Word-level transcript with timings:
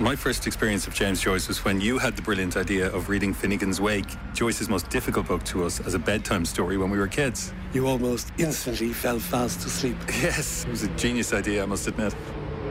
My 0.00 0.14
first 0.14 0.46
experience 0.46 0.86
of 0.86 0.94
James 0.94 1.20
Joyce 1.20 1.48
was 1.48 1.64
when 1.64 1.80
you 1.80 1.98
had 1.98 2.14
the 2.14 2.22
brilliant 2.22 2.56
idea 2.56 2.86
of 2.92 3.08
reading 3.08 3.34
Finnegans 3.34 3.80
Wake, 3.80 4.06
Joyce's 4.32 4.68
most 4.68 4.88
difficult 4.90 5.26
book 5.26 5.42
to 5.46 5.64
us 5.64 5.80
as 5.80 5.94
a 5.94 5.98
bedtime 5.98 6.44
story 6.44 6.76
when 6.78 6.88
we 6.88 6.98
were 6.98 7.08
kids. 7.08 7.52
You 7.72 7.88
almost 7.88 8.32
instantly 8.38 8.92
fell 8.92 9.18
fast 9.18 9.66
asleep. 9.66 9.96
Yes, 10.22 10.64
it 10.64 10.70
was 10.70 10.84
a 10.84 10.88
genius 10.90 11.32
idea, 11.32 11.64
I 11.64 11.66
must 11.66 11.88
admit. 11.88 12.14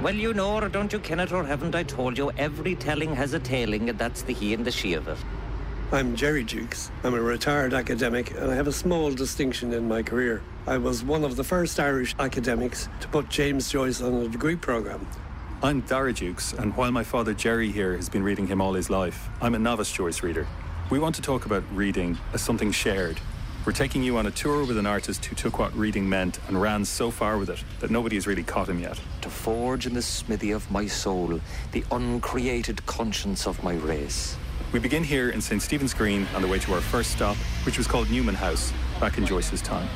Well, 0.02 0.16
you 0.16 0.34
know, 0.34 0.55
or 0.55 0.70
don't 0.70 0.94
you, 0.94 1.00
kennet, 1.00 1.34
or 1.34 1.44
haven't 1.44 1.76
I 1.76 1.84
told 1.84 2.18
you, 2.18 2.32
every 2.38 2.76
telling 2.76 3.13
has 3.13 3.34
a 3.34 3.39
tailing, 3.39 3.89
and 3.89 4.00
that's 4.00 4.21
the 4.21 4.34
he 4.34 4.54
and 4.54 4.64
the 4.64 4.71
she 4.71 4.94
of 4.94 5.09
it. 5.09 5.18
I'm 5.91 6.16
Gerry 6.16 6.46
Dukes. 6.46 6.91
I'm 7.04 7.14
a 7.14 7.20
retired 7.21 7.73
academic, 7.73 8.32
and 8.32 8.50
I 8.50 8.55
have 8.55 8.68
a 8.68 8.71
small 8.71 9.12
distinction 9.12 9.73
in 9.73 9.86
my 9.86 10.02
career. 10.02 10.44
I 10.66 10.78
was 10.78 11.04
one 11.04 11.25
of 11.25 11.36
the 11.36 11.44
first 11.44 11.78
Irish 11.78 12.16
academics 12.20 12.88
to 13.02 13.09
put 13.09 13.28
James 13.28 13.70
Joyce 13.70 14.02
on 14.02 14.14
a 14.14 14.30
degree 14.30 14.55
programme. 14.55 15.05
I'm 15.64 15.82
Daragh 15.82 16.16
Dukes, 16.16 16.54
and 16.54 16.78
while 16.78 16.92
my 16.92 17.04
father 17.04 17.34
Gerry 17.34 17.71
here 17.71 17.95
has 17.95 18.09
been 18.09 18.22
reading 18.22 18.45
him 18.45 18.62
all 18.62 18.73
his 18.73 18.91
life, 18.91 19.27
I'm 19.41 19.55
a 19.55 19.59
novice 19.59 19.91
Joyce 19.91 20.22
reader. 20.22 20.45
We 20.91 21.00
want 21.00 21.16
to 21.16 21.22
talk 21.23 21.48
about 21.48 21.64
reading 21.73 22.16
as 22.31 22.44
something 22.44 22.72
shared. 22.72 23.20
We're 23.66 23.72
taking 23.73 24.04
you 24.04 24.17
on 24.17 24.28
a 24.28 24.31
tour 24.31 24.66
with 24.66 24.78
an 24.78 24.86
artist 24.86 25.26
who 25.26 25.36
took 25.36 25.58
what 25.58 25.76
reading 25.76 26.08
meant 26.08 26.38
and 26.48 26.62
ran 26.62 26.86
so 26.86 27.09
far 27.09 27.40
with 27.40 27.50
it 27.50 27.64
that 27.80 27.90
nobody 27.90 28.17
has 28.17 28.28
really 28.28 28.44
caught 28.44 28.70
him 28.70 28.80
yet. 28.80 29.00
To 29.22 29.31
forge 29.31 29.88
in 29.88 29.95
the 29.95 30.02
smithy 30.04 30.52
of 30.52 30.70
my 30.70 30.86
soul 30.86 31.41
the 31.72 31.84
uncreated 31.92 32.86
conscience 32.86 33.48
of 33.48 33.64
my 33.64 33.73
race. 33.73 34.38
We 34.73 34.78
begin 34.78 35.03
here 35.03 35.31
in 35.31 35.42
St. 35.42 35.64
Stephen's 35.64 35.95
Green 35.95 36.28
on 36.36 36.44
the 36.44 36.48
way 36.48 36.59
to 36.59 36.73
our 36.76 36.81
first 36.81 37.09
stop, 37.09 37.36
which 37.66 37.80
was 37.80 37.88
called 37.88 38.12
Newman 38.12 38.36
House 38.36 38.72
back 39.00 39.17
in 39.17 39.26
Joyce's 39.26 39.64
time. 39.64 39.89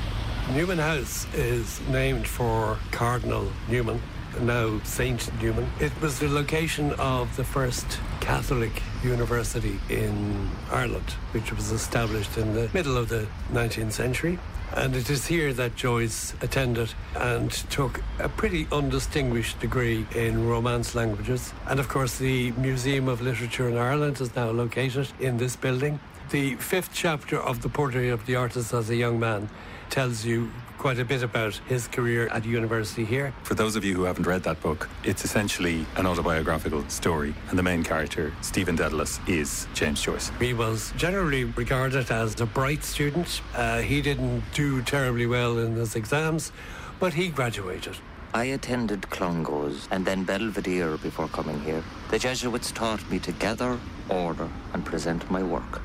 Newman 0.55 0.79
House 0.79 1.31
is 1.35 1.79
named 1.87 2.27
for 2.27 2.79
Cardinal 2.89 3.51
Newman, 3.69 4.01
now 4.39 4.79
Saint 4.83 5.29
Newman. 5.41 5.69
It 5.79 5.91
was 6.01 6.19
the 6.19 6.27
location 6.27 6.93
of 6.93 7.35
the 7.35 7.43
first 7.43 7.99
Catholic 8.19 8.81
university 9.03 9.79
in 9.89 10.49
Ireland, 10.71 11.11
which 11.31 11.51
was 11.51 11.71
established 11.71 12.37
in 12.37 12.53
the 12.53 12.69
middle 12.73 12.97
of 12.97 13.09
the 13.09 13.27
19th 13.51 13.91
century. 13.91 14.39
And 14.73 14.95
it 14.95 15.09
is 15.09 15.27
here 15.27 15.51
that 15.53 15.75
Joyce 15.75 16.33
attended 16.41 16.93
and 17.15 17.51
took 17.51 18.01
a 18.19 18.29
pretty 18.29 18.67
undistinguished 18.71 19.59
degree 19.59 20.07
in 20.15 20.47
Romance 20.47 20.95
languages. 20.95 21.53
And 21.67 21.79
of 21.79 21.89
course, 21.89 22.17
the 22.17 22.51
Museum 22.53 23.09
of 23.09 23.21
Literature 23.21 23.67
in 23.67 23.77
Ireland 23.77 24.21
is 24.21 24.33
now 24.33 24.49
located 24.51 25.09
in 25.19 25.37
this 25.37 25.57
building. 25.57 25.99
The 26.29 26.55
fifth 26.55 26.91
chapter 26.93 27.37
of 27.37 27.61
the 27.61 27.67
portrait 27.67 28.09
of 28.11 28.25
the 28.25 28.37
artist 28.37 28.73
as 28.73 28.89
a 28.89 28.95
young 28.95 29.19
man 29.19 29.49
tells 29.89 30.23
you 30.23 30.49
quite 30.81 30.97
a 30.97 31.05
bit 31.05 31.21
about 31.21 31.53
his 31.67 31.87
career 31.87 32.27
at 32.29 32.43
university 32.43 33.05
here. 33.05 33.31
For 33.43 33.53
those 33.53 33.75
of 33.75 33.85
you 33.85 33.93
who 33.93 34.01
haven't 34.05 34.25
read 34.25 34.41
that 34.45 34.59
book, 34.61 34.89
it's 35.03 35.23
essentially 35.23 35.85
an 35.95 36.07
autobiographical 36.07 36.83
story, 36.89 37.35
and 37.49 37.59
the 37.59 37.61
main 37.61 37.83
character, 37.83 38.33
Stephen 38.41 38.75
Dedalus, 38.75 39.19
is 39.29 39.67
James 39.75 40.01
Joyce. 40.01 40.31
He 40.39 40.55
was 40.55 40.91
generally 40.97 41.43
regarded 41.43 42.09
as 42.09 42.41
a 42.41 42.47
bright 42.47 42.83
student. 42.83 43.43
Uh, 43.53 43.81
he 43.81 44.01
didn't 44.01 44.41
do 44.55 44.81
terribly 44.81 45.27
well 45.27 45.59
in 45.59 45.75
his 45.75 45.95
exams, 45.95 46.51
but 46.99 47.13
he 47.13 47.27
graduated. 47.27 47.97
I 48.33 48.45
attended 48.45 49.03
Clongowes 49.03 49.87
and 49.91 50.03
then 50.03 50.23
Belvedere 50.23 50.97
before 50.97 51.27
coming 51.27 51.61
here. 51.61 51.83
The 52.09 52.17
Jesuits 52.17 52.71
taught 52.71 53.07
me 53.11 53.19
to 53.19 53.31
gather, 53.33 53.77
order, 54.09 54.49
and 54.73 54.83
present 54.83 55.29
my 55.29 55.43
work. 55.43 55.79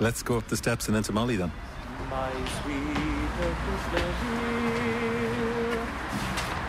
Let's 0.00 0.24
go 0.24 0.36
up 0.36 0.48
the 0.48 0.56
steps 0.56 0.88
and 0.88 0.96
into 0.96 1.12
MoLI 1.12 1.38
then. 1.38 1.52
My 2.10 2.30
here. 5.10 5.80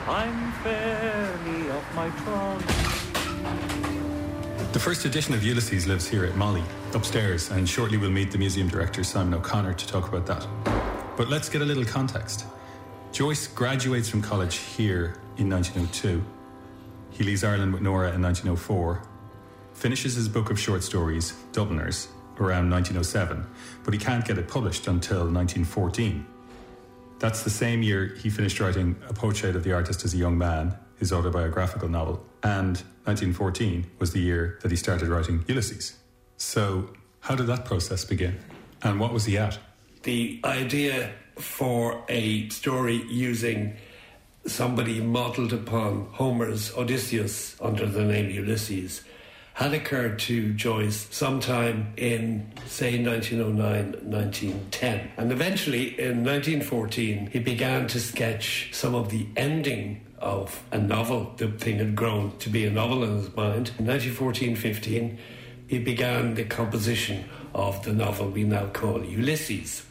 I'm 0.07 0.51
fairly 0.63 1.69
off 1.69 1.95
my 1.95 2.09
trolley. 2.09 2.63
The 4.71 4.79
first 4.79 5.05
edition 5.05 5.33
of 5.33 5.43
Ulysses 5.43 5.85
lives 5.85 6.07
here 6.07 6.23
at 6.23 6.35
MoLI, 6.35 6.63
upstairs, 6.93 7.51
and 7.51 7.67
shortly 7.67 7.97
we'll 7.97 8.09
meet 8.09 8.31
the 8.31 8.37
museum 8.37 8.69
director, 8.69 9.03
Simon 9.03 9.33
O'Connor, 9.33 9.73
to 9.73 9.87
talk 9.87 10.07
about 10.07 10.25
that. 10.27 10.47
But 11.17 11.29
let's 11.29 11.49
get 11.49 11.61
a 11.61 11.65
little 11.65 11.85
context. 11.85 12.45
Joyce 13.11 13.47
graduates 13.47 14.07
from 14.07 14.21
college 14.21 14.55
here 14.55 15.15
in 15.37 15.49
1902. 15.49 16.23
He 17.11 17.23
leaves 17.23 17.43
Ireland 17.43 17.73
with 17.73 17.81
Nora 17.81 18.13
in 18.13 18.21
1904, 18.21 19.01
finishes 19.73 20.15
his 20.15 20.29
book 20.29 20.49
of 20.49 20.59
short 20.59 20.83
stories, 20.83 21.33
Dubliners, 21.51 22.07
around 22.39 22.69
1907, 22.69 23.45
but 23.83 23.93
he 23.93 23.99
can't 23.99 24.25
get 24.25 24.37
it 24.37 24.47
published 24.47 24.87
until 24.87 25.29
1914. 25.31 26.25
That's 27.19 27.43
the 27.43 27.49
same 27.49 27.81
year 27.81 28.15
he 28.15 28.29
finished 28.29 28.59
writing 28.59 28.95
A 29.09 29.13
Portrait 29.13 29.55
of 29.55 29.63
the 29.63 29.73
Artist 29.73 30.05
as 30.05 30.13
a 30.13 30.17
Young 30.17 30.37
Man, 30.37 30.77
his 30.99 31.11
autobiographical 31.11 31.89
novel, 31.89 32.25
and 32.43 32.77
1914 33.05 33.89
was 33.99 34.11
the 34.11 34.19
year 34.19 34.59
that 34.61 34.71
he 34.71 34.77
started 34.77 35.07
writing 35.07 35.43
Ulysses. 35.47 35.97
So, 36.37 36.89
how 37.21 37.35
did 37.35 37.47
that 37.47 37.65
process 37.65 38.05
begin? 38.05 38.39
And 38.83 38.99
what 38.99 39.11
was 39.11 39.25
he 39.25 39.37
at? 39.37 39.57
The 40.03 40.39
idea 40.43 41.11
for 41.39 42.03
a 42.07 42.49
story 42.49 43.03
using 43.09 43.75
somebody 44.45 45.01
modelled 45.01 45.53
upon 45.53 46.07
Homer's 46.11 46.75
Odysseus 46.75 47.55
under 47.59 47.85
the 47.85 48.03
name 48.03 48.29
Ulysses 48.29 49.03
had 49.57 49.73
occurred 49.73 50.19
to 50.19 50.53
Joyce 50.53 51.07
sometime 51.09 51.91
in, 51.97 52.47
say, 52.67 53.03
1909, 53.03 54.07
1910. 54.07 55.11
And 55.17 55.31
eventually, 55.31 55.99
in 55.99 56.23
1914, 56.23 57.31
he 57.33 57.39
began 57.39 57.87
to 57.87 57.99
sketch 57.99 58.69
some 58.71 58.93
of 58.93 59.09
the 59.09 59.25
ending 59.35 60.05
of 60.19 60.63
a 60.71 60.77
novel. 60.77 61.33
The 61.37 61.47
thing 61.47 61.79
had 61.79 61.95
grown 61.95 62.37
to 62.37 62.51
be 62.51 62.67
a 62.67 62.69
novel 62.69 63.03
in 63.03 63.17
his 63.17 63.35
mind. 63.35 63.71
In 63.79 63.87
1914 63.87 64.55
15, 64.55 65.17
he 65.65 65.79
began 65.79 66.35
the 66.35 66.43
composition 66.43 67.25
of 67.55 67.83
the 67.83 67.93
novel 67.93 68.29
we 68.29 68.43
now 68.43 68.67
call 68.67 69.03
Ulysses. 69.03 69.83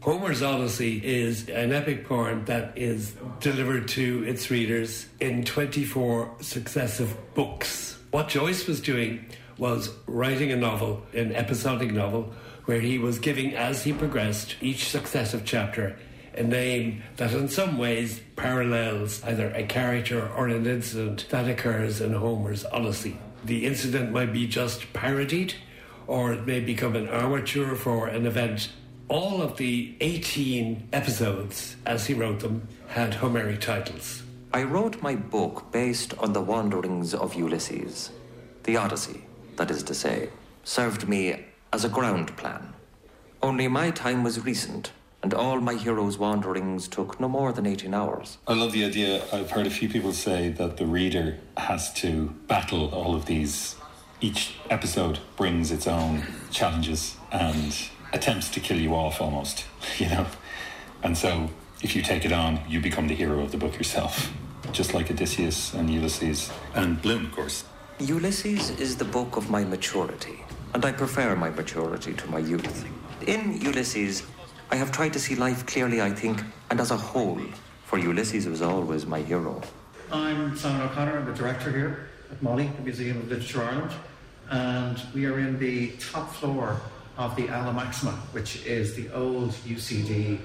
Homer's 0.00 0.42
Odyssey 0.42 1.00
is 1.04 1.48
an 1.48 1.72
epic 1.72 2.08
poem 2.08 2.46
that 2.46 2.76
is 2.76 3.14
delivered 3.38 3.86
to 3.90 4.24
its 4.24 4.50
readers 4.50 5.06
in 5.20 5.44
24 5.44 6.34
successive 6.40 7.16
books. 7.34 7.93
What 8.14 8.28
Joyce 8.28 8.68
was 8.68 8.80
doing 8.80 9.26
was 9.58 9.90
writing 10.06 10.52
a 10.52 10.56
novel, 10.56 11.02
an 11.14 11.34
episodic 11.34 11.90
novel, 11.90 12.32
where 12.64 12.78
he 12.78 12.96
was 12.96 13.18
giving, 13.18 13.56
as 13.56 13.82
he 13.82 13.92
progressed, 13.92 14.54
each 14.60 14.88
successive 14.88 15.44
chapter 15.44 15.96
a 16.32 16.44
name 16.44 17.02
that 17.16 17.32
in 17.32 17.48
some 17.48 17.76
ways 17.76 18.20
parallels 18.36 19.20
either 19.24 19.50
a 19.50 19.66
character 19.66 20.30
or 20.36 20.46
an 20.46 20.64
incident 20.64 21.26
that 21.30 21.48
occurs 21.48 22.00
in 22.00 22.12
Homer's 22.12 22.64
Odyssey. 22.66 23.18
The 23.44 23.66
incident 23.66 24.12
might 24.12 24.32
be 24.32 24.46
just 24.46 24.92
parodied, 24.92 25.54
or 26.06 26.34
it 26.34 26.46
may 26.46 26.60
become 26.60 26.94
an 26.94 27.08
armature 27.08 27.74
for 27.74 28.06
an 28.06 28.26
event. 28.26 28.70
All 29.08 29.42
of 29.42 29.56
the 29.56 29.96
18 30.00 30.90
episodes, 30.92 31.74
as 31.84 32.06
he 32.06 32.14
wrote 32.14 32.38
them, 32.38 32.68
had 32.86 33.14
Homeric 33.14 33.60
titles. 33.60 34.23
I 34.54 34.62
wrote 34.62 35.02
my 35.02 35.16
book 35.16 35.72
based 35.72 36.16
on 36.18 36.32
the 36.32 36.40
wanderings 36.40 37.12
of 37.12 37.34
Ulysses. 37.34 38.12
The 38.62 38.76
Odyssey, 38.76 39.24
that 39.56 39.68
is 39.68 39.82
to 39.82 39.94
say, 39.94 40.28
served 40.62 41.08
me 41.08 41.46
as 41.72 41.84
a 41.84 41.88
ground 41.88 42.36
plan. 42.36 42.72
Only 43.42 43.66
my 43.66 43.90
time 43.90 44.22
was 44.22 44.44
recent, 44.44 44.92
and 45.24 45.34
all 45.34 45.60
my 45.60 45.74
hero's 45.74 46.18
wanderings 46.18 46.86
took 46.86 47.18
no 47.18 47.28
more 47.28 47.52
than 47.52 47.66
18 47.66 47.92
hours. 47.92 48.38
I 48.46 48.54
love 48.54 48.70
the 48.70 48.84
idea. 48.84 49.24
I've 49.32 49.50
heard 49.50 49.66
a 49.66 49.70
few 49.70 49.88
people 49.88 50.12
say 50.12 50.50
that 50.50 50.76
the 50.76 50.86
reader 50.86 51.38
has 51.56 51.92
to 51.94 52.28
battle 52.46 52.94
all 52.94 53.16
of 53.16 53.26
these. 53.26 53.74
Each 54.20 54.54
episode 54.70 55.18
brings 55.34 55.72
its 55.72 55.88
own 55.88 56.28
challenges 56.52 57.16
and 57.32 57.76
attempts 58.12 58.50
to 58.50 58.60
kill 58.60 58.78
you 58.78 58.94
off 58.94 59.20
almost, 59.20 59.64
you 59.98 60.08
know? 60.10 60.28
And 61.02 61.18
so 61.18 61.50
if 61.82 61.96
you 61.96 62.02
take 62.02 62.24
it 62.24 62.30
on, 62.30 62.60
you 62.68 62.80
become 62.80 63.08
the 63.08 63.16
hero 63.16 63.40
of 63.40 63.50
the 63.50 63.58
book 63.58 63.76
yourself 63.76 64.32
just 64.72 64.94
like 64.94 65.10
Odysseus 65.10 65.74
and 65.74 65.90
Ulysses. 65.90 66.50
And 66.74 67.00
Bloom, 67.00 67.26
of 67.26 67.32
course. 67.32 67.64
Ulysses 67.98 68.70
is 68.70 68.96
the 68.96 69.04
book 69.04 69.36
of 69.36 69.50
my 69.50 69.64
maturity, 69.64 70.44
and 70.72 70.84
I 70.84 70.92
prefer 70.92 71.36
my 71.36 71.50
maturity 71.50 72.12
to 72.14 72.26
my 72.26 72.38
youth. 72.38 72.84
In 73.26 73.60
Ulysses, 73.60 74.24
I 74.70 74.76
have 74.76 74.90
tried 74.90 75.12
to 75.12 75.20
see 75.20 75.36
life 75.36 75.64
clearly, 75.66 76.02
I 76.02 76.10
think, 76.10 76.42
and 76.70 76.80
as 76.80 76.90
a 76.90 76.96
whole, 76.96 77.40
for 77.84 77.98
Ulysses 77.98 78.48
was 78.48 78.62
always 78.62 79.06
my 79.06 79.20
hero. 79.20 79.62
I'm 80.10 80.56
Simon 80.56 80.82
O'Connor, 80.82 81.18
I'm 81.18 81.26
the 81.26 81.32
director 81.32 81.70
here 81.70 82.08
at 82.30 82.42
MoLI, 82.42 82.74
the 82.76 82.82
Museum 82.82 83.18
of 83.18 83.28
Literature 83.28 83.62
Ireland, 83.62 83.92
and 84.50 85.00
we 85.14 85.26
are 85.26 85.38
in 85.38 85.58
the 85.58 85.90
top 85.92 86.32
floor 86.34 86.80
of 87.16 87.36
the 87.36 87.48
Aula 87.48 87.72
Maxima, 87.72 88.12
which 88.32 88.66
is 88.66 88.94
the 88.94 89.08
old 89.12 89.50
UCD 89.50 90.40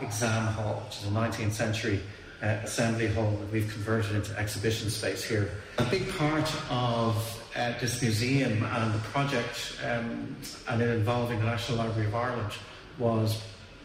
exam 0.00 0.46
hall, 0.46 0.82
which 0.86 0.98
is 0.98 1.04
a 1.04 1.10
19th 1.10 1.52
century 1.52 2.00
uh, 2.44 2.60
assembly 2.62 3.06
hall 3.06 3.30
that 3.30 3.50
we've 3.50 3.70
converted 3.72 4.14
into 4.16 4.38
exhibition 4.38 4.90
space 4.90 5.24
here. 5.24 5.50
A 5.78 5.84
big 5.84 6.08
part 6.16 6.52
of 6.70 7.16
uh, 7.56 7.72
this 7.80 8.02
museum 8.02 8.62
and 8.64 8.92
the 8.92 8.98
project, 8.98 9.78
um, 9.84 10.36
and 10.68 10.82
it 10.82 10.90
involving 10.90 11.38
the 11.38 11.46
National 11.46 11.78
Library 11.78 12.06
of 12.08 12.14
Ireland, 12.14 12.52
was 12.98 13.40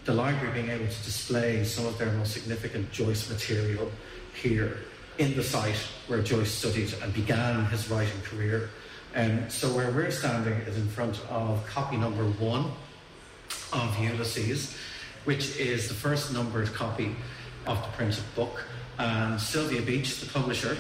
the 0.06 0.14
library 0.14 0.54
being 0.54 0.70
able 0.70 0.88
to 0.88 1.04
display 1.04 1.64
some 1.64 1.86
of 1.86 1.98
their 1.98 2.12
most 2.14 2.34
significant 2.34 2.92
Joyce 2.92 3.30
material 3.30 3.92
here. 4.34 4.78
in 5.20 5.36
the 5.36 5.44
site 5.44 5.76
where 6.08 6.22
Joyce 6.22 6.50
studied 6.50 6.94
and 7.04 7.14
began 7.14 7.66
his 7.66 7.90
writing 7.90 8.22
career. 8.24 8.70
Um, 9.16 9.50
so 9.50 9.68
where 9.76 9.92
we're 9.92 10.12
standing 10.12 10.54
is 10.62 10.78
in 10.78 10.88
front 10.88 11.20
of 11.30 11.66
copy 11.68 11.98
number 11.98 12.24
one 12.24 12.72
of 13.74 14.00
Ulysses, 14.00 14.76
which 15.26 15.58
is 15.58 15.90
the 15.90 15.94
first 15.94 16.32
numbered 16.32 16.74
copy 16.74 17.18
of 17.68 17.82
the 17.82 17.88
printed 17.96 18.24
book. 18.36 18.64
And 18.98 19.40
Sylvia 19.40 19.82
Beach, 19.82 20.20
the 20.20 20.28
publisher 20.28 20.78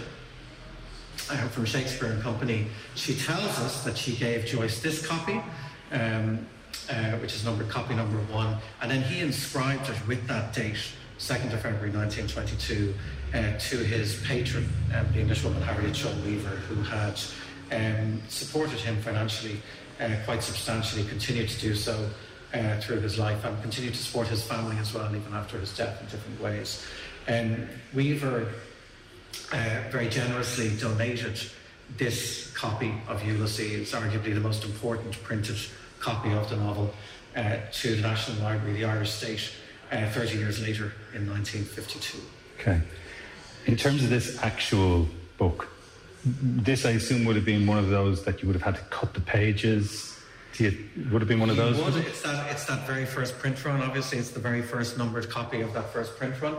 uh, 1.29 1.35
from 1.49 1.65
Shakespeare 1.65 2.11
and 2.11 2.21
Company, 2.21 2.67
she 2.95 3.15
tells 3.15 3.59
us 3.59 3.83
that 3.83 3.97
she 3.97 4.15
gave 4.15 4.45
Joyce 4.45 4.81
this 4.81 5.05
copy, 5.05 5.41
um, 5.91 6.45
uh, 6.89 7.11
which 7.17 7.33
is 7.33 7.45
number 7.45 7.63
copy 7.65 7.95
number 7.95 8.17
one, 8.33 8.57
and 8.81 8.91
then 8.91 9.01
he 9.03 9.21
inscribed 9.21 9.89
it 9.89 10.07
with 10.07 10.25
that 10.27 10.53
date, 10.53 10.77
2nd 11.17 11.53
of 11.53 11.61
February 11.61 11.91
1922, 11.91 12.93
uh, 13.33 13.57
to 13.57 13.77
his 13.77 14.21
patron, 14.23 14.67
um, 14.95 15.05
the 15.13 15.19
Englishwoman 15.19 15.61
Harriet 15.61 15.95
Shaw 15.95 16.11
Weaver, 16.25 16.49
who 16.49 16.81
had 16.81 17.19
um, 17.71 18.21
supported 18.27 18.79
him 18.79 19.01
financially 19.01 19.61
uh, 19.99 20.09
quite 20.25 20.41
substantially, 20.41 21.03
continued 21.05 21.49
to 21.49 21.59
do 21.59 21.75
so 21.75 22.09
uh, 22.53 22.79
through 22.79 22.99
his 23.01 23.17
life, 23.17 23.43
and 23.45 23.61
continued 23.61 23.93
to 23.93 24.01
support 24.01 24.27
his 24.27 24.43
family 24.43 24.77
as 24.77 24.93
well, 24.93 25.13
even 25.15 25.33
after 25.33 25.57
his 25.59 25.75
death 25.75 26.01
in 26.01 26.07
different 26.07 26.41
ways. 26.41 26.85
Um, 27.27 27.67
Weaver 27.93 28.47
uh, 29.51 29.81
very 29.91 30.09
generously 30.09 30.75
donated 30.77 31.39
this 31.97 32.51
copy 32.55 32.93
of 33.07 33.23
Ulysses, 33.23 33.91
arguably 33.91 34.33
the 34.33 34.39
most 34.39 34.63
important 34.63 35.21
printed 35.23 35.57
copy 35.99 36.31
of 36.31 36.49
the 36.49 36.57
novel, 36.57 36.93
uh, 37.35 37.57
to 37.71 37.95
the 37.95 38.01
National 38.01 38.41
Library, 38.43 38.73
the 38.73 38.85
Irish 38.85 39.11
State, 39.11 39.51
uh, 39.91 40.09
30 40.09 40.37
years 40.37 40.61
later 40.61 40.93
in 41.13 41.27
1952. 41.29 42.19
Okay. 42.59 42.81
In 43.65 43.75
terms 43.75 44.03
of 44.03 44.09
this 44.09 44.41
actual 44.41 45.07
book, 45.37 45.67
this 46.25 46.85
I 46.85 46.91
assume 46.91 47.25
would 47.25 47.35
have 47.35 47.45
been 47.45 47.65
one 47.65 47.77
of 47.77 47.89
those 47.89 48.23
that 48.25 48.41
you 48.41 48.47
would 48.47 48.55
have 48.55 48.63
had 48.63 48.75
to 48.75 48.89
cut 48.89 49.13
the 49.13 49.21
pages. 49.21 50.18
Do 50.59 50.65
you, 50.65 50.89
would 51.09 51.21
have 51.21 51.29
been 51.29 51.39
one 51.39 51.49
of 51.49 51.55
those? 51.55 51.77
It's, 51.95 52.21
that, 52.23 52.51
it's 52.51 52.65
that 52.65 52.85
very 52.85 53.05
first 53.05 53.39
print 53.39 53.63
run. 53.63 53.81
Obviously, 53.81 54.17
it's 54.17 54.31
the 54.31 54.41
very 54.41 54.61
first 54.61 54.97
numbered 54.97 55.29
copy 55.29 55.61
of 55.61 55.73
that 55.73 55.93
first 55.93 56.17
print 56.17 56.35
run. 56.41 56.57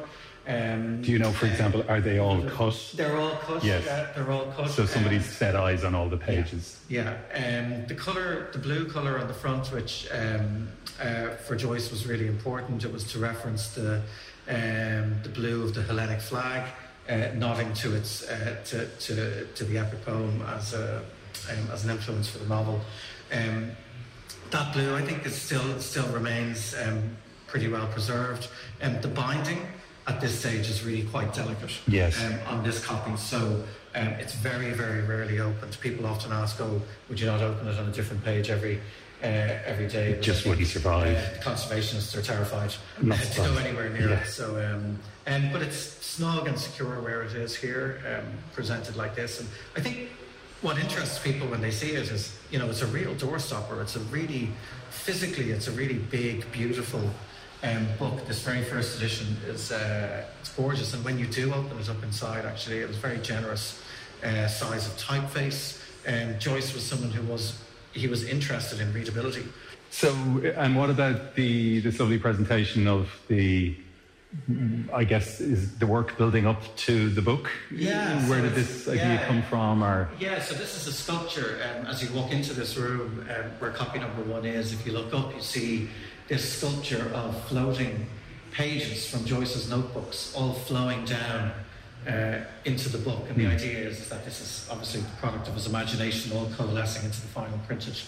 Um, 0.49 1.03
Do 1.03 1.13
you 1.13 1.19
know, 1.19 1.33
for 1.33 1.45
example, 1.45 1.85
are 1.87 2.01
they 2.01 2.19
all 2.19 2.43
cut? 2.49 2.95
They're 2.97 3.19
all 3.19 3.37
cut. 3.37 3.63
Yes. 3.63 3.85
Yeah, 3.85 4.11
they're 4.15 4.33
all 4.33 4.47
cut. 4.57 4.71
So 4.71 4.87
somebody's 4.87 5.27
Um, 5.27 5.35
set 5.35 5.55
eyes 5.55 5.85
on 5.85 5.95
all 5.95 6.09
the 6.09 6.17
pages. 6.17 6.81
Yeah, 6.89 7.11
um, 7.35 7.87
the 7.89 7.95
colour, 7.95 8.49
the 8.55 8.59
blue 8.59 8.89
colour 8.89 9.19
on 9.19 9.29
the 9.29 9.35
front, 9.35 9.71
which 9.71 10.09
um, 10.13 10.69
uh, 10.99 11.37
for 11.47 11.55
Joyce 11.55 11.91
was 11.91 12.07
really 12.07 12.27
important. 12.27 12.85
It 12.87 12.93
was 12.95 13.05
to 13.13 13.19
reference 13.19 13.69
the 13.75 14.01
um, 14.49 15.21
the 15.23 15.31
blue 15.35 15.63
of 15.63 15.75
the 15.75 15.83
Hellenic 15.83 16.23
flag, 16.23 16.71
uh, 17.07 17.35
nodding 17.35 17.75
to 17.75 17.95
its 17.95 18.27
uh, 18.27 18.57
to, 18.65 18.87
to, 18.87 19.45
to 19.45 19.65
the 19.65 19.77
epic 19.77 20.07
poem 20.07 20.41
as 20.57 20.73
a 20.73 21.03
um, 21.51 21.69
as 21.71 21.85
an 21.85 21.91
influence 21.91 22.31
for 22.31 22.39
the 22.39 22.47
novel. 22.49 22.81
Um, 23.33 23.71
that 24.51 24.73
blue, 24.73 24.95
I 24.95 25.03
think, 25.03 25.25
is 25.27 25.35
still 25.35 25.79
still 25.81 26.07
remains 26.09 26.75
um, 26.87 27.17
pretty 27.47 27.69
well 27.69 27.87
preserved. 27.89 28.49
And 28.81 29.01
the 29.03 29.09
binding 29.09 29.67
at 30.07 30.21
this 30.21 30.39
stage 30.39 30.69
is 30.69 30.85
really 30.85 31.03
quite 31.05 31.33
delicate. 31.35 31.73
Yes. 31.87 32.23
Um, 32.25 32.35
on 32.47 32.65
this 32.65 32.85
copy, 32.85 33.17
so 33.17 33.63
um, 33.95 34.09
it's 34.21 34.35
very, 34.35 34.71
very 34.73 35.03
rarely 35.03 35.41
opened. 35.41 35.77
People 35.81 36.07
often 36.07 36.33
ask, 36.33 36.61
"Oh, 36.61 36.81
would 37.09 37.21
you 37.21 37.27
not 37.27 37.41
open 37.41 37.69
it 37.69 37.79
on 37.79 37.89
a 37.89 37.93
different 37.93 38.25
page 38.25 38.51
every 38.51 38.81
uh, 39.23 39.27
every 39.27 39.89
day?" 39.89 40.13
But 40.15 40.23
just 40.23 40.47
wouldn't 40.47 40.67
survive. 40.69 41.17
Uh, 41.17 41.33
the 41.39 41.45
conservationists 41.51 42.17
are 42.17 42.23
terrified 42.23 42.75
Not 43.03 43.19
to 43.35 43.37
go 43.41 43.57
anywhere 43.57 43.91
near 43.91 44.09
Yeah. 44.11 44.21
it. 44.21 44.27
So, 44.29 44.57
um, 44.65 44.99
um, 45.27 45.53
but 45.53 45.63
it's 45.63 45.77
snug 45.77 46.49
and 46.49 46.59
secure 46.59 47.01
where 47.01 47.23
it 47.23 47.33
is 47.33 47.55
here, 47.55 48.01
um, 48.07 48.27
presented 48.55 48.97
like 48.97 49.15
this. 49.15 49.39
And 49.41 49.49
I 49.77 49.81
think 49.81 50.11
what 50.63 50.79
interests 50.79 51.19
people 51.19 51.49
when 51.49 51.61
they 51.61 51.71
see 51.71 51.93
it 51.93 52.11
is, 52.11 52.37
you 52.51 52.59
know, 52.59 52.69
it's 52.69 52.83
a 52.83 52.87
real 52.87 53.15
doorstopper. 53.15 53.81
It's 53.81 53.97
a 53.97 54.01
really, 54.01 54.51
physically, 54.91 55.53
it's 55.53 55.69
a 55.69 55.73
really 55.73 55.99
big, 55.99 56.51
beautiful 56.53 57.03
um, 57.63 57.87
book. 57.99 58.27
This 58.27 58.43
very 58.43 58.63
first 58.63 58.97
edition 58.99 59.37
is 59.47 59.73
uh, 59.73 60.25
it's 60.41 60.51
gorgeous, 60.51 60.95
and 60.95 61.05
when 61.05 61.19
you 61.19 61.27
do 61.27 61.53
open 61.55 61.79
it 61.79 61.89
up 61.89 62.03
inside, 62.03 62.45
actually, 62.45 62.81
it 62.81 62.89
was 62.89 62.97
very 62.99 63.19
generous 63.19 63.83
uh, 64.23 64.47
size 64.49 64.87
of 64.87 64.93
typeface. 64.99 65.83
And 66.07 66.41
Joyce 66.41 66.75
was 66.75 66.83
someone 66.83 67.11
who 67.11 67.23
was 67.31 67.59
he 67.93 68.07
was 68.07 68.25
interested 68.25 68.81
in 68.81 68.93
readability. 68.93 69.45
So, 69.91 70.15
and 70.57 70.77
what 70.77 70.91
about 70.91 71.35
the 71.35 71.81
this 71.81 72.01
lovely 72.01 72.19
presentation 72.19 72.87
of 72.87 73.09
the? 73.29 73.77
I 74.93 75.03
guess 75.03 75.41
is 75.41 75.77
the 75.79 75.87
work 75.87 76.17
building 76.17 76.47
up 76.47 76.63
to 76.87 77.11
the 77.11 77.23
book. 77.23 77.51
Yeah, 77.71 78.29
Where 78.29 78.39
so 78.39 78.45
did 78.45 78.55
this 78.55 78.87
idea 78.87 79.15
yeah. 79.15 79.27
come 79.27 79.43
from? 79.43 79.83
Or 79.83 80.09
Yeah, 80.21 80.41
so 80.41 80.55
this 80.55 80.77
is 80.77 80.87
a 80.87 80.93
sculpture. 80.93 81.59
Um, 81.65 81.87
as 81.87 82.03
you 82.03 82.15
walk 82.17 82.31
into 82.31 82.55
this 82.55 82.77
room, 82.77 83.27
um, 83.29 83.51
where 83.59 83.73
copy 83.73 83.99
number 83.99 84.23
one 84.23 84.45
is, 84.45 84.73
if 84.73 84.87
you 84.87 84.93
look 84.93 85.13
up, 85.13 85.35
you 85.35 85.41
see 85.41 85.89
this 86.29 86.59
sculpture 86.59 87.11
of 87.13 87.45
floating 87.49 88.07
pages 88.53 89.09
from 89.09 89.25
Joyce's 89.25 89.69
notebooks, 89.69 90.33
all 90.37 90.53
flowing 90.53 91.05
down 91.05 91.51
uh, 92.09 92.39
into 92.65 92.89
the 92.89 92.99
book. 92.99 93.29
And 93.29 93.37
the 93.37 93.47
idea 93.47 93.79
is, 93.79 94.09
that 94.11 94.25
this 94.25 94.41
is 94.41 94.69
obviously 94.71 95.01
the 95.01 95.17
product 95.17 95.49
of 95.49 95.55
his 95.55 95.67
imagination, 95.67 96.37
all 96.37 96.49
coalescing 96.57 97.05
into 97.05 97.21
the 97.21 97.29
final 97.29 97.59
printed 97.67 97.99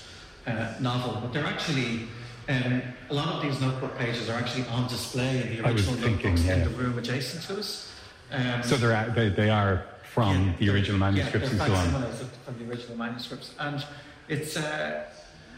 uh, 0.47 0.75
novel. 0.81 1.21
But 1.21 1.33
they're 1.33 1.47
actually. 1.47 2.07
Um, 2.49 2.83
a 3.11 3.15
lot 3.15 3.29
of 3.29 3.43
these 3.43 3.61
notebook 3.61 3.97
pages 3.97 4.29
are 4.29 4.35
actually 4.35 4.67
on 4.67 4.89
display 4.89 5.43
in 5.43 5.57
the 5.57 5.69
original 5.69 5.95
thinking, 5.95 6.35
notebooks 6.35 6.45
yeah. 6.45 6.55
in 6.55 6.65
the 6.65 6.71
room 6.71 6.99
adjacent 6.99 7.45
to 7.45 7.59
us. 7.59 7.93
Um, 8.33 8.63
so 8.63 8.77
they're, 8.77 9.11
they 9.11 9.29
they 9.29 9.51
are 9.51 9.85
from 10.13 10.47
yeah, 10.47 10.53
the 10.59 10.71
original 10.71 10.99
manuscripts 10.99 11.53
yeah, 11.53 11.65
and 11.65 11.93
so 11.93 11.99
on. 11.99 12.29
from 12.45 12.59
the 12.59 12.71
original 12.71 12.97
manuscripts, 12.97 13.55
and 13.59 13.85
it's 14.29 14.57
uh, 14.57 15.05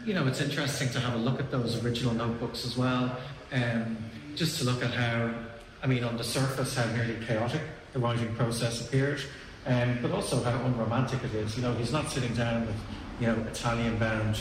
you 0.05 0.13
know 0.13 0.27
it's 0.27 0.41
interesting 0.41 0.89
to 0.89 0.99
have 0.99 1.13
a 1.13 1.17
look 1.17 1.39
at 1.39 1.49
those 1.51 1.83
original 1.83 2.13
notebooks 2.13 2.65
as 2.65 2.77
well, 2.77 3.17
um, 3.51 3.97
just 4.35 4.59
to 4.59 4.65
look 4.65 4.83
at 4.83 4.93
how 4.93 5.33
I 5.81 5.87
mean 5.87 6.03
on 6.03 6.17
the 6.17 6.23
surface 6.23 6.75
how 6.75 6.85
nearly 6.93 7.17
chaotic 7.25 7.61
the 7.93 7.99
writing 7.99 8.35
process 8.35 8.85
appeared, 8.85 9.21
um, 9.65 9.97
but 10.01 10.11
also 10.11 10.43
how 10.43 10.63
unromantic 10.65 11.23
it 11.23 11.33
is. 11.33 11.55
You 11.57 11.63
know, 11.63 11.73
he's 11.73 11.91
not 11.91 12.11
sitting 12.11 12.33
down 12.33 12.67
with 12.67 12.75
you 13.19 13.27
know 13.27 13.35
Italian 13.47 13.97
bound. 13.97 14.37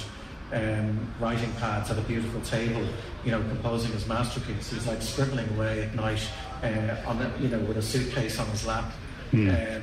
Um, 0.54 1.12
writing 1.18 1.50
pads 1.58 1.90
at 1.90 1.98
a 1.98 2.02
beautiful 2.02 2.40
table, 2.42 2.86
you 3.24 3.32
know, 3.32 3.40
composing 3.40 3.90
his 3.90 4.06
masterpiece. 4.06 4.70
He's 4.70 4.86
like 4.86 5.02
scribbling 5.02 5.48
away 5.56 5.82
at 5.82 5.94
night, 5.96 6.24
uh, 6.62 6.94
on 7.06 7.20
a, 7.20 7.32
you 7.40 7.48
know, 7.48 7.58
with 7.60 7.76
a 7.76 7.82
suitcase 7.82 8.38
on 8.38 8.46
his 8.48 8.64
lap, 8.64 8.84
Hmm. 9.32 9.50
um, 9.50 9.82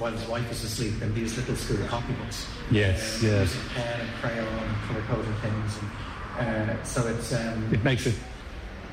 while 0.00 0.10
his 0.10 0.26
wife 0.26 0.50
is 0.50 0.64
asleep 0.64 1.00
in 1.02 1.14
these 1.14 1.36
little 1.36 1.54
school 1.54 1.76
copybooks. 1.86 2.46
Yes, 2.72 3.20
um, 3.22 3.28
yes. 3.28 3.54
Using 3.54 3.70
pen 3.74 4.00
and 4.00 4.08
crayon 4.20 4.46
and 4.48 4.76
colour 4.88 5.02
coding 5.08 5.34
things. 5.40 5.78
And, 6.40 6.70
uh, 6.70 6.82
so 6.82 7.06
it's. 7.06 7.32
Um, 7.32 7.68
It 7.72 7.84
makes 7.84 8.06
it 8.06 8.14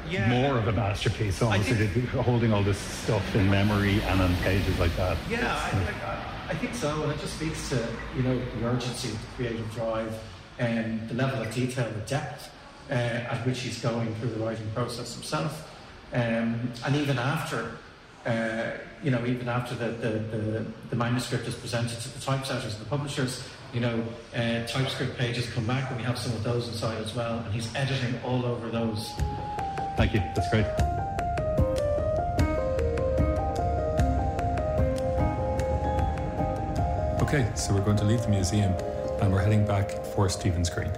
yeah, 0.07 0.29
more 0.29 0.59
of 0.59 0.67
a 0.67 0.73
masterpiece, 0.73 1.41
almost 1.41 1.69
think- 1.69 2.09
holding 2.09 2.53
all 2.53 2.61
this 2.61 2.77
stuff 2.77 3.35
in 3.35 3.49
memory 3.49 3.99
and 4.03 4.21
on 4.21 4.35
pages 4.43 4.77
like 4.79 4.95
that. 4.97 5.17
Yeah, 5.27 5.39
I, 5.55 6.49
I, 6.49 6.51
I 6.51 6.55
think 6.55 6.75
so, 6.75 7.01
and 7.01 7.11
it 7.11 7.19
just 7.19 7.33
speaks 7.37 7.69
to 7.69 7.87
you 8.15 8.21
know 8.21 8.39
the 8.59 8.67
urgency, 8.67 9.07
of 9.09 9.19
the 9.19 9.27
creative 9.37 9.73
drive, 9.73 10.13
and 10.59 11.07
the 11.09 11.15
level 11.15 11.41
of 11.41 11.53
detail, 11.53 11.89
the 11.91 12.07
depth 12.07 12.51
uh, 12.89 12.93
at 12.93 13.45
which 13.45 13.61
he's 13.61 13.79
going 13.81 14.13
through 14.15 14.29
the 14.29 14.39
writing 14.39 14.69
process 14.73 15.13
himself, 15.13 15.71
um, 16.13 16.71
and 16.85 16.95
even 16.95 17.17
after. 17.17 17.71
Uh, 18.25 18.71
you 19.03 19.11
know, 19.11 19.23
even 19.27 19.47
after 19.47 19.75
the, 19.75 19.89
the, 19.89 20.09
the, 20.35 20.65
the 20.89 20.95
manuscript 20.95 21.47
is 21.47 21.53
presented 21.53 21.99
to 21.99 22.09
the 22.09 22.19
typesetters 22.19 22.73
and 22.73 22.81
the 22.81 22.89
publishers, 22.89 23.47
you 23.71 23.79
know, 23.79 24.03
uh, 24.35 24.65
typescript 24.65 25.15
pages 25.17 25.47
come 25.51 25.67
back 25.67 25.91
and 25.91 25.99
we 25.99 26.03
have 26.03 26.17
some 26.17 26.31
of 26.31 26.43
those 26.43 26.67
inside 26.67 26.97
as 27.03 27.13
well, 27.13 27.37
and 27.37 27.53
he's 27.53 27.69
editing 27.75 28.19
all 28.23 28.43
over 28.45 28.67
those. 28.69 29.11
Thank 29.95 30.15
you. 30.15 30.21
That's 30.33 30.49
great. 30.49 30.65
Okay, 37.21 37.47
so 37.55 37.73
we're 37.73 37.81
going 37.81 37.97
to 37.97 38.05
leave 38.05 38.21
the 38.21 38.29
museum 38.29 38.73
and 39.21 39.31
we're 39.31 39.41
heading 39.41 39.65
back 39.65 39.89
for 40.13 40.29
Stephen's 40.29 40.69
Green. 40.69 40.91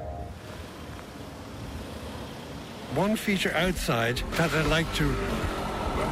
One 2.96 3.16
feature 3.16 3.54
outside 3.56 4.18
that 4.34 4.52
I'd 4.54 4.68
like 4.68 4.92
to 4.96 5.14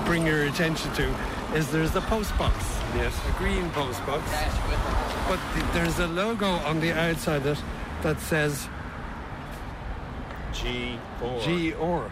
bring 0.05 0.25
your 0.25 0.43
attention 0.43 0.93
to 0.93 1.15
is 1.55 1.71
there's 1.71 1.91
the 1.91 2.01
post 2.01 2.37
box. 2.37 2.55
Yes. 2.95 3.17
A 3.27 3.37
green 3.37 3.69
post 3.71 4.05
box. 4.05 4.23
But 5.27 5.39
th- 5.53 5.65
there's 5.73 5.99
a 5.99 6.07
logo 6.07 6.45
on 6.47 6.79
the 6.79 6.91
outside 6.91 7.43
that 7.43 7.61
that 8.03 8.19
says 8.19 8.67
G 10.53 10.99
four. 11.19 11.41
G 11.41 11.73
or 11.73 12.11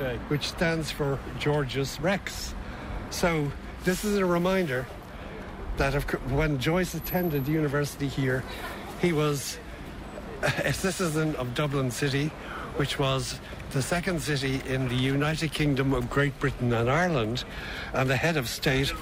Okay. 0.00 0.18
which 0.28 0.48
stands 0.48 0.90
for 0.90 1.18
Georgius 1.38 2.00
Rex. 2.00 2.54
So 3.10 3.50
this 3.84 4.04
is 4.04 4.16
a 4.16 4.24
reminder 4.24 4.86
that 5.76 5.94
of, 5.94 6.04
when 6.32 6.58
Joyce 6.58 6.94
attended 6.94 7.46
university 7.46 8.08
here, 8.08 8.42
he 9.00 9.12
was 9.12 9.58
a 10.42 10.72
citizen 10.72 11.34
of 11.36 11.54
Dublin 11.54 11.90
City 11.90 12.30
which 12.76 12.98
was 12.98 13.40
the 13.70 13.82
second 13.82 14.20
city 14.20 14.60
in 14.66 14.88
the 14.88 14.94
United 14.94 15.52
Kingdom 15.52 15.92
of 15.94 16.10
Great 16.10 16.38
Britain 16.38 16.72
and 16.72 16.90
Ireland, 16.90 17.44
and 17.94 18.08
the 18.08 18.16
head 18.16 18.36
of 18.36 18.48
state 18.48 18.92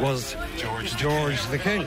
was 0.00 0.36
George, 0.56 0.96
George 0.96 1.42
the 1.46 1.58
King. 1.58 1.86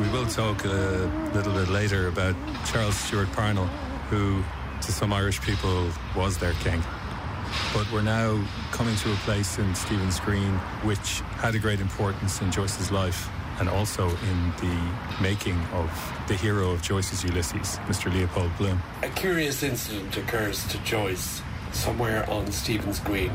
We 0.00 0.08
will 0.10 0.26
talk 0.26 0.64
a 0.64 1.30
little 1.34 1.52
bit 1.52 1.68
later 1.68 2.08
about 2.08 2.34
Charles 2.66 2.96
Stewart 2.96 3.30
Parnell, 3.32 3.66
who 4.08 4.42
to 4.80 4.92
some 4.92 5.12
Irish 5.12 5.40
people 5.40 5.90
was 6.16 6.38
their 6.38 6.54
king. 6.54 6.82
But 7.74 7.90
we're 7.92 8.02
now 8.02 8.42
coming 8.70 8.96
to 8.96 9.12
a 9.12 9.16
place 9.16 9.58
in 9.58 9.74
Stephen's 9.74 10.20
Green 10.20 10.52
which 10.84 11.20
had 11.40 11.54
a 11.54 11.58
great 11.58 11.80
importance 11.80 12.40
in 12.40 12.50
Joyce's 12.50 12.90
life 12.90 13.28
and 13.58 13.68
also 13.68 14.08
in 14.08 14.52
the 14.60 15.22
making 15.22 15.58
of 15.72 15.90
the 16.28 16.34
hero 16.34 16.70
of 16.70 16.82
Joyce's 16.82 17.24
Ulysses, 17.24 17.78
Mr. 17.86 18.12
Leopold 18.12 18.50
Bloom. 18.58 18.82
A 19.02 19.08
curious 19.08 19.62
incident 19.62 20.16
occurs 20.16 20.66
to 20.68 20.78
Joyce 20.78 21.42
somewhere 21.72 22.28
on 22.28 22.50
Stephen's 22.50 23.00
Green. 23.00 23.32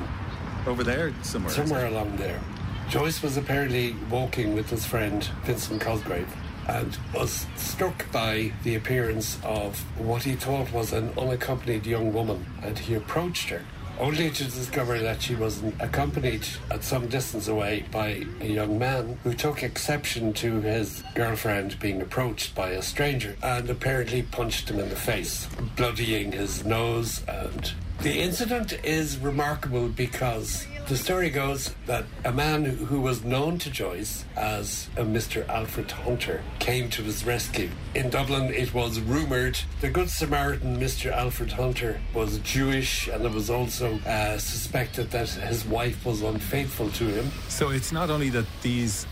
Over 0.66 0.84
there, 0.84 1.14
somewhere. 1.24 1.54
Somewhere 1.54 1.86
along 1.88 2.18
there. 2.18 2.42
Joyce 2.90 3.22
was 3.22 3.38
apparently 3.38 3.96
walking 4.10 4.56
with 4.56 4.70
his 4.70 4.86
friend 4.86 5.24
Vincent 5.44 5.82
Cosgrave 5.82 6.32
and 6.68 6.98
was 7.14 7.46
struck 7.56 8.12
by 8.12 8.52
the 8.64 8.76
appearance 8.76 9.38
of 9.44 9.80
what 9.98 10.24
he 10.24 10.34
thought 10.34 10.72
was 10.72 10.92
an 10.92 11.12
unaccompanied 11.18 11.86
young 11.86 12.12
woman, 12.12 12.46
and 12.62 12.78
he 12.78 12.94
approached 12.94 13.50
her 13.50 13.64
only 14.00 14.30
to 14.30 14.44
discover 14.44 15.00
that 15.00 15.22
she 15.22 15.36
was 15.36 15.62
accompanied 15.80 16.46
at 16.70 16.84
some 16.84 17.08
distance 17.08 17.48
away 17.48 17.86
by 17.92 18.24
a 18.42 18.48
young 18.48 18.78
man 18.78 19.18
who 19.24 19.34
took 19.34 19.64
exception 19.64 20.34
to 20.34 20.62
his 20.62 21.04
girlfriend 21.16 21.80
being 21.80 22.02
approached 22.02 22.54
by 22.54 22.70
a 22.70 22.82
stranger 22.82 23.36
and 23.42 23.70
apparently 23.70 24.22
punched 24.22 24.70
him 24.70 24.80
in 24.80 24.90
the 24.90 24.96
face, 24.96 25.48
bloodying 25.76 26.32
his 26.32 26.64
nose. 26.66 27.24
And 27.28 27.74
the 28.02 28.20
incident 28.20 28.74
is 28.84 29.18
remarkable 29.18 29.88
because 29.88 30.68
the 30.88 30.96
story 30.96 31.30
goes 31.30 31.76
that 31.86 32.06
a 32.24 32.32
man 32.32 32.64
who 32.64 33.02
was 33.02 33.24
known 33.24 33.58
to 33.60 33.70
Joyce 33.70 34.24
as 34.38 34.88
a 34.96 35.04
Mr. 35.04 35.46
Alfred 35.50 35.92
Hunter 35.92 36.42
came 36.60 36.90
to 36.92 37.04
his 37.04 37.26
rescue. 37.26 37.70
In 37.94 38.10
Dublin, 38.10 38.54
it 38.54 38.74
was 38.74 39.02
rumoured 39.02 39.60
the 39.82 39.90
Good 39.90 40.10
Samaritan 40.10 40.80
Mr. 40.80 41.12
Alfred 41.12 41.52
Hunter 41.52 42.00
was 42.14 42.38
Jewish, 42.40 43.10
and 43.10 43.26
it 43.26 43.32
was 43.32 43.50
also 43.50 44.00
uh, 44.06 44.38
suspected 44.38 45.12
that 45.12 45.28
his 45.30 45.66
wife 45.66 46.06
was 46.06 46.22
unfaithful 46.22 46.90
to 46.92 47.04
him. 47.04 47.32
So 47.50 47.70
it's 47.70 47.92
not 47.92 48.10
only 48.10 48.30
that 48.30 48.46
these 48.62 49.06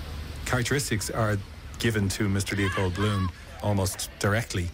characteristics 0.46 1.10
are 1.10 1.38
given 1.80 2.08
to 2.10 2.30
Mr. 2.30 2.56
Leopold 2.56 2.94
Bloom 2.96 3.30
almost 3.62 4.10
directly, 4.20 4.70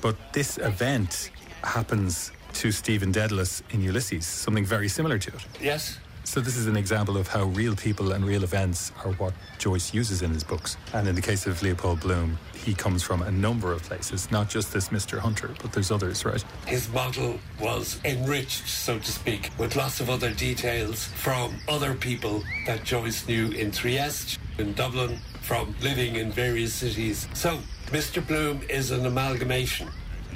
but 0.00 0.16
this 0.32 0.56
event 0.56 1.30
happens 1.62 2.32
to 2.54 2.72
Stephen 2.72 3.12
Dedalus 3.12 3.62
in 3.70 3.82
Ulysses, 3.82 4.24
something 4.26 4.64
very 4.64 4.88
similar 4.88 5.18
to 5.18 5.30
it. 5.30 5.46
Yes, 5.60 5.98
so 6.24 6.40
this 6.40 6.56
is 6.56 6.66
an 6.66 6.76
example 6.76 7.16
of 7.16 7.28
how 7.28 7.44
real 7.44 7.74
people 7.74 8.12
and 8.12 8.24
real 8.24 8.44
events 8.44 8.92
are 9.04 9.12
what 9.12 9.32
Joyce 9.58 9.92
uses 9.94 10.22
in 10.22 10.30
his 10.30 10.44
books. 10.44 10.76
And 10.92 11.08
in 11.08 11.14
the 11.14 11.22
case 11.22 11.46
of 11.46 11.62
Leopold 11.62 12.00
Bloom, 12.00 12.38
he 12.54 12.74
comes 12.74 13.02
from 13.02 13.22
a 13.22 13.30
number 13.30 13.72
of 13.72 13.82
places, 13.82 14.30
not 14.30 14.48
just 14.48 14.72
this 14.72 14.90
Mr. 14.90 15.18
Hunter, 15.18 15.50
but 15.62 15.72
there's 15.72 15.90
others, 15.90 16.24
right? 16.24 16.44
His 16.66 16.88
model 16.92 17.38
was 17.60 17.98
enriched, 18.04 18.68
so 18.68 18.98
to 18.98 19.12
speak, 19.12 19.50
with 19.58 19.76
lots 19.76 20.00
of 20.00 20.10
other 20.10 20.30
details 20.30 21.04
from 21.04 21.54
other 21.68 21.94
people 21.94 22.42
that 22.66 22.84
Joyce 22.84 23.26
knew 23.26 23.50
in 23.52 23.70
Trieste, 23.70 24.38
in 24.58 24.74
Dublin, 24.74 25.18
from 25.40 25.74
living 25.80 26.16
in 26.16 26.30
various 26.30 26.74
cities. 26.74 27.28
So 27.34 27.58
Mr. 27.86 28.24
Bloom 28.24 28.60
is 28.68 28.90
an 28.90 29.06
amalgamation 29.06 29.88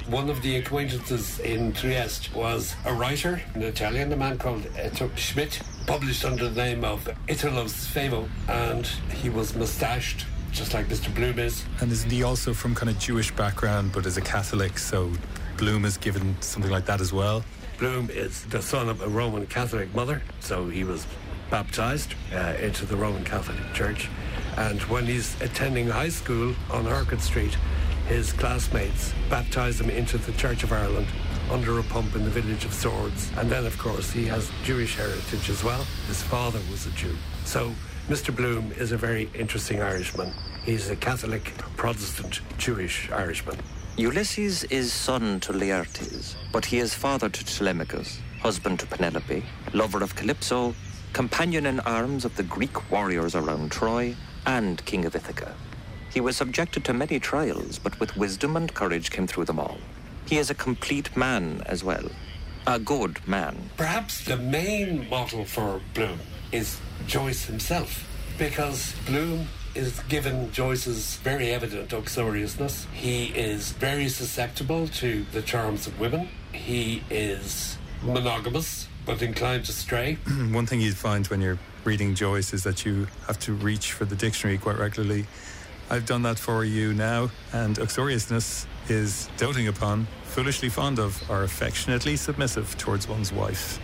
one 0.07 0.29
of 0.29 0.41
the 0.41 0.57
acquaintances 0.57 1.39
in 1.39 1.73
Trieste 1.73 2.33
was 2.35 2.75
a 2.85 2.93
writer, 2.93 3.41
an 3.55 3.63
Italian, 3.63 4.13
a 4.13 4.15
man 4.15 4.37
called 4.37 4.63
Ettore 4.77 5.09
Schmitz, 5.15 5.59
published 5.87 6.23
under 6.23 6.47
the 6.47 6.63
name 6.63 6.83
of 6.83 7.09
Italo 7.27 7.65
Svevo, 7.65 8.29
and 8.47 8.85
he 9.13 9.29
was 9.29 9.55
moustached, 9.55 10.25
just 10.51 10.73
like 10.73 10.87
Mr. 10.87 11.13
Bloom 11.13 11.39
is. 11.39 11.65
And 11.81 11.91
isn't 11.91 12.11
he 12.11 12.23
also 12.23 12.53
from 12.53 12.75
kind 12.75 12.89
of 12.89 12.99
Jewish 12.99 13.31
background, 13.31 13.91
but 13.93 14.05
as 14.05 14.17
a 14.17 14.21
Catholic, 14.21 14.77
so 14.77 15.11
Bloom 15.57 15.85
is 15.85 15.97
given 15.97 16.35
something 16.39 16.71
like 16.71 16.85
that 16.85 17.01
as 17.01 17.11
well? 17.11 17.43
Bloom 17.79 18.09
is 18.11 18.43
the 18.45 18.61
son 18.61 18.89
of 18.89 19.01
a 19.01 19.07
Roman 19.07 19.47
Catholic 19.47 19.93
mother, 19.95 20.21
so 20.39 20.69
he 20.69 20.83
was 20.83 21.07
baptized 21.49 22.13
uh, 22.33 22.53
into 22.61 22.85
the 22.85 22.95
Roman 22.95 23.23
Catholic 23.23 23.57
Church. 23.73 24.09
And 24.57 24.81
when 24.83 25.05
he's 25.05 25.39
attending 25.41 25.87
high 25.89 26.09
school 26.09 26.55
on 26.71 26.87
Orchard 26.87 27.21
Street, 27.21 27.57
his 28.07 28.31
classmates 28.33 29.13
baptise 29.29 29.81
him 29.81 29.89
into 29.89 30.17
the 30.17 30.31
Church 30.33 30.63
of 30.63 30.71
Ireland 30.71 31.07
under 31.51 31.79
a 31.79 31.83
pump 31.83 32.15
in 32.15 32.23
the 32.23 32.29
village 32.29 32.65
of 32.65 32.73
Swords. 32.73 33.31
And 33.37 33.49
then, 33.49 33.65
of 33.65 33.77
course, 33.77 34.11
he 34.11 34.25
has 34.25 34.51
Jewish 34.63 34.95
heritage 34.95 35.49
as 35.49 35.63
well. 35.63 35.83
His 36.07 36.21
father 36.21 36.59
was 36.71 36.85
a 36.85 36.91
Jew. 36.91 37.15
So 37.45 37.73
Mr. 38.07 38.35
Bloom 38.35 38.71
is 38.73 38.91
a 38.91 38.97
very 38.97 39.29
interesting 39.33 39.81
Irishman. 39.81 40.31
He's 40.63 40.89
a 40.89 40.95
Catholic, 40.95 41.53
Protestant, 41.77 42.41
Jewish 42.57 43.11
Irishman. 43.11 43.57
Ulysses 43.97 44.63
is 44.65 44.91
son 44.91 45.39
to 45.39 45.53
Laertes, 45.53 46.35
but 46.51 46.65
he 46.65 46.79
is 46.79 46.93
father 46.93 47.29
to 47.29 47.45
Telemachus, 47.45 48.19
husband 48.41 48.79
to 48.79 48.85
Penelope, 48.85 49.43
lover 49.73 50.03
of 50.03 50.15
Calypso, 50.15 50.75
companion 51.13 51.65
in 51.65 51.79
arms 51.81 52.25
of 52.25 52.35
the 52.35 52.43
Greek 52.43 52.91
warriors 52.91 53.35
around 53.35 53.71
Troy, 53.71 54.15
and 54.45 54.83
king 54.85 55.05
of 55.05 55.15
Ithaca. 55.15 55.55
He 56.15 56.21
was 56.21 56.37
subjected 56.37 56.85
to 56.85 56.93
many 56.93 57.19
trials, 57.19 57.77
but 57.77 57.99
with 57.99 58.15
wisdom 58.15 58.55
and 58.55 58.73
courage 58.73 59.11
came 59.11 59.27
through 59.27 59.43
them 59.43 59.59
all. 59.59 59.77
He 60.25 60.37
is 60.37 60.49
a 60.49 60.55
complete 60.55 61.15
man 61.17 61.61
as 61.65 61.83
well. 61.83 62.09
A 62.65 62.79
good 62.79 63.19
man. 63.27 63.69
Perhaps 63.75 64.23
the 64.23 64.37
main 64.37 65.09
model 65.09 65.43
for 65.43 65.81
Bloom 65.93 66.19
is 66.53 66.79
Joyce 67.05 67.43
himself, 67.43 68.07
because 68.37 68.95
Bloom 69.05 69.49
is 69.75 69.99
given 70.07 70.53
Joyce's 70.53 71.17
very 71.17 71.51
evident 71.51 71.91
uxoriousness. 71.91 72.87
He 72.93 73.25
is 73.25 73.73
very 73.73 74.07
susceptible 74.07 74.87
to 74.87 75.25
the 75.33 75.41
charms 75.41 75.85
of 75.85 75.99
women. 75.99 76.29
He 76.53 77.03
is 77.09 77.77
monogamous, 78.01 78.87
but 79.05 79.21
inclined 79.21 79.65
to 79.65 79.73
stray. 79.73 80.13
One 80.51 80.65
thing 80.65 80.79
you 80.79 80.93
find 80.93 81.27
when 81.27 81.41
you're 81.41 81.59
reading 81.83 82.15
Joyce 82.15 82.53
is 82.53 82.63
that 82.63 82.85
you 82.85 83.05
have 83.27 83.37
to 83.39 83.51
reach 83.51 83.91
for 83.91 84.05
the 84.05 84.15
dictionary 84.15 84.57
quite 84.57 84.77
regularly 84.77 85.25
I've 85.89 86.05
done 86.05 86.23
that 86.23 86.39
for 86.39 86.65
you 86.65 86.93
now, 86.93 87.29
and 87.53 87.77
uxoriousness 87.77 88.65
is 88.89 89.29
doting 89.37 89.67
upon, 89.67 90.07
foolishly 90.23 90.69
fond 90.69 90.97
of, 90.97 91.21
or 91.29 91.43
affectionately 91.43 92.15
submissive 92.15 92.75
towards 92.77 93.07
one's 93.07 93.31
wife. 93.31 93.79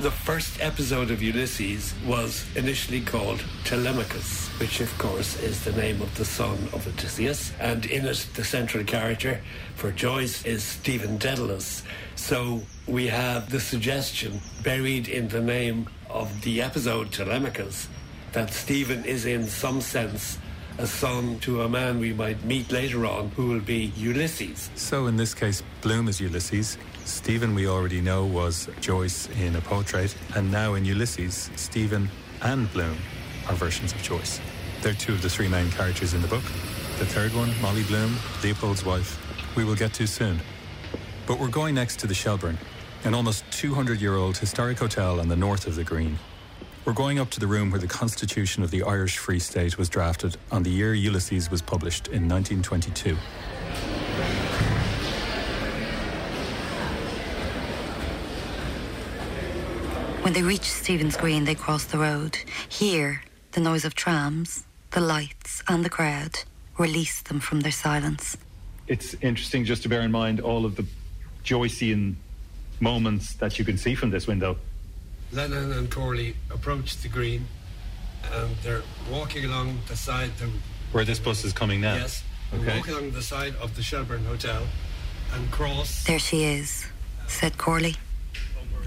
The 0.00 0.10
first 0.10 0.60
episode 0.60 1.12
of 1.12 1.22
Ulysses 1.22 1.94
was 2.04 2.44
initially 2.56 3.02
called 3.02 3.44
Telemachus, 3.62 4.48
which 4.58 4.80
of 4.80 4.98
course 4.98 5.40
is 5.40 5.62
the 5.62 5.72
name 5.72 6.02
of 6.02 6.12
the 6.16 6.24
son 6.24 6.58
of 6.72 6.88
Odysseus, 6.88 7.52
and 7.60 7.86
in 7.86 8.06
it 8.06 8.26
the 8.34 8.42
central 8.42 8.82
character 8.82 9.40
for 9.76 9.92
Joyce 9.92 10.44
is 10.44 10.64
Stephen 10.64 11.18
Dedalus. 11.18 11.84
So 12.16 12.62
we 12.88 13.06
have 13.06 13.48
the 13.50 13.60
suggestion 13.60 14.40
buried 14.64 15.06
in 15.06 15.28
the 15.28 15.40
name 15.40 15.88
of 16.10 16.42
the 16.42 16.62
episode 16.62 17.12
Telemachus 17.12 17.86
that 18.32 18.52
Stephen 18.52 19.04
is 19.04 19.26
in 19.26 19.46
some 19.46 19.80
sense 19.80 20.38
a 20.78 20.86
son 20.86 21.38
to 21.40 21.62
a 21.62 21.68
man 21.68 21.98
we 21.98 22.12
might 22.12 22.42
meet 22.44 22.72
later 22.72 23.04
on 23.04 23.28
who 23.30 23.48
will 23.48 23.60
be 23.60 23.92
Ulysses. 23.96 24.70
So 24.74 25.06
in 25.06 25.16
this 25.16 25.34
case, 25.34 25.62
Bloom 25.82 26.08
is 26.08 26.20
Ulysses. 26.20 26.78
Stephen, 27.04 27.54
we 27.54 27.68
already 27.68 28.00
know, 28.00 28.24
was 28.24 28.68
Joyce 28.80 29.28
in 29.38 29.54
a 29.56 29.60
portrait. 29.60 30.14
And 30.34 30.50
now 30.50 30.74
in 30.74 30.84
Ulysses, 30.84 31.50
Stephen 31.56 32.08
and 32.42 32.72
Bloom 32.72 32.96
are 33.48 33.54
versions 33.54 33.92
of 33.92 34.02
Joyce. 34.02 34.40
They're 34.80 34.94
two 34.94 35.12
of 35.12 35.22
the 35.22 35.28
three 35.28 35.48
main 35.48 35.70
characters 35.70 36.14
in 36.14 36.22
the 36.22 36.28
book. 36.28 36.42
The 36.98 37.06
third 37.06 37.34
one, 37.34 37.52
Molly 37.60 37.84
Bloom, 37.84 38.16
Leopold's 38.42 38.84
wife, 38.84 39.18
we 39.56 39.64
will 39.64 39.76
get 39.76 39.92
to 39.94 40.06
soon. 40.06 40.40
But 41.26 41.38
we're 41.38 41.48
going 41.48 41.74
next 41.74 41.98
to 42.00 42.06
the 42.06 42.14
Shelburne, 42.14 42.58
an 43.04 43.14
almost 43.14 43.44
200 43.52 44.00
year 44.00 44.16
old 44.16 44.38
historic 44.38 44.78
hotel 44.78 45.20
on 45.20 45.28
the 45.28 45.36
north 45.36 45.66
of 45.66 45.76
the 45.76 45.84
Green. 45.84 46.18
We're 46.84 46.94
going 46.94 47.20
up 47.20 47.30
to 47.30 47.38
the 47.38 47.46
room 47.46 47.70
where 47.70 47.78
the 47.78 47.86
Constitution 47.86 48.64
of 48.64 48.72
the 48.72 48.82
Irish 48.82 49.16
Free 49.16 49.38
State 49.38 49.78
was 49.78 49.88
drafted 49.88 50.36
on 50.50 50.64
the 50.64 50.70
year 50.70 50.94
Ulysses 50.94 51.48
was 51.48 51.62
published 51.62 52.08
in 52.08 52.28
1922. 52.28 53.14
When 60.24 60.32
they 60.32 60.42
reached 60.42 60.64
Stephen's 60.64 61.16
Green, 61.16 61.44
they 61.44 61.54
crossed 61.54 61.92
the 61.92 61.98
road. 61.98 62.36
Here, 62.68 63.22
the 63.52 63.60
noise 63.60 63.84
of 63.84 63.94
trams, 63.94 64.64
the 64.90 65.00
lights, 65.00 65.62
and 65.68 65.84
the 65.84 65.90
crowd 65.90 66.40
released 66.78 67.26
them 67.26 67.38
from 67.38 67.60
their 67.60 67.70
silence. 67.70 68.36
It's 68.88 69.14
interesting 69.22 69.64
just 69.64 69.84
to 69.84 69.88
bear 69.88 70.00
in 70.00 70.10
mind 70.10 70.40
all 70.40 70.64
of 70.64 70.74
the 70.74 70.86
Joycean 71.44 72.16
moments 72.80 73.34
that 73.34 73.56
you 73.60 73.64
can 73.64 73.78
see 73.78 73.94
from 73.94 74.10
this 74.10 74.26
window. 74.26 74.58
Lenehan 75.32 75.76
and 75.76 75.90
Corley 75.90 76.36
approach 76.50 76.98
the 76.98 77.08
green 77.08 77.46
and 78.32 78.54
they're 78.62 78.82
walking 79.10 79.44
along 79.44 79.78
the 79.88 79.96
side. 79.96 80.30
The, 80.38 80.50
Where 80.92 81.04
this 81.04 81.18
bus 81.18 81.44
is 81.44 81.52
coming 81.52 81.80
now? 81.80 81.94
Yes. 81.94 82.22
Okay. 82.54 82.78
walk 82.78 82.88
along 82.88 83.12
the 83.12 83.22
side 83.22 83.54
of 83.56 83.74
the 83.76 83.82
Shelburne 83.82 84.24
Hotel 84.24 84.62
and 85.32 85.50
cross. 85.50 86.04
There 86.04 86.18
she 86.18 86.44
is, 86.44 86.86
said 87.26 87.56
Corley. 87.56 87.96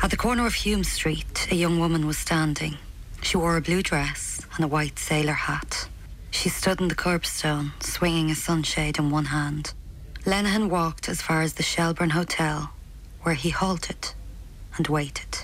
At 0.03 0.11
the 0.11 0.17
corner 0.17 0.45
of 0.45 0.53
Hume 0.53 0.83
Street, 0.83 1.47
a 1.49 1.55
young 1.55 1.79
woman 1.79 2.05
was 2.05 2.17
standing. 2.17 2.77
She 3.23 3.37
wore 3.37 3.57
a 3.57 3.61
blue 3.61 3.81
dress 3.81 4.45
and 4.55 4.63
a 4.63 4.67
white 4.67 4.99
sailor 4.99 5.33
hat. 5.33 5.87
She 6.29 6.49
stood 6.49 6.79
in 6.79 6.89
the 6.89 6.95
curbstone, 6.95 7.71
swinging 7.81 8.29
a 8.29 8.35
sunshade 8.35 8.99
in 8.99 9.09
one 9.09 9.25
hand. 9.25 9.73
Lenehan 10.25 10.69
walked 10.69 11.09
as 11.09 11.21
far 11.21 11.41
as 11.41 11.53
the 11.53 11.63
Shelburne 11.63 12.11
Hotel, 12.11 12.71
where 13.23 13.35
he 13.35 13.49
halted 13.49 14.13
and 14.77 14.87
waited. 14.87 15.39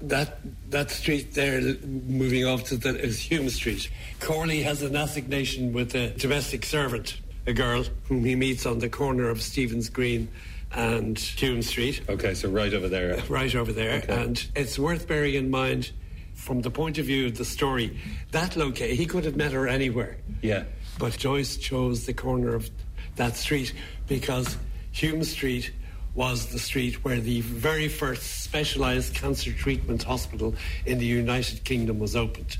That 0.00 0.38
that 0.70 0.90
street 0.90 1.34
there, 1.34 1.60
moving 1.84 2.46
off 2.46 2.64
to 2.64 2.76
the 2.76 2.96
is 2.98 3.18
Hume 3.18 3.48
Street. 3.48 3.90
Corley 4.20 4.62
has 4.62 4.82
an 4.82 4.94
assignation 4.94 5.72
with 5.72 5.94
a 5.94 6.10
domestic 6.10 6.64
servant, 6.64 7.20
a 7.46 7.52
girl 7.52 7.84
whom 8.04 8.24
he 8.24 8.36
meets 8.36 8.64
on 8.64 8.78
the 8.78 8.88
corner 8.88 9.28
of 9.28 9.42
Stephen's 9.42 9.88
Green 9.88 10.28
and 10.72 11.18
Hume 11.18 11.62
Street. 11.62 12.02
Okay, 12.08 12.34
so 12.34 12.48
right 12.48 12.72
over 12.72 12.88
there. 12.88 13.20
right 13.28 13.54
over 13.54 13.72
there. 13.72 13.98
Okay. 13.98 14.22
And 14.22 14.46
it's 14.54 14.78
worth 14.78 15.08
bearing 15.08 15.34
in 15.34 15.50
mind, 15.50 15.92
from 16.34 16.60
the 16.62 16.70
point 16.70 16.98
of 16.98 17.06
view 17.06 17.26
of 17.26 17.36
the 17.36 17.44
story, 17.44 17.98
that 18.30 18.56
location, 18.56 18.96
he 18.96 19.06
could 19.06 19.24
have 19.24 19.36
met 19.36 19.52
her 19.52 19.66
anywhere. 19.66 20.18
Yeah. 20.42 20.64
But 20.98 21.16
Joyce 21.16 21.56
chose 21.56 22.06
the 22.06 22.12
corner 22.12 22.54
of 22.54 22.70
that 23.16 23.36
street 23.36 23.72
because 24.06 24.56
Hume 24.92 25.24
Street 25.24 25.72
was 26.18 26.46
the 26.46 26.58
street 26.58 27.04
where 27.04 27.20
the 27.20 27.40
very 27.42 27.86
first 27.86 28.42
specialised 28.42 29.14
cancer 29.14 29.52
treatment 29.52 30.02
hospital 30.02 30.52
in 30.84 30.98
the 30.98 31.06
United 31.06 31.62
Kingdom 31.62 32.00
was 32.00 32.16
opened 32.16 32.58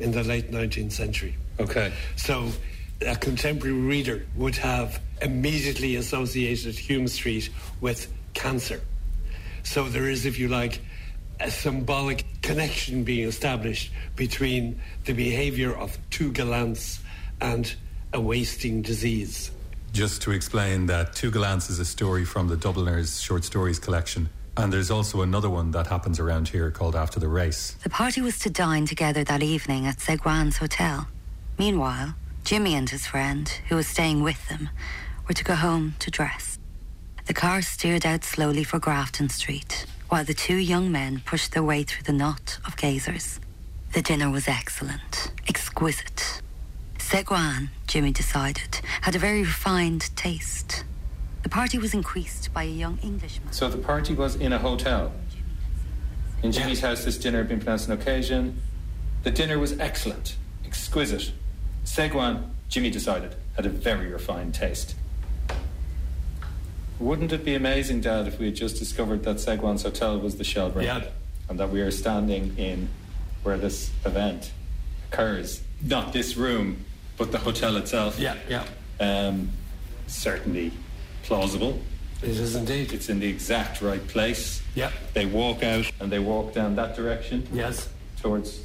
in 0.00 0.10
the 0.10 0.24
late 0.24 0.50
19th 0.50 0.90
century. 0.90 1.36
Okay. 1.60 1.92
So 2.16 2.50
a 3.00 3.14
contemporary 3.14 3.78
reader 3.78 4.26
would 4.34 4.56
have 4.56 5.00
immediately 5.22 5.94
associated 5.94 6.74
Hume 6.74 7.06
Street 7.06 7.48
with 7.80 8.12
cancer. 8.34 8.80
So 9.62 9.88
there 9.88 10.10
is, 10.10 10.26
if 10.26 10.40
you 10.40 10.48
like, 10.48 10.80
a 11.38 11.48
symbolic 11.48 12.24
connection 12.42 13.04
being 13.04 13.28
established 13.28 13.92
between 14.16 14.80
the 15.04 15.12
behaviour 15.12 15.72
of 15.76 15.96
two 16.10 16.32
gallants 16.32 16.98
and 17.40 17.72
a 18.12 18.20
wasting 18.20 18.82
disease. 18.82 19.52
Just 19.96 20.20
to 20.22 20.32
explain 20.32 20.84
that 20.88 21.14
Two 21.14 21.30
Gallants 21.30 21.70
is 21.70 21.78
a 21.78 21.84
story 21.86 22.26
from 22.26 22.48
the 22.48 22.56
Dubliners 22.58 23.18
short 23.18 23.44
stories 23.44 23.78
collection. 23.78 24.28
And 24.58 24.70
there's 24.70 24.90
also 24.90 25.22
another 25.22 25.48
one 25.48 25.70
that 25.70 25.86
happens 25.86 26.20
around 26.20 26.48
here 26.48 26.70
called 26.70 26.94
After 26.94 27.18
the 27.18 27.28
Race. 27.28 27.78
The 27.82 27.88
party 27.88 28.20
was 28.20 28.38
to 28.40 28.50
dine 28.50 28.84
together 28.84 29.24
that 29.24 29.42
evening 29.42 29.86
at 29.86 30.02
Segouin's 30.02 30.58
hotel. 30.58 31.08
Meanwhile, 31.58 32.14
Jimmy 32.44 32.74
and 32.74 32.90
his 32.90 33.06
friend, 33.06 33.48
who 33.70 33.76
was 33.76 33.86
staying 33.86 34.22
with 34.22 34.46
them, 34.50 34.68
were 35.26 35.32
to 35.32 35.42
go 35.42 35.54
home 35.54 35.94
to 36.00 36.10
dress. 36.10 36.58
The 37.24 37.32
car 37.32 37.62
steered 37.62 38.04
out 38.04 38.22
slowly 38.22 38.64
for 38.64 38.78
Grafton 38.78 39.30
Street, 39.30 39.86
while 40.10 40.24
the 40.24 40.34
two 40.34 40.56
young 40.56 40.92
men 40.92 41.22
pushed 41.24 41.52
their 41.52 41.62
way 41.62 41.84
through 41.84 42.02
the 42.02 42.12
knot 42.12 42.58
of 42.66 42.76
gazers. 42.76 43.40
The 43.94 44.02
dinner 44.02 44.28
was 44.28 44.46
excellent, 44.46 45.32
exquisite. 45.48 46.42
Segouin, 47.06 47.68
Jimmy 47.86 48.10
decided, 48.10 48.80
had 49.02 49.14
a 49.14 49.18
very 49.20 49.42
refined 49.42 50.10
taste. 50.16 50.82
The 51.44 51.48
party 51.48 51.78
was 51.78 51.94
increased 51.94 52.52
by 52.52 52.64
a 52.64 52.66
young 52.66 52.98
Englishman. 53.00 53.52
So 53.52 53.68
the 53.68 53.78
party 53.78 54.12
was 54.12 54.34
in 54.34 54.52
a 54.52 54.58
hotel. 54.58 55.12
In 56.42 56.50
Jimmy's 56.50 56.80
house, 56.80 57.04
this 57.04 57.16
dinner 57.16 57.38
had 57.38 57.48
been 57.48 57.60
pronounced 57.60 57.86
an 57.86 57.92
occasion. 57.92 58.60
The 59.22 59.30
dinner 59.30 59.56
was 59.56 59.78
excellent, 59.78 60.34
exquisite. 60.64 61.30
Segouin, 61.84 62.50
Jimmy 62.68 62.90
decided, 62.90 63.36
had 63.54 63.66
a 63.66 63.70
very 63.70 64.08
refined 64.08 64.52
taste. 64.54 64.96
Wouldn't 66.98 67.32
it 67.32 67.44
be 67.44 67.54
amazing, 67.54 68.00
Dad, 68.00 68.26
if 68.26 68.40
we 68.40 68.46
had 68.46 68.56
just 68.56 68.78
discovered 68.80 69.22
that 69.22 69.36
Segouin's 69.36 69.84
hotel 69.84 70.18
was 70.18 70.38
the 70.38 70.44
Shelburne? 70.44 70.82
Yeah. 70.82 71.04
And 71.48 71.60
that 71.60 71.70
we 71.70 71.82
are 71.82 71.92
standing 71.92 72.58
in 72.58 72.88
where 73.44 73.58
this 73.58 73.92
event 74.04 74.50
occurs. 75.12 75.62
Not 75.80 76.12
this 76.12 76.36
room, 76.36 76.84
but 77.16 77.32
the 77.32 77.38
hotel 77.38 77.76
itself. 77.76 78.18
yeah. 78.18 78.36
Yeah. 78.48 78.64
Um, 79.00 79.50
certainly 80.06 80.72
plausible. 81.22 81.78
It 82.22 82.30
is 82.30 82.54
indeed. 82.54 82.92
It's 82.92 83.08
in 83.08 83.18
the 83.20 83.28
exact 83.28 83.82
right 83.82 84.06
place. 84.08 84.62
Yeah. 84.74 84.90
They 85.12 85.26
walk 85.26 85.62
out 85.62 85.90
and 86.00 86.10
they 86.10 86.18
walk 86.18 86.54
down 86.54 86.76
that 86.76 86.96
direction 86.96 87.46
Yes. 87.52 87.88
towards 88.20 88.60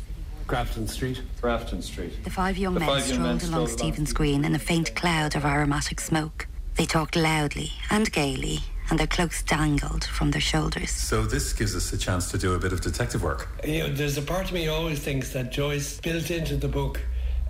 Grafton 0.48 0.88
Street. 0.88 1.22
Grafton 1.42 1.82
Street. 1.82 2.24
The 2.24 2.30
five 2.30 2.58
young 2.58 2.74
The 2.76 2.80
men 2.82 2.90
five 2.90 3.00
young 3.00 3.06
strolled 3.08 3.22
men 3.42 3.50
along 3.50 3.54
along 3.54 3.68
Stephen's 3.78 4.14
Green 4.14 4.46
in 4.46 4.56
a 4.56 4.60
faint 4.60 4.96
cloud 4.96 5.36
of 5.36 5.46
aromatic 5.46 6.00
smoke. 6.00 6.48
They 6.76 6.86
talked 6.86 7.16
loudly 7.16 7.72
and 7.90 8.10
gaily, 8.12 8.60
and 8.90 8.98
their 8.98 9.08
cloaks 9.08 9.44
dangled 9.44 10.06
from 10.06 10.32
their 10.32 10.42
shoulders. 10.42 10.90
So 10.92 11.26
this 11.26 11.52
gives 11.54 11.76
us 11.76 11.92
a 11.94 11.98
chance 11.98 12.32
to 12.32 12.38
do 12.38 12.54
a 12.54 12.60
bit 12.60 12.72
of 12.74 12.80
detective 12.82 13.22
work. 13.22 13.50
You 13.66 13.80
know, 13.80 13.90
there's 13.94 14.18
a 14.18 14.22
part 14.22 14.46
of 14.46 14.54
me 14.54 14.68
always 14.70 15.00
thinks 15.00 15.32
that 15.34 15.52
Joyce 15.52 16.00
built 16.00 16.32
into 16.32 16.56
the 16.56 16.68
book 16.70 17.02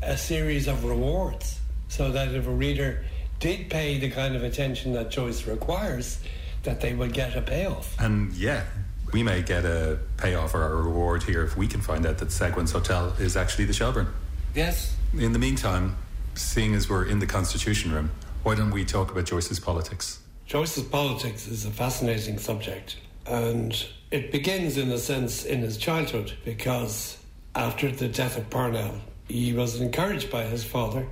a 0.01 0.17
series 0.17 0.67
of 0.67 0.83
rewards 0.83 1.59
so 1.87 2.11
that 2.11 2.33
if 2.33 2.47
a 2.47 2.51
reader 2.51 3.03
did 3.39 3.69
pay 3.69 3.97
the 3.97 4.09
kind 4.09 4.35
of 4.35 4.43
attention 4.43 4.93
that 4.93 5.11
Joyce 5.11 5.45
requires, 5.45 6.19
that 6.63 6.79
they 6.79 6.93
would 6.93 7.13
get 7.13 7.35
a 7.35 7.41
payoff. 7.41 7.99
And 7.99 8.31
yeah, 8.33 8.63
we 9.11 9.23
may 9.23 9.41
get 9.41 9.65
a 9.65 9.99
payoff 10.17 10.53
or 10.53 10.63
a 10.63 10.75
reward 10.75 11.23
here 11.23 11.43
if 11.43 11.57
we 11.57 11.67
can 11.67 11.81
find 11.81 12.05
out 12.05 12.19
that 12.19 12.31
Segouin's 12.31 12.71
Hotel 12.71 13.13
is 13.19 13.35
actually 13.35 13.65
the 13.65 13.73
Shelburne. 13.73 14.07
Yes. 14.55 14.95
In 15.17 15.33
the 15.33 15.39
meantime, 15.39 15.97
seeing 16.35 16.75
as 16.75 16.89
we're 16.89 17.05
in 17.05 17.19
the 17.19 17.27
Constitution 17.27 17.91
Room, 17.91 18.11
why 18.43 18.55
don't 18.55 18.71
we 18.71 18.85
talk 18.85 19.11
about 19.11 19.25
Joyce's 19.25 19.59
politics? 19.59 20.21
Joyce's 20.45 20.83
politics 20.83 21.47
is 21.47 21.65
a 21.65 21.71
fascinating 21.71 22.37
subject, 22.37 22.97
and 23.25 23.85
it 24.11 24.31
begins, 24.31 24.77
in 24.77 24.91
a 24.91 24.97
sense, 24.97 25.45
in 25.45 25.61
his 25.61 25.77
childhood 25.77 26.33
because 26.43 27.17
after 27.55 27.91
the 27.91 28.07
death 28.07 28.37
of 28.37 28.49
Parnell, 28.49 28.95
he 29.31 29.53
was 29.53 29.79
encouraged 29.79 30.29
by 30.29 30.43
his 30.43 30.63
father 30.63 31.07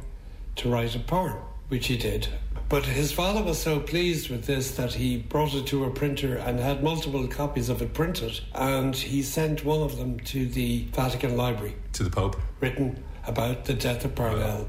to 0.58 0.70
write 0.70 0.96
a 0.96 1.00
poem, 1.00 1.38
which 1.70 1.88
he 1.88 1.98
did. 1.98 2.28
But 2.68 2.86
his 2.86 3.12
father 3.12 3.42
was 3.42 3.60
so 3.60 3.80
pleased 3.80 4.30
with 4.30 4.46
this 4.46 4.72
that 4.72 4.94
he 4.94 5.18
brought 5.18 5.56
it 5.56 5.66
to 5.68 5.86
a 5.86 5.90
printer 5.90 6.36
and 6.36 6.60
had 6.60 6.84
multiple 6.84 7.28
copies 7.28 7.70
of 7.70 7.82
it 7.82 7.94
printed, 7.94 8.42
and 8.54 8.96
he 8.96 9.24
sent 9.24 9.66
one 9.66 9.82
of 9.82 9.98
them 9.98 10.20
to 10.22 10.46
the 10.46 10.86
Vatican 10.94 11.36
Library, 11.36 11.76
To 11.94 12.04
the 12.04 12.12
Pope? 12.12 12.36
written 12.60 13.04
about 13.26 13.66
the 13.66 13.74
death 13.74 14.06
of 14.06 14.16
Parnell 14.16 14.68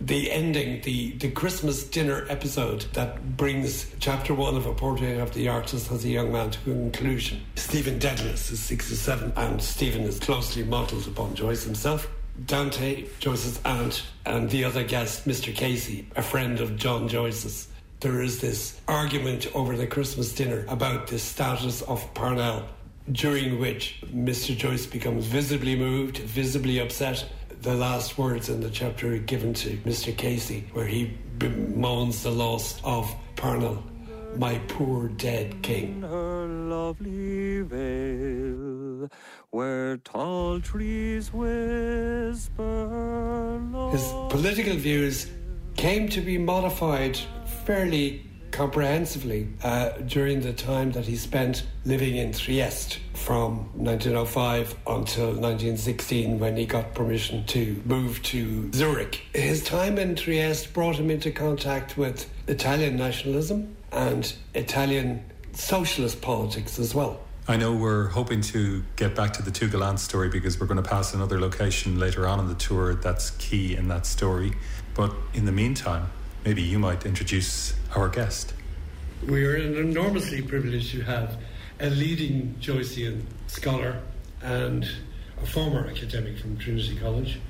the 0.00 0.30
ending, 0.30 0.80
the, 0.82 1.12
the 1.12 1.30
Christmas 1.30 1.84
dinner 1.84 2.26
episode 2.28 2.82
that 2.92 3.36
brings 3.36 3.86
chapter 4.00 4.34
one 4.34 4.56
of 4.56 4.66
A 4.66 4.74
Portrait 4.74 5.18
of 5.18 5.32
the 5.34 5.48
Artist 5.48 5.90
as 5.90 6.04
a 6.04 6.08
Young 6.08 6.32
Man 6.32 6.50
to 6.50 6.58
conclusion. 6.60 7.40
Stephen 7.56 7.98
Dedalus 7.98 8.50
is 8.50 8.60
67 8.60 9.32
and 9.36 9.62
Stephen 9.62 10.02
is 10.02 10.18
closely 10.18 10.64
modelled 10.64 11.06
upon 11.06 11.34
Joyce 11.34 11.64
himself. 11.64 12.08
Dante, 12.46 13.06
Joyce's 13.20 13.60
aunt, 13.64 14.02
and 14.26 14.50
the 14.50 14.64
other 14.64 14.82
guest, 14.82 15.26
Mr. 15.26 15.54
Casey, 15.54 16.08
a 16.16 16.22
friend 16.22 16.60
of 16.60 16.76
John 16.76 17.08
Joyce's. 17.08 17.68
There 18.00 18.20
is 18.20 18.40
this 18.40 18.80
argument 18.88 19.46
over 19.54 19.76
the 19.76 19.86
Christmas 19.86 20.34
dinner 20.34 20.64
about 20.68 21.06
the 21.06 21.18
status 21.18 21.82
of 21.82 22.12
Parnell, 22.12 22.64
during 23.10 23.60
which 23.60 24.02
Mr. 24.06 24.56
Joyce 24.56 24.84
becomes 24.84 25.26
visibly 25.26 25.76
moved, 25.76 26.18
visibly 26.18 26.80
upset, 26.80 27.24
the 27.60 27.74
last 27.74 28.18
words 28.18 28.48
in 28.48 28.60
the 28.60 28.68
chapter 28.68 29.14
are 29.14 29.18
given 29.18 29.54
to 29.54 29.76
Mr. 29.78 30.14
Casey, 30.14 30.68
where 30.72 30.86
he 30.86 31.16
bemoans 31.38 32.22
the 32.22 32.30
loss 32.30 32.80
of 32.84 33.14
Parnell, 33.36 33.82
my 34.36 34.58
poor 34.68 35.08
dead 35.08 35.62
king. 35.62 36.02
Where 39.54 39.98
tall 39.98 40.58
trees 40.58 41.32
whisper 41.32 42.62
low. 43.72 43.90
His 43.90 44.02
political 44.28 44.74
views 44.74 45.30
came 45.76 46.08
to 46.08 46.20
be 46.20 46.36
modified 46.36 47.16
fairly 47.64 48.28
comprehensively 48.50 49.48
uh, 49.62 49.90
during 50.08 50.40
the 50.40 50.52
time 50.52 50.90
that 50.90 51.04
he 51.04 51.14
spent 51.14 51.64
living 51.84 52.16
in 52.16 52.32
Trieste 52.32 52.98
from 53.14 53.58
1905 53.74 54.74
until 54.88 55.26
1916 55.26 56.40
when 56.40 56.56
he 56.56 56.66
got 56.66 56.92
permission 56.92 57.46
to 57.46 57.80
move 57.84 58.20
to 58.24 58.72
Zurich. 58.72 59.22
His 59.34 59.62
time 59.62 59.98
in 59.98 60.16
Trieste 60.16 60.72
brought 60.72 60.96
him 60.96 61.12
into 61.12 61.30
contact 61.30 61.96
with 61.96 62.28
Italian 62.48 62.96
nationalism 62.96 63.76
and 63.92 64.34
Italian 64.54 65.24
socialist 65.52 66.20
politics 66.20 66.80
as 66.80 66.92
well. 66.92 67.23
I 67.46 67.58
know 67.58 67.74
we're 67.74 68.08
hoping 68.08 68.40
to 68.40 68.82
get 68.96 69.14
back 69.14 69.34
to 69.34 69.42
the 69.42 69.50
Two 69.50 69.68
Gallants 69.68 70.02
story 70.02 70.30
because 70.30 70.58
we're 70.58 70.66
going 70.66 70.82
to 70.82 70.88
pass 70.88 71.12
another 71.12 71.38
location 71.38 71.98
later 71.98 72.26
on 72.26 72.40
in 72.40 72.48
the 72.48 72.54
tour 72.54 72.94
that's 72.94 73.32
key 73.32 73.76
in 73.76 73.88
that 73.88 74.06
story. 74.06 74.54
But 74.94 75.14
in 75.34 75.44
the 75.44 75.52
meantime, 75.52 76.10
maybe 76.46 76.62
you 76.62 76.78
might 76.78 77.04
introduce 77.04 77.74
our 77.94 78.08
guest. 78.08 78.54
We 79.28 79.44
are 79.44 79.56
enormously 79.56 80.40
privileged 80.40 80.92
to 80.92 81.02
have 81.02 81.36
a 81.80 81.90
leading 81.90 82.54
Joycean 82.62 83.24
scholar 83.48 84.00
and 84.40 84.88
a 85.42 85.44
former 85.44 85.86
academic 85.86 86.38
from 86.38 86.56
Trinity 86.56 86.96
College, 86.96 87.40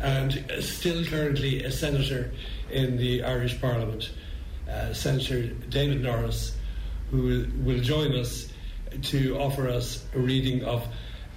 and 0.00 0.44
still 0.60 1.02
currently 1.06 1.64
a 1.64 1.70
senator 1.70 2.30
in 2.70 2.98
the 2.98 3.24
Irish 3.24 3.58
Parliament, 3.58 4.10
uh, 4.68 4.92
Senator 4.92 5.46
David 5.46 6.02
Norris, 6.02 6.54
who 7.10 7.46
will 7.64 7.80
join 7.80 8.12
us 8.12 8.49
to 9.02 9.38
offer 9.38 9.68
us 9.68 10.04
a 10.14 10.18
reading 10.18 10.64
of 10.64 10.86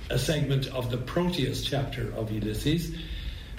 a 0.09 0.19
segment 0.19 0.67
of 0.67 0.91
the 0.91 0.97
Proteus 0.97 1.63
chapter 1.63 2.13
of 2.15 2.31
Ulysses, 2.31 2.95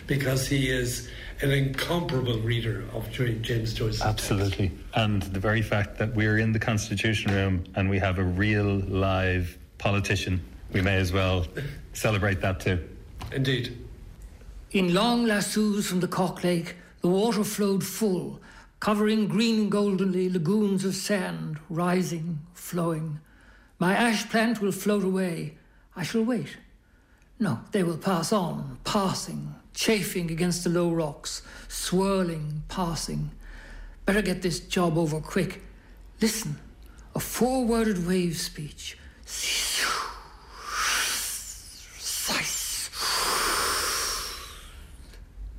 because 0.07 0.46
he 0.46 0.70
is 0.70 1.09
an 1.40 1.50
incomparable 1.50 2.38
reader 2.40 2.85
of 2.92 3.11
James 3.11 3.74
Joyce. 3.74 4.00
Absolutely. 4.00 4.70
And 4.94 5.22
the 5.22 5.40
very 5.40 5.62
fact 5.62 5.98
that 5.98 6.14
we're 6.14 6.38
in 6.38 6.52
the 6.52 6.59
Constitution 6.59 7.33
Room 7.33 7.64
and 7.74 7.90
we 7.90 7.98
have 7.98 8.18
a 8.18 8.24
real 8.24 8.78
live 8.80 9.59
politician, 9.78 10.44
we 10.72 10.80
may 10.80 10.96
as 10.96 11.12
well 11.12 11.46
celebrate 11.92 12.40
that 12.40 12.61
too. 12.61 12.83
Indeed. 13.33 13.78
In 14.70 14.94
long 14.94 15.24
lassoes 15.24 15.87
from 15.87 16.00
the 16.00 16.09
Cock 16.09 16.44
Lake, 16.44 16.76
the 17.00 17.09
water 17.09 17.44
flowed 17.44 17.85
full, 17.85 18.40
covering 18.80 19.28
green 19.28 19.68
goldenly 19.68 20.28
lagoons 20.28 20.85
of 20.85 20.94
sand, 20.94 21.59
rising, 21.68 22.40
flowing. 22.54 23.20
My 23.85 23.94
ash 23.94 24.27
plant 24.31 24.62
will 24.62 24.73
float 24.73 25.05
away. 25.05 25.59
I 25.94 26.05
shall 26.05 26.25
wait. 26.25 26.57
No, 27.38 27.59
they 27.70 27.83
will 27.83 27.99
pass 27.99 28.33
on, 28.33 28.79
passing, 28.83 29.55
chafing 29.75 30.31
against 30.31 30.64
the 30.64 30.70
low 30.70 30.90
rocks, 30.90 31.42
swirling, 31.68 32.62
passing. 32.68 33.31
Better 34.07 34.23
get 34.23 34.40
this 34.40 34.59
job 34.59 34.97
over 34.97 35.20
quick. 35.20 35.61
Listen, 36.23 36.57
a 37.14 37.20
four 37.20 37.66
worded 37.66 38.07
wave 38.07 38.38
speech. 38.38 38.97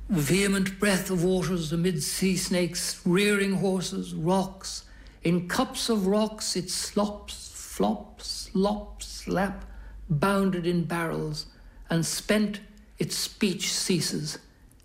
vehement 0.08 0.80
breath 0.80 1.10
of 1.10 1.22
waters 1.22 1.72
amid 1.72 2.02
sea 2.02 2.36
snakes, 2.36 3.00
rearing 3.04 3.52
horses, 3.52 4.14
rocks. 4.14 4.82
In 5.22 5.46
cups 5.46 5.88
of 5.88 6.08
rocks 6.08 6.56
it 6.56 6.70
slops, 6.70 7.45
flops, 7.76 8.26
slop, 8.26 9.02
slap, 9.02 9.66
bounded 10.08 10.66
in 10.66 10.84
barrels, 10.84 11.44
and 11.90 12.06
spent 12.06 12.58
its 12.98 13.14
speech 13.14 13.70
ceases. 13.70 14.38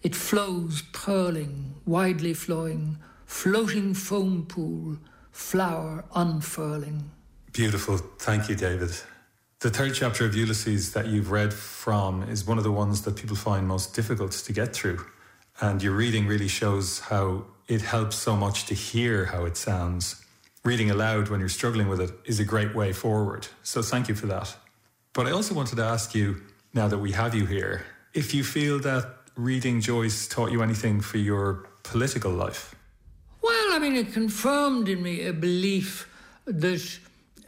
It 0.03 0.13
flows 0.13 0.81
purling, 0.91 1.75
widely 1.85 2.33
flowing, 2.33 2.97
floating 3.25 3.93
foam 3.93 4.45
pool, 4.45 4.97
flower 5.31 6.03
unfurling. 6.13 7.09
Beautiful. 7.53 7.95
Thank 8.19 8.49
you, 8.49 8.55
David. 8.55 8.91
The 9.61 9.69
third 9.69 9.93
chapter 9.93 10.25
of 10.25 10.35
Ulysses 10.35 10.91
that 10.91 11.07
you've 11.07 11.31
read 11.31 11.53
from 11.53 12.23
is 12.23 12.45
one 12.45 12.57
of 12.57 12.65
the 12.65 12.73
ones 12.73 13.03
that 13.03 13.15
people 13.15 13.37
find 13.37 13.65
most 13.65 13.93
difficult 13.93 14.33
to 14.33 14.51
get 14.51 14.73
through. 14.73 14.99
And 15.61 15.81
your 15.81 15.93
reading 15.93 16.27
really 16.27 16.49
shows 16.49 16.99
how 16.99 17.45
it 17.69 17.83
helps 17.83 18.17
so 18.17 18.35
much 18.35 18.65
to 18.65 18.73
hear 18.73 19.27
how 19.27 19.45
it 19.45 19.55
sounds. 19.55 20.25
Reading 20.63 20.91
aloud 20.91 21.29
when 21.29 21.39
you're 21.39 21.49
struggling 21.49 21.87
with 21.87 21.99
it 21.99 22.11
is 22.25 22.39
a 22.39 22.45
great 22.45 22.75
way 22.75 22.93
forward. 22.93 23.47
So 23.63 23.81
thank 23.81 24.07
you 24.07 24.15
for 24.15 24.27
that. 24.27 24.55
But 25.13 25.25
I 25.25 25.31
also 25.31 25.55
wanted 25.55 25.77
to 25.77 25.83
ask 25.83 26.13
you, 26.13 26.41
now 26.73 26.87
that 26.87 26.99
we 26.99 27.11
have 27.13 27.33
you 27.33 27.45
here, 27.45 27.83
if 28.13 28.33
you 28.33 28.43
feel 28.43 28.79
that 28.79 29.05
reading 29.35 29.81
Joyce 29.81 30.27
taught 30.27 30.51
you 30.51 30.61
anything 30.61 31.01
for 31.01 31.17
your 31.17 31.67
political 31.83 32.31
life. 32.31 32.75
Well, 33.41 33.73
I 33.73 33.79
mean, 33.79 33.95
it 33.95 34.13
confirmed 34.13 34.87
in 34.87 35.01
me 35.01 35.25
a 35.25 35.33
belief 35.33 36.07
that 36.45 36.99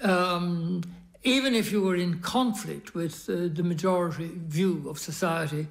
um, 0.01 0.81
even 1.23 1.53
if 1.53 1.71
you 1.71 1.81
were 1.83 1.95
in 1.95 2.19
conflict 2.19 2.95
with 2.95 3.29
uh, 3.29 3.47
the 3.53 3.63
majority 3.63 4.31
view 4.47 4.89
of 4.89 4.97
society, 4.97 5.67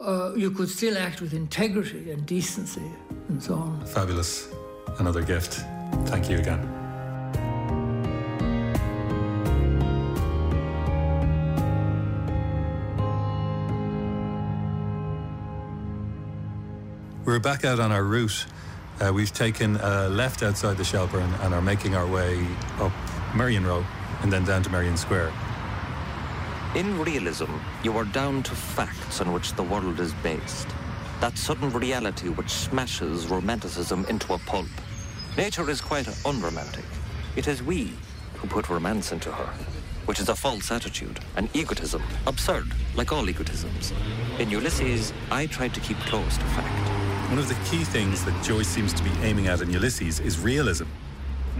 uh, 0.00 0.32
you 0.36 0.52
could 0.52 0.68
still 0.68 0.96
act 0.96 1.20
with 1.20 1.34
integrity 1.34 2.12
and 2.12 2.24
decency 2.24 2.88
and 3.28 3.42
so 3.42 3.54
on. 3.54 3.84
Fabulous. 3.86 4.48
Another 4.98 5.22
gift. 5.22 5.64
Thank 6.08 6.30
you 6.30 6.38
again. 6.38 6.60
We're 17.26 17.38
back 17.38 17.66
out 17.66 17.78
on 17.78 17.92
our 17.92 18.04
route. 18.04 18.46
Uh, 19.00 19.12
we've 19.12 19.32
taken 19.32 19.76
a 19.76 20.08
left 20.08 20.42
outside 20.42 20.78
the 20.78 20.84
Shelburne 20.84 21.32
and 21.42 21.52
are 21.52 21.60
making 21.60 21.94
our 21.94 22.06
way 22.06 22.46
up 22.78 22.92
Merrion 23.34 23.66
Row 23.66 23.84
and 24.22 24.32
then 24.32 24.44
down 24.44 24.62
to 24.62 24.70
Merrion 24.70 24.96
Square. 24.96 25.30
In 26.74 26.98
realism, 27.00 27.52
you 27.82 27.98
are 27.98 28.06
down 28.06 28.42
to 28.44 28.54
facts 28.54 29.20
on 29.20 29.34
which 29.34 29.52
the 29.52 29.62
world 29.62 30.00
is 30.00 30.14
based. 30.22 30.68
That 31.20 31.36
sudden 31.36 31.70
reality 31.70 32.30
which 32.30 32.48
smashes 32.48 33.26
romanticism 33.26 34.06
into 34.06 34.32
a 34.32 34.38
pulp. 34.38 34.68
Nature 35.38 35.70
is 35.70 35.80
quite 35.80 36.08
unromantic. 36.26 36.84
It 37.36 37.46
is 37.46 37.62
we 37.62 37.92
who 38.34 38.48
put 38.48 38.68
romance 38.68 39.12
into 39.12 39.30
her, 39.30 39.46
which 40.06 40.18
is 40.18 40.28
a 40.28 40.34
false 40.34 40.72
attitude, 40.72 41.20
an 41.36 41.48
egotism, 41.54 42.02
absurd, 42.26 42.66
like 42.96 43.12
all 43.12 43.24
egotisms. 43.24 43.92
In 44.40 44.50
Ulysses, 44.50 45.12
I 45.30 45.46
tried 45.46 45.74
to 45.74 45.80
keep 45.80 45.96
close 45.98 46.36
to 46.38 46.44
fact. 46.44 47.30
One 47.30 47.38
of 47.38 47.46
the 47.46 47.54
key 47.70 47.84
things 47.84 48.24
that 48.24 48.42
Joyce 48.42 48.66
seems 48.66 48.92
to 48.94 49.04
be 49.04 49.12
aiming 49.22 49.46
at 49.46 49.60
in 49.60 49.70
Ulysses 49.70 50.18
is 50.18 50.40
realism. 50.40 50.86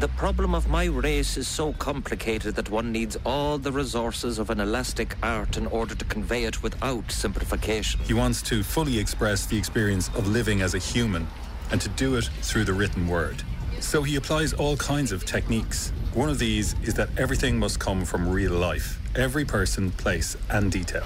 The 0.01 0.09
problem 0.09 0.57
of 0.57 0.69
my 0.69 0.87
race 0.87 1.37
is 1.37 1.47
so 1.47 1.73
complicated 1.75 2.57
that 2.57 2.71
one 2.71 2.91
needs 2.91 3.17
all 3.25 3.59
the 3.59 3.71
resources 3.71 4.41
of 4.41 4.51
an 4.51 4.59
elastic 4.59 5.17
art 5.23 5.57
in 5.57 5.69
order 5.69 5.95
to 5.95 6.05
convey 6.07 6.47
it 6.47 6.64
without 6.64 7.12
simplification. 7.12 8.01
He 8.01 8.14
wants 8.14 8.43
to 8.43 8.64
fully 8.64 8.99
express 8.99 9.47
the 9.47 9.57
experience 9.57 10.09
of 10.17 10.27
living 10.27 10.62
as 10.62 10.75
a 10.75 10.79
human 10.79 11.29
and 11.71 11.81
to 11.81 11.88
do 11.91 12.17
it 12.17 12.25
through 12.43 12.64
the 12.64 12.73
written 12.73 13.07
word. 13.07 13.45
So 13.81 14.03
he 14.03 14.17
applies 14.17 14.53
all 14.53 14.77
kinds 14.77 15.12
of 15.12 15.25
techniques. 15.25 15.93
One 16.12 16.29
of 16.29 16.38
these 16.38 16.75
is 16.83 16.95
that 16.95 17.09
everything 17.17 17.59
must 17.59 17.79
come 17.79 18.05
from 18.05 18.29
real 18.29 18.53
life 18.53 18.99
every 19.17 19.45
person, 19.45 19.91
place, 19.91 20.37
and 20.49 20.71
detail. 20.71 21.05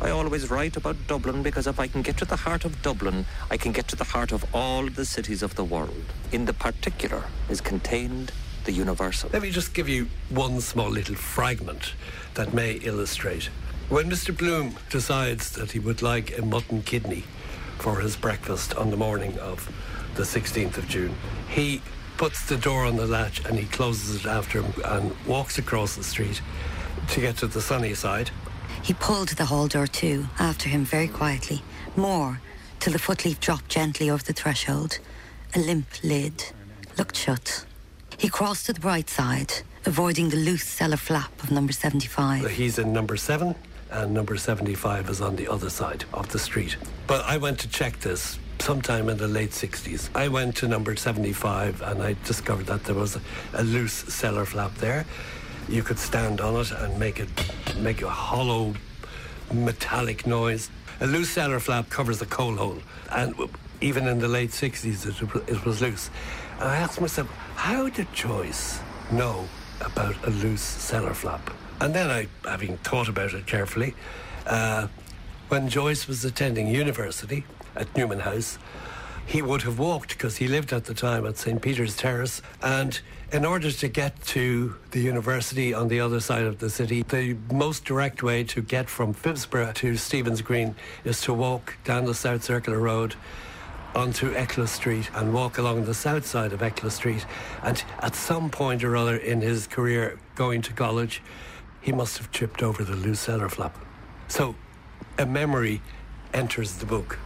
I 0.00 0.10
always 0.10 0.50
write 0.50 0.76
about 0.76 0.96
Dublin 1.06 1.42
because 1.42 1.66
if 1.66 1.80
I 1.80 1.86
can 1.88 2.02
get 2.02 2.16
to 2.18 2.24
the 2.24 2.36
heart 2.36 2.64
of 2.64 2.80
Dublin, 2.82 3.24
I 3.50 3.56
can 3.56 3.72
get 3.72 3.88
to 3.88 3.96
the 3.96 4.04
heart 4.04 4.32
of 4.32 4.44
all 4.54 4.88
the 4.88 5.04
cities 5.04 5.42
of 5.42 5.54
the 5.56 5.64
world. 5.64 6.04
In 6.30 6.44
the 6.44 6.52
particular 6.52 7.24
is 7.48 7.60
contained 7.60 8.32
the 8.64 8.72
universal. 8.72 9.30
Let 9.32 9.42
me 9.42 9.50
just 9.50 9.74
give 9.74 9.88
you 9.88 10.08
one 10.28 10.60
small 10.60 10.90
little 10.90 11.16
fragment 11.16 11.94
that 12.34 12.54
may 12.54 12.74
illustrate. 12.74 13.44
When 13.88 14.08
Mr. 14.10 14.36
Bloom 14.36 14.76
decides 14.90 15.50
that 15.52 15.72
he 15.72 15.78
would 15.78 16.02
like 16.02 16.38
a 16.38 16.42
mutton 16.42 16.82
kidney 16.82 17.24
for 17.78 18.00
his 18.00 18.16
breakfast 18.16 18.74
on 18.74 18.90
the 18.90 18.96
morning 18.96 19.38
of 19.38 19.68
the 20.14 20.22
16th 20.22 20.78
of 20.78 20.88
June, 20.88 21.14
he 21.48 21.82
puts 22.16 22.46
the 22.46 22.56
door 22.56 22.84
on 22.84 22.96
the 22.96 23.06
latch 23.06 23.44
and 23.44 23.58
he 23.58 23.66
closes 23.66 24.24
it 24.24 24.26
after 24.28 24.62
him 24.62 24.72
and 24.84 25.26
walks 25.26 25.58
across 25.58 25.96
the 25.96 26.04
street 26.04 26.40
to 27.08 27.20
get 27.20 27.36
to 27.38 27.46
the 27.46 27.60
sunny 27.60 27.94
side 27.94 28.30
he 28.82 28.94
pulled 28.94 29.28
the 29.28 29.44
hall 29.44 29.68
door 29.68 29.86
to 29.86 30.26
after 30.40 30.68
him 30.68 30.84
very 30.84 31.06
quietly, 31.06 31.62
more, 31.96 32.40
till 32.80 32.92
the 32.92 32.98
footleaf 32.98 33.38
dropped 33.38 33.68
gently 33.68 34.10
over 34.10 34.22
the 34.22 34.32
threshold. 34.32 34.98
A 35.54 35.60
limp 35.60 35.86
lid 36.02 36.52
looked 36.98 37.16
shut. 37.16 37.64
He 38.18 38.28
crossed 38.28 38.66
to 38.66 38.72
the 38.72 38.80
bright 38.80 39.08
side, 39.08 39.52
avoiding 39.84 40.30
the 40.30 40.36
loose 40.36 40.64
cellar 40.64 40.96
flap 40.96 41.42
of 41.42 41.52
number 41.52 41.72
75. 41.72 42.50
He's 42.50 42.78
in 42.78 42.92
number 42.92 43.16
7, 43.16 43.54
and 43.90 44.12
number 44.12 44.36
75 44.36 45.08
is 45.08 45.20
on 45.20 45.36
the 45.36 45.48
other 45.48 45.70
side 45.70 46.04
of 46.12 46.30
the 46.32 46.38
street. 46.38 46.76
But 47.06 47.24
I 47.24 47.36
went 47.36 47.60
to 47.60 47.68
check 47.68 48.00
this 48.00 48.38
sometime 48.62 49.08
in 49.08 49.16
the 49.16 49.28
late 49.28 49.50
60s. 49.50 50.08
I 50.14 50.28
went 50.28 50.56
to 50.56 50.68
number 50.68 50.94
75 50.96 51.82
and 51.82 52.02
I 52.02 52.16
discovered 52.24 52.66
that 52.66 52.84
there 52.84 52.94
was 52.94 53.16
a, 53.16 53.20
a 53.54 53.62
loose 53.62 53.92
cellar 53.92 54.44
flap 54.46 54.74
there 54.76 55.04
you 55.68 55.82
could 55.82 55.98
stand 55.98 56.40
on 56.40 56.60
it 56.60 56.70
and 56.72 56.98
make 56.98 57.20
it 57.20 57.28
make 57.78 58.02
a 58.02 58.08
hollow 58.08 58.74
metallic 59.52 60.26
noise. 60.26 60.70
A 61.00 61.06
loose 61.06 61.30
cellar 61.30 61.60
flap 61.60 61.88
covers 61.88 62.18
the 62.18 62.26
coal 62.26 62.56
hole, 62.56 62.78
and 63.10 63.34
even 63.80 64.06
in 64.06 64.18
the 64.18 64.28
late 64.28 64.50
60s, 64.50 65.06
it, 65.06 65.50
it 65.50 65.64
was 65.64 65.80
loose. 65.80 66.10
And 66.60 66.68
I 66.68 66.76
asked 66.76 67.00
myself, 67.00 67.28
how 67.56 67.88
did 67.88 68.12
Joyce 68.12 68.80
know 69.10 69.48
about 69.80 70.14
a 70.26 70.30
loose 70.30 70.62
cellar 70.62 71.14
flap? 71.14 71.50
And 71.80 71.92
then 71.94 72.10
I, 72.10 72.28
having 72.44 72.76
thought 72.78 73.08
about 73.08 73.34
it 73.34 73.46
carefully, 73.46 73.94
uh, 74.46 74.86
when 75.48 75.68
Joyce 75.68 76.06
was 76.06 76.24
attending 76.24 76.68
university 76.68 77.44
at 77.76 77.94
Newman 77.96 78.20
House, 78.20 78.58
he 79.26 79.40
would 79.40 79.62
have 79.62 79.78
walked 79.78 80.10
because 80.10 80.36
he 80.36 80.48
lived 80.48 80.72
at 80.72 80.84
the 80.84 80.94
time 80.94 81.26
at 81.26 81.36
St. 81.38 81.60
Peter's 81.62 81.96
Terrace. 81.96 82.42
And 82.62 83.00
in 83.32 83.44
order 83.44 83.70
to 83.70 83.88
get 83.88 84.20
to 84.26 84.76
the 84.90 85.00
university 85.00 85.72
on 85.72 85.88
the 85.88 86.00
other 86.00 86.20
side 86.20 86.44
of 86.44 86.58
the 86.58 86.68
city, 86.68 87.02
the 87.02 87.36
most 87.52 87.84
direct 87.84 88.22
way 88.22 88.44
to 88.44 88.60
get 88.60 88.90
from 88.90 89.14
Phibsborough 89.14 89.74
to 89.74 89.96
Stephen's 89.96 90.42
Green 90.42 90.74
is 91.04 91.20
to 91.22 91.32
walk 91.32 91.76
down 91.84 92.04
the 92.04 92.14
South 92.14 92.42
Circular 92.42 92.78
Road 92.78 93.14
onto 93.94 94.34
Eccles 94.34 94.70
Street 94.70 95.10
and 95.14 95.32
walk 95.32 95.58
along 95.58 95.84
the 95.84 95.94
south 95.94 96.26
side 96.26 96.52
of 96.52 96.62
Eccles 96.62 96.94
Street. 96.94 97.24
And 97.62 97.82
at 98.00 98.14
some 98.14 98.50
point 98.50 98.82
or 98.84 98.96
other 98.96 99.16
in 99.16 99.40
his 99.40 99.66
career 99.66 100.18
going 100.34 100.62
to 100.62 100.72
college, 100.72 101.22
he 101.80 101.92
must 101.92 102.18
have 102.18 102.30
tripped 102.32 102.62
over 102.62 102.84
the 102.84 102.96
loose 102.96 103.20
cellar 103.20 103.48
flap. 103.48 103.76
So 104.28 104.54
a 105.18 105.26
memory 105.26 105.82
enters 106.32 106.74
the 106.74 106.86
book 106.86 107.18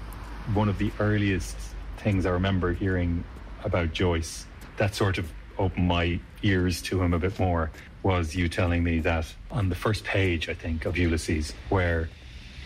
one 0.55 0.69
of 0.69 0.79
the 0.79 0.93
earliest 1.01 1.57
things 1.99 2.27
I 2.27 2.31
remember 2.31 2.73
hearing 2.73 3.25
about 3.65 3.93
Joyce 3.93 4.47
that 4.77 4.95
sort 4.95 5.19
of 5.19 5.31
opened 5.59 5.89
my 5.89 6.21
ears 6.43 6.83
to 6.83 7.03
him 7.03 7.15
a 7.15 7.19
bit 7.19 7.39
more 7.39 7.71
was 8.03 8.37
you 8.37 8.49
telling 8.49 8.85
me 8.85 9.01
that 9.01 9.27
on 9.51 9.69
the 9.69 9.75
first 9.75 10.05
page, 10.05 10.49
I 10.49 10.55
think, 10.55 10.85
of 10.85 10.97
Ulysses, 10.97 11.53
where 11.69 12.09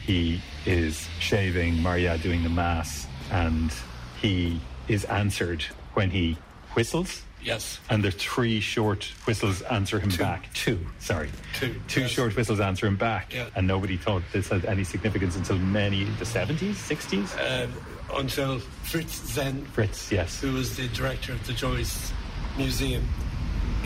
he 0.05 0.43
is 0.67 1.09
shaving 1.19 1.81
Maria 1.83 2.19
doing 2.19 2.43
the 2.43 2.49
mass 2.51 3.07
and 3.31 3.73
he 4.21 4.61
is 4.89 5.05
answered 5.05 5.63
when 5.95 6.11
he 6.11 6.37
whistles. 6.75 7.23
Yes. 7.43 7.79
And 7.89 8.03
the 8.05 8.11
three 8.11 8.61
short 8.61 9.05
whistles 9.27 9.63
answer 9.63 9.99
him 9.99 10.11
Two. 10.11 10.23
back. 10.23 10.53
Two, 10.55 10.79
sorry. 10.99 11.31
Two, 11.55 11.75
Two 11.89 12.03
yes. 12.03 12.11
short 12.11 12.37
whistles 12.37 12.61
answer 12.61 12.87
him 12.87 12.97
back. 12.97 13.33
Yeah. 13.35 13.49
And 13.57 13.67
nobody 13.67 13.97
thought 13.97 14.23
this 14.33 14.49
had 14.49 14.65
any 14.67 14.85
significance 14.85 15.37
until 15.37 15.59
many, 15.59 16.05
the 16.05 16.25
70s, 16.25 16.75
60s? 16.75 17.65
Um, 17.65 17.73
until 18.15 18.59
Fritz 18.59 19.15
Senn, 19.15 19.65
Fritz, 19.67 20.11
yes. 20.13 20.41
who 20.41 20.53
was 20.53 20.77
the 20.77 20.89
director 20.89 21.33
of 21.33 21.47
the 21.47 21.53
Joyce 21.53 22.13
Museum 22.59 23.07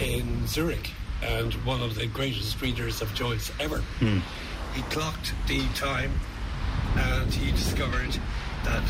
in 0.01 0.47
Zurich 0.47 0.91
and 1.23 1.53
one 1.67 1.81
of 1.83 1.95
the 1.95 2.07
greatest 2.07 2.61
readers 2.61 3.01
of 3.03 3.15
Joyce 3.15 3.51
ever. 3.61 3.83
He 4.01 4.83
clocked 4.91 5.33
the 5.47 5.63
time 5.75 6.13
and 6.97 7.33
he 7.33 7.51
discovered 7.53 8.17
that 8.65 8.83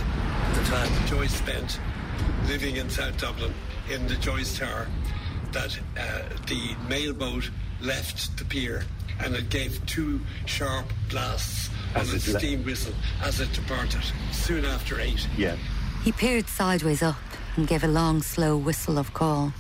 the 0.55 0.65
time 0.65 1.07
Joyce 1.07 1.35
spent 1.35 1.79
living 2.47 2.77
in 2.77 2.89
South 2.89 3.19
Dublin 3.21 3.53
in 3.91 4.07
the 4.07 4.17
Joyce 4.17 4.59
Tower, 4.59 4.87
that 5.53 5.79
uh, 5.99 6.23
the 6.47 6.75
mailboat 6.89 7.51
left 7.81 8.37
the 8.39 8.45
pier 8.45 8.85
and 9.21 9.35
it 9.35 9.49
gave 9.49 9.85
two 9.87 10.21
sharp 10.47 10.87
blasts 11.09 11.71
As 11.95 12.09
on 12.09 12.15
it 12.15 12.17
its 12.17 12.29
le- 12.29 12.39
steam 12.39 12.65
whistle 12.65 12.95
as 13.23 13.41
it 13.41 13.53
departed, 13.53 14.03
soon 14.33 14.65
after 14.65 15.01
eight. 15.01 15.27
Yeah. 15.37 15.57
He 16.03 16.13
peered 16.13 16.49
sideways 16.49 17.03
up 17.03 17.17
and 17.57 17.67
gave 17.67 17.85
a 17.85 17.89
long, 17.89 18.23
slow 18.23 18.57
whistle 18.57 18.99
of 18.99 19.15
call, 19.15 19.53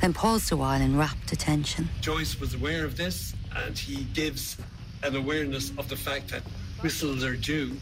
then 0.00 0.12
paused 0.12 0.50
a 0.52 0.56
while 0.56 0.80
in 0.80 0.98
rapt 0.98 1.32
attention. 1.32 1.88
Joyce 2.00 2.40
was 2.40 2.54
aware 2.54 2.84
of 2.84 2.96
this, 2.96 3.34
and 3.54 3.78
he 3.78 4.04
gives 4.12 4.56
an 5.02 5.16
awareness 5.16 5.70
of 5.78 5.88
the 5.88 5.96
fact 5.96 6.28
that 6.28 6.42
whistles 6.82 7.24
are 7.24 7.36
due 7.36 7.76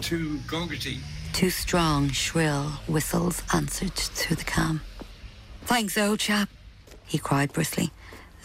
to 0.00 0.38
Gogarty. 0.46 0.98
Two 1.32 1.50
strong, 1.50 2.08
shrill 2.10 2.64
whistles 2.88 3.42
answered 3.52 3.92
through 3.92 4.36
the 4.36 4.44
calm. 4.44 4.80
Thanks, 5.66 5.98
old 5.98 6.20
chap, 6.20 6.48
he 7.06 7.18
cried 7.18 7.52
briskly. 7.52 7.90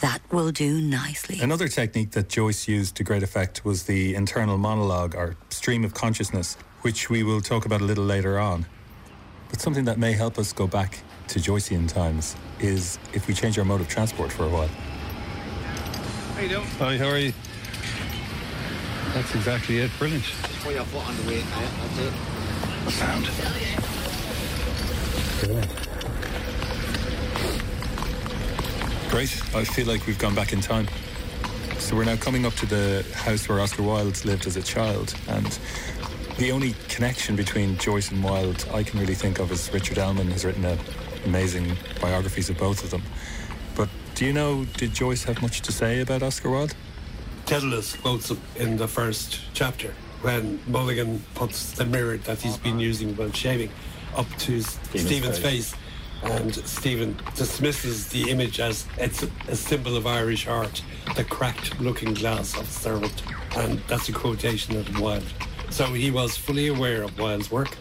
That 0.00 0.20
will 0.32 0.50
do 0.50 0.80
nicely. 0.80 1.38
Another 1.40 1.68
technique 1.68 2.10
that 2.10 2.28
Joyce 2.28 2.66
used 2.66 2.96
to 2.96 3.04
great 3.04 3.22
effect 3.22 3.64
was 3.64 3.84
the 3.84 4.16
internal 4.16 4.58
monologue 4.58 5.14
or 5.14 5.36
stream 5.48 5.84
of 5.84 5.94
consciousness, 5.94 6.56
which 6.80 7.08
we 7.08 7.22
will 7.22 7.40
talk 7.40 7.64
about 7.64 7.80
a 7.80 7.84
little 7.84 8.04
later 8.04 8.40
on. 8.40 8.66
But 9.50 9.60
something 9.60 9.84
that 9.84 9.98
may 9.98 10.12
help 10.12 10.36
us 10.36 10.52
go 10.52 10.66
back 10.66 10.98
to 11.28 11.38
Joycean 11.38 11.86
times 11.88 12.34
is 12.58 12.98
if 13.12 13.28
we 13.28 13.34
change 13.34 13.56
our 13.56 13.64
mode 13.64 13.80
of 13.80 13.86
transport 13.88 14.32
for 14.32 14.44
a 14.44 14.48
while. 14.48 14.68
How 16.34 16.40
you 16.40 16.48
doing? 16.48 16.66
Hi, 16.78 16.98
how 16.98 17.06
are 17.06 17.18
you? 17.18 17.32
That's 19.14 19.32
exactly 19.36 19.78
it. 19.78 19.92
Brilliant. 19.98 20.24
Put 20.64 20.74
your 20.74 20.84
foot 20.86 21.06
on 21.06 21.16
the 21.18 21.22
weight, 21.28 21.44
mate. 21.44 21.70
That's 21.78 21.98
it. 21.98 22.12
Sound. 25.70 25.88
Great. 29.12 29.42
I 29.54 29.62
feel 29.62 29.86
like 29.86 30.06
we've 30.06 30.18
gone 30.18 30.34
back 30.34 30.54
in 30.54 30.62
time. 30.62 30.88
So 31.76 31.94
we're 31.94 32.06
now 32.06 32.16
coming 32.16 32.46
up 32.46 32.54
to 32.54 32.64
the 32.64 33.04
house 33.14 33.46
where 33.46 33.60
Oscar 33.60 33.82
Wilde 33.82 34.24
lived 34.24 34.46
as 34.46 34.56
a 34.56 34.62
child, 34.62 35.14
and 35.28 35.58
the 36.38 36.50
only 36.50 36.74
connection 36.88 37.36
between 37.36 37.76
Joyce 37.76 38.10
and 38.10 38.24
Wilde 38.24 38.66
I 38.72 38.82
can 38.82 38.98
really 38.98 39.14
think 39.14 39.38
of 39.38 39.52
is 39.52 39.70
Richard 39.70 39.98
Ellmann 39.98 40.32
has 40.32 40.46
written 40.46 40.64
a, 40.64 40.78
amazing 41.26 41.76
biographies 42.00 42.48
of 42.48 42.56
both 42.56 42.82
of 42.84 42.90
them. 42.90 43.02
But 43.74 43.90
do 44.14 44.24
you 44.24 44.32
know, 44.32 44.64
did 44.78 44.94
Joyce 44.94 45.24
have 45.24 45.42
much 45.42 45.60
to 45.60 45.72
say 45.72 46.00
about 46.00 46.22
Oscar 46.22 46.48
Wilde? 46.48 46.74
Dedalus 47.44 48.00
quotes 48.00 48.30
him 48.30 48.40
in 48.56 48.78
the 48.78 48.88
first 48.88 49.40
chapter 49.52 49.92
when 50.22 50.58
Mulligan 50.66 51.22
puts 51.34 51.72
the 51.72 51.84
mirror 51.84 52.16
that 52.16 52.40
he's 52.40 52.56
been 52.56 52.80
using 52.80 53.14
while 53.16 53.30
shaving 53.32 53.68
up 54.16 54.28
to 54.38 54.62
Stephen's, 54.62 55.38
face. 55.38 55.74
And 56.22 56.54
Stephen 56.54 57.16
dismisses 57.34 58.08
the 58.08 58.30
image 58.30 58.60
as 58.60 58.86
it's 58.98 59.24
a 59.48 59.56
symbol 59.56 59.96
of 59.96 60.06
Irish 60.06 60.46
art, 60.46 60.82
the 61.16 61.24
cracked 61.24 61.80
looking 61.80 62.14
glass 62.14 62.56
of 62.56 62.68
servant. 62.68 63.22
And 63.56 63.80
that's 63.88 64.08
a 64.08 64.12
quotation 64.12 64.76
of 64.76 65.00
Wilde. 65.00 65.24
So 65.70 65.86
he 65.86 66.10
was 66.10 66.36
fully 66.36 66.68
aware 66.68 67.02
of 67.02 67.18
Wilde's 67.18 67.50
work. 67.50 67.76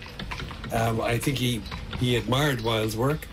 Um, 0.74 1.02
I 1.02 1.18
think 1.18 1.38
he, 1.38 1.62
he 2.00 2.16
admired 2.16 2.62
Wilde's 2.62 2.96
work 2.96 3.28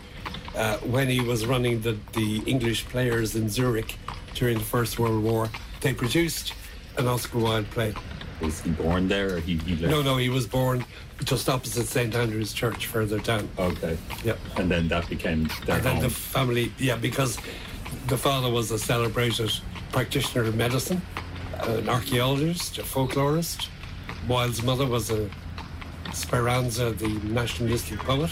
uh, 0.55 0.77
when 0.77 1.07
he 1.07 1.21
was 1.21 1.45
running 1.45 1.81
the, 1.81 1.97
the 2.13 2.39
English 2.45 2.85
players 2.87 3.35
in 3.35 3.49
Zurich 3.49 3.97
during 4.35 4.57
the 4.57 4.63
First 4.63 4.99
World 4.99 5.23
War. 5.23 5.49
They 5.81 5.93
produced 5.93 6.53
an 6.97 7.07
Oscar 7.07 7.39
Wilde 7.39 7.69
play. 7.71 7.93
Was 8.41 8.61
he 8.61 8.71
born 8.71 9.07
there 9.07 9.35
or 9.35 9.39
he, 9.39 9.57
he 9.57 9.85
No, 9.85 10.01
no, 10.01 10.17
he 10.17 10.29
was 10.29 10.47
born 10.47 10.85
just 11.23 11.49
opposite 11.49 11.85
St 11.85 12.15
Andrew's 12.15 12.53
Church, 12.53 12.85
further 12.85 13.19
down. 13.19 13.49
Okay. 13.57 13.97
Yep. 14.23 14.39
And 14.57 14.71
then 14.71 14.87
that 14.87 15.09
became 15.09 15.49
their 15.65 15.75
And 15.77 15.85
then 15.85 15.95
home. 15.95 16.03
the 16.03 16.09
family, 16.09 16.71
yeah, 16.77 16.95
because 16.95 17.37
the 18.07 18.17
father 18.17 18.49
was 18.49 18.71
a 18.71 18.79
celebrated 18.79 19.51
practitioner 19.91 20.45
of 20.45 20.55
medicine, 20.55 21.01
uh, 21.61 21.71
an 21.73 21.89
archaeologist, 21.89 22.77
a 22.77 22.83
folklorist. 22.83 23.67
Wilde's 24.27 24.63
mother 24.63 24.85
was 24.85 25.09
a 25.09 25.29
Speranza, 26.13 26.91
the 26.91 27.07
nationalistic 27.25 27.99
poet. 27.99 28.31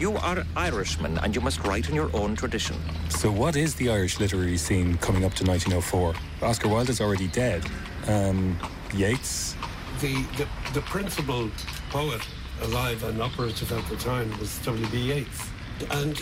You 0.00 0.16
are 0.16 0.44
Irishman, 0.56 1.18
and 1.18 1.34
you 1.34 1.40
must 1.40 1.58
write 1.64 1.88
in 1.88 1.94
your 1.94 2.14
own 2.14 2.36
tradition. 2.36 2.76
So, 3.08 3.32
what 3.32 3.56
is 3.56 3.74
the 3.74 3.90
Irish 3.90 4.20
literary 4.20 4.56
scene 4.56 4.96
coming 4.98 5.24
up 5.24 5.34
to 5.34 5.44
1904? 5.44 6.14
Oscar 6.42 6.68
Wilde 6.68 6.88
is 6.88 7.00
already 7.00 7.26
dead. 7.26 7.64
Um, 8.08 8.58
Yeats? 8.94 9.54
The, 10.00 10.14
the, 10.36 10.48
the 10.72 10.80
principal 10.82 11.50
poet 11.90 12.26
alive 12.62 13.04
and 13.04 13.20
operative 13.20 13.70
at 13.70 13.86
the 13.88 13.96
time 13.96 14.36
was 14.38 14.58
W.B. 14.60 14.98
Yeats. 14.98 15.48
And 15.90 16.20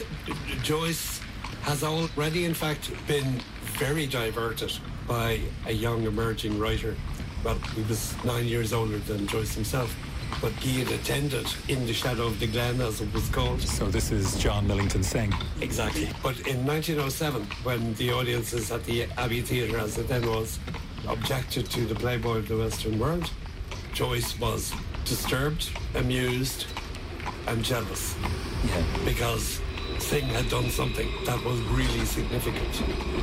Joyce 0.62 1.20
has 1.62 1.83
already, 1.83 2.44
in 2.44 2.55
fact, 2.55 2.90
been 3.07 3.40
very 3.79 4.07
diverted 4.07 4.72
by 5.07 5.40
a 5.66 5.72
young 5.72 6.05
emerging 6.05 6.59
writer. 6.59 6.96
Well, 7.44 7.59
he 7.75 7.83
was 7.83 8.14
nine 8.25 8.46
years 8.46 8.72
older 8.72 8.99
than 8.99 9.27
Joyce 9.29 9.55
himself, 9.55 9.94
but 10.40 10.53
he 10.55 10.81
had 10.81 10.90
attended 10.90 11.46
In 11.68 11.87
the 11.87 11.92
Shadow 11.92 12.27
of 12.27 12.40
the 12.40 12.49
Glen, 12.49 12.81
as 12.81 13.01
it 13.01 13.12
was 13.14 13.29
called. 13.29 13.62
So, 13.62 13.87
this 13.87 14.11
is 14.11 14.37
John 14.37 14.66
Millington 14.66 15.03
Synge. 15.03 15.35
Exactly. 15.61 16.09
But 16.22 16.38
in 16.40 16.66
1907, 16.66 17.42
when 17.62 17.94
the 17.94 18.12
audiences 18.12 18.72
at 18.72 18.85
the 18.85 19.05
Abbey 19.16 19.42
Theatre, 19.42 19.79
as 19.79 19.96
it 19.99 20.09
then 20.09 20.27
was, 20.29 20.59
objected 21.09 21.71
to 21.71 21.87
the 21.87 21.95
Playboy 21.95 22.38
of 22.38 22.49
the 22.49 22.57
Western 22.57 22.99
World, 22.99 23.31
Joyce 23.92 24.38
was 24.38 24.73
disturbed, 25.05 25.71
amused, 25.95 26.66
and 27.47 27.64
jealous. 27.64 28.14
Yeah. 28.64 28.83
Because 29.05 29.61
Synge 29.99 30.25
had 30.33 30.49
done 30.49 30.69
something 30.71 31.09
that 31.25 31.42
was 31.45 31.61
really 31.62 32.05
significant. 32.05 32.75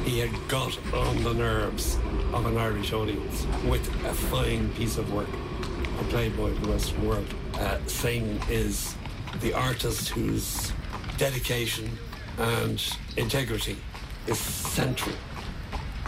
He 0.05 0.19
had 0.19 0.31
got 0.47 0.77
on 0.93 1.23
the 1.23 1.33
nerves 1.33 1.97
of 2.33 2.45
an 2.45 2.57
Irish 2.57 2.93
audience 2.93 3.45
with 3.67 3.87
a 4.05 4.13
fine 4.13 4.69
piece 4.73 4.97
of 4.97 5.13
work, 5.13 5.29
a 5.99 6.03
Playboy 6.05 6.51
of 6.51 6.61
the 6.61 6.69
Western 6.69 7.07
World. 7.07 7.33
Uh, 7.53 7.77
Synge 7.85 8.49
is 8.49 8.95
the 9.41 9.53
artist 9.53 10.09
whose 10.09 10.71
dedication 11.17 11.89
and 12.37 12.83
integrity 13.17 13.77
is 14.27 14.39
central 14.39 15.15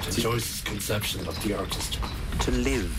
to 0.06 0.22
Joyce's 0.22 0.62
conception 0.62 1.28
of 1.28 1.42
the 1.44 1.58
artist. 1.58 1.98
To 2.42 2.52
live, 2.52 2.94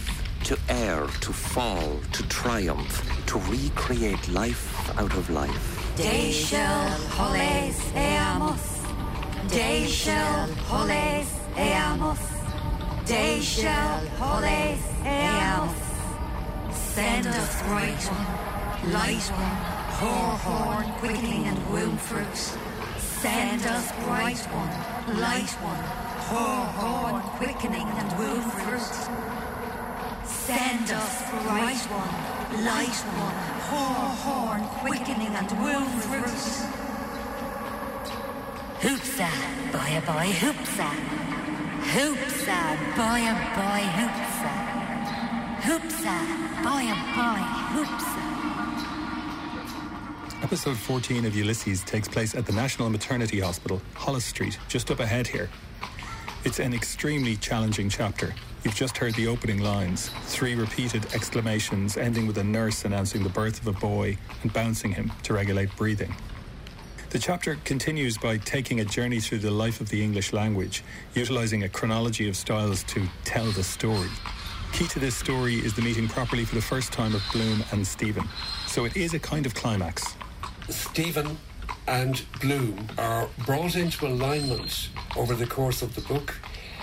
to 0.44 0.58
err, 0.68 1.06
to 1.20 1.32
fall, 1.32 2.00
to 2.12 2.28
triumph, 2.28 3.26
to 3.26 3.38
recreate 3.38 4.28
life 4.28 4.90
out 4.98 5.14
of 5.14 5.30
life. 5.30 5.94
De 5.96 6.32
shall 6.32 6.90
holes 7.16 7.78
eamos. 7.94 8.64
De 9.48 9.86
shall 9.86 10.48
holes 10.68 11.28
eamos. 11.54 12.18
De 13.06 13.40
shall 13.40 14.00
holes 14.18 14.80
eamos. 15.04 15.76
Send 16.74 17.26
us 17.28 17.62
bright 17.62 18.02
one, 18.10 18.92
light 18.92 19.30
one, 19.30 19.76
Horhorn, 19.98 20.98
quickening 20.98 21.44
and 21.44 21.70
womb 21.70 21.96
fruit. 21.98 22.36
Send 22.98 23.62
us 23.62 23.92
bright 24.04 24.42
one, 24.52 25.20
light 25.20 25.50
one, 25.62 26.05
hoar 26.28 26.66
horn, 26.80 27.22
quickening 27.38 27.88
and 28.00 28.10
womb 28.18 28.42
fruit. 28.50 28.94
Send 30.26 30.90
us 30.90 31.14
bright 31.44 31.84
one, 31.90 32.14
light 32.64 32.98
one, 33.24 33.36
hoar 33.70 34.06
horn, 34.24 34.62
quickening 34.82 35.34
and 35.40 35.50
womb 35.62 35.88
fruit. 36.06 36.46
Hoopsa, 38.82 39.30
boy 39.72 39.92
a 39.96 40.02
boy, 40.10 40.28
hoopsa. 40.42 40.90
Hoopsa, 41.94 42.60
boy 42.98 43.22
a 43.30 43.34
boy, 43.56 43.82
hoopsa. 43.98 44.52
Hoopsa, 45.66 46.16
boy 46.66 46.84
a 46.90 46.96
boy, 47.16 47.42
hoopsa. 47.74 48.24
Episode 50.42 50.76
14 50.76 51.24
of 51.24 51.34
Ulysses 51.34 51.82
takes 51.84 52.08
place 52.08 52.34
at 52.34 52.46
the 52.46 52.52
National 52.52 52.90
Maternity 52.90 53.40
Hospital, 53.40 53.80
Holles 53.94 54.24
Street, 54.24 54.58
just 54.68 54.90
up 54.90 55.00
ahead 55.00 55.26
here. 55.26 55.48
It's 56.46 56.60
an 56.60 56.74
extremely 56.74 57.34
challenging 57.34 57.88
chapter. 57.88 58.32
You've 58.62 58.76
just 58.76 58.96
heard 58.98 59.14
the 59.14 59.26
opening 59.26 59.62
lines 59.62 60.10
three 60.26 60.54
repeated 60.54 61.04
exclamations 61.12 61.96
ending 61.96 62.24
with 62.24 62.38
a 62.38 62.44
nurse 62.44 62.84
announcing 62.84 63.24
the 63.24 63.28
birth 63.28 63.60
of 63.60 63.66
a 63.66 63.72
boy 63.72 64.16
and 64.44 64.52
bouncing 64.52 64.92
him 64.92 65.10
to 65.24 65.34
regulate 65.34 65.74
breathing. 65.74 66.14
The 67.10 67.18
chapter 67.18 67.58
continues 67.64 68.16
by 68.16 68.38
taking 68.38 68.78
a 68.78 68.84
journey 68.84 69.18
through 69.18 69.40
the 69.40 69.50
life 69.50 69.80
of 69.80 69.88
the 69.88 70.00
English 70.04 70.32
language, 70.32 70.84
utilising 71.14 71.64
a 71.64 71.68
chronology 71.68 72.28
of 72.28 72.36
styles 72.36 72.84
to 72.84 73.08
tell 73.24 73.50
the 73.50 73.64
story. 73.64 74.10
Key 74.72 74.86
to 74.86 75.00
this 75.00 75.16
story 75.16 75.56
is 75.56 75.74
the 75.74 75.82
meeting 75.82 76.06
properly 76.06 76.44
for 76.44 76.54
the 76.54 76.62
first 76.62 76.92
time 76.92 77.16
of 77.16 77.22
Bloom 77.32 77.64
and 77.72 77.84
Stephen. 77.84 78.28
So 78.68 78.84
it 78.84 78.96
is 78.96 79.14
a 79.14 79.18
kind 79.18 79.46
of 79.46 79.54
climax. 79.54 80.14
Stephen 80.68 81.38
and 81.86 82.24
Bloom 82.40 82.88
are 82.98 83.28
brought 83.44 83.76
into 83.76 84.06
alignment 84.06 84.88
over 85.16 85.34
the 85.34 85.46
course 85.46 85.82
of 85.82 85.94
the 85.94 86.00
book. 86.02 86.34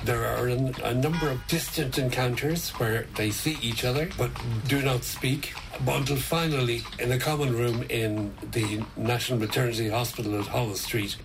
There 0.04 0.26
are 0.26 0.48
a, 0.48 0.94
number 0.94 1.30
of 1.30 1.48
distant 1.48 1.98
encounters 1.98 2.72
where 2.72 3.06
they 3.16 3.32
see 3.32 3.58
each 3.62 3.86
other 3.86 4.10
but 4.18 4.32
do 4.68 4.82
not 4.82 5.04
speak 5.06 5.54
but 5.86 5.98
until 5.98 6.18
finally, 6.18 6.84
in 7.00 7.12
a 7.12 7.20
common 7.20 7.56
room 7.58 7.84
in 7.90 8.34
the 8.52 8.84
National 8.96 9.40
Maternity 9.40 9.90
Hospital 9.90 10.40
at 10.40 10.48
Holles 10.48 10.82
Street, 10.82 11.18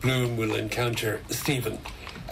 Bloom 0.00 0.36
will 0.36 0.54
encounter 0.54 1.20
Stephen 1.28 1.78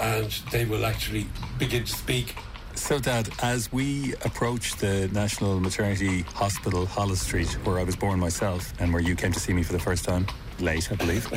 and 0.00 0.30
they 0.50 0.64
will 0.64 0.86
actually 0.86 1.26
begin 1.58 1.84
to 1.84 1.92
speak. 1.92 2.36
So, 2.74 2.98
Dad, 2.98 3.28
as 3.42 3.72
we 3.72 4.14
approach 4.24 4.76
the 4.76 5.08
National 5.12 5.60
Maternity 5.60 6.22
Hospital, 6.22 6.86
Holles 6.86 7.20
Street, 7.20 7.52
where 7.64 7.78
I 7.78 7.84
was 7.84 7.96
born 7.96 8.18
myself 8.18 8.72
and 8.80 8.92
where 8.92 9.02
you 9.02 9.14
came 9.14 9.32
to 9.32 9.40
see 9.40 9.52
me 9.52 9.62
for 9.62 9.72
the 9.72 9.78
first 9.78 10.04
time, 10.04 10.26
late, 10.60 10.90
I 10.90 10.94
believe, 10.96 11.28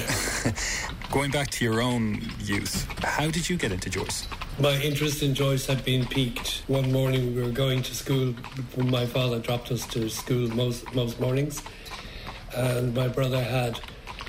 going 1.12 1.32
back 1.32 1.50
to 1.52 1.66
your 1.66 1.82
own 1.82 2.22
youth, 2.40 2.88
how 3.04 3.30
did 3.30 3.50
you 3.50 3.58
get 3.58 3.72
into 3.72 3.90
Joyce? 3.90 4.28
My 4.60 4.76
interest 4.82 5.22
in 5.22 5.34
Joyce 5.34 5.66
had 5.66 5.84
been 5.86 6.06
piqued. 6.06 6.64
One 6.68 6.92
morning 6.92 7.36
we 7.36 7.42
were 7.42 7.52
going 7.52 7.84
to 7.84 7.96
school 7.96 8.34
my 8.78 9.06
father 9.06 9.40
dropped 9.40 9.72
us 9.72 9.86
to 9.88 10.10
school 10.10 10.48
most, 10.50 10.94
most 10.96 11.20
mornings, 11.20 11.62
and 12.56 12.94
my 12.94 13.08
brother 13.08 13.44
had 13.44 13.80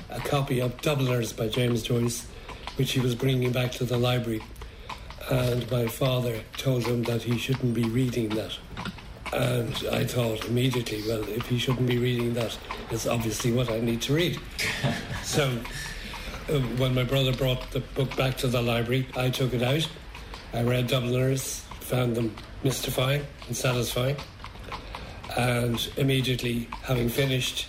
a 0.09 0.19
copy 0.19 0.59
of 0.59 0.79
Dubliners 0.81 1.33
by 1.33 1.47
James 1.47 1.83
Joyce, 1.83 2.25
which 2.75 2.91
he 2.91 2.99
was 2.99 3.15
bringing 3.15 3.51
back 3.51 3.71
to 3.73 3.85
the 3.85 3.97
library 3.97 4.41
and 5.29 5.69
my 5.69 5.87
father 5.87 6.41
told 6.57 6.85
him 6.85 7.03
that 7.03 7.21
he 7.21 7.37
shouldn't 7.37 7.73
be 7.73 7.83
reading 7.83 8.29
that. 8.29 8.57
And 9.31 9.73
I 9.91 10.05
thought 10.05 10.45
immediately, 10.45 11.03
well, 11.07 11.23
if 11.29 11.47
he 11.47 11.59
shouldn't 11.59 11.87
be 11.87 11.97
reading 11.97 12.33
that, 12.33 12.57
it's 12.89 13.05
obviously 13.05 13.51
what 13.51 13.69
I 13.69 13.79
need 13.79 14.01
to 14.03 14.13
read. 14.13 14.39
so 15.23 15.57
uh, 16.49 16.59
when 16.77 16.95
my 16.95 17.03
brother 17.03 17.33
brought 17.33 17.69
the 17.71 17.79
book 17.79 18.15
back 18.17 18.37
to 18.37 18.47
the 18.47 18.61
library, 18.61 19.07
I 19.15 19.29
took 19.29 19.53
it 19.53 19.61
out. 19.61 19.87
I 20.53 20.63
read 20.63 20.87
Dubliners, 20.87 21.61
found 21.81 22.15
them 22.15 22.35
mystifying 22.63 23.25
and 23.47 23.55
satisfying, 23.55 24.17
and 25.37 25.91
immediately, 25.97 26.67
having 26.81 27.07
finished, 27.07 27.67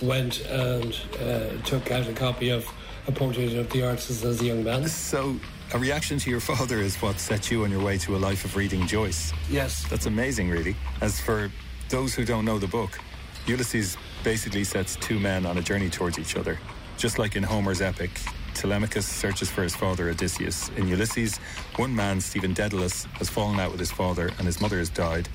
went 0.00 0.40
and 0.46 0.98
uh, 1.20 1.48
took 1.64 1.90
out 1.90 2.08
a 2.08 2.12
copy 2.12 2.48
of 2.48 2.66
A 3.06 3.12
Portrait 3.12 3.54
of 3.54 3.70
the 3.70 3.86
Artist 3.86 4.24
as 4.24 4.40
a 4.40 4.44
Young 4.44 4.64
Man. 4.64 4.88
So 4.88 5.36
a 5.74 5.78
reaction 5.78 6.18
to 6.18 6.30
your 6.30 6.40
father 6.40 6.78
is 6.78 6.96
what 6.96 7.18
set 7.18 7.50
you 7.50 7.64
on 7.64 7.70
your 7.70 7.82
way 7.82 7.96
to 7.98 8.14
a 8.14 8.18
life 8.18 8.44
of 8.44 8.56
reading 8.56 8.86
Joyce. 8.86 9.32
Yes. 9.48 9.86
That's 9.88 10.06
amazing, 10.06 10.50
really. 10.50 10.76
As 11.00 11.20
for 11.20 11.50
those 11.88 12.14
who 12.14 12.24
don't 12.24 12.44
know 12.44 12.58
the 12.58 12.66
book, 12.66 12.98
Ulysses 13.46 13.96
basically 14.22 14.64
sets 14.64 14.96
two 14.96 15.18
men 15.18 15.46
on 15.46 15.58
a 15.58 15.62
journey 15.62 15.88
towards 15.88 16.18
each 16.18 16.36
other. 16.36 16.58
Just 16.98 17.18
like 17.18 17.36
in 17.36 17.42
Homer's 17.42 17.80
epic, 17.80 18.10
Telemachus 18.54 19.06
searches 19.08 19.50
for 19.50 19.62
his 19.62 19.74
father 19.74 20.10
Odysseus. 20.10 20.68
In 20.76 20.88
Ulysses, 20.88 21.38
one 21.76 21.94
man, 21.94 22.20
Stephen 22.20 22.54
Dedalus, 22.54 23.06
has 23.14 23.30
fallen 23.30 23.58
out 23.58 23.70
with 23.70 23.80
his 23.80 23.90
father 23.90 24.30
and 24.38 24.46
his 24.46 24.60
mother 24.60 24.78
has 24.78 24.90
died. 24.90 25.28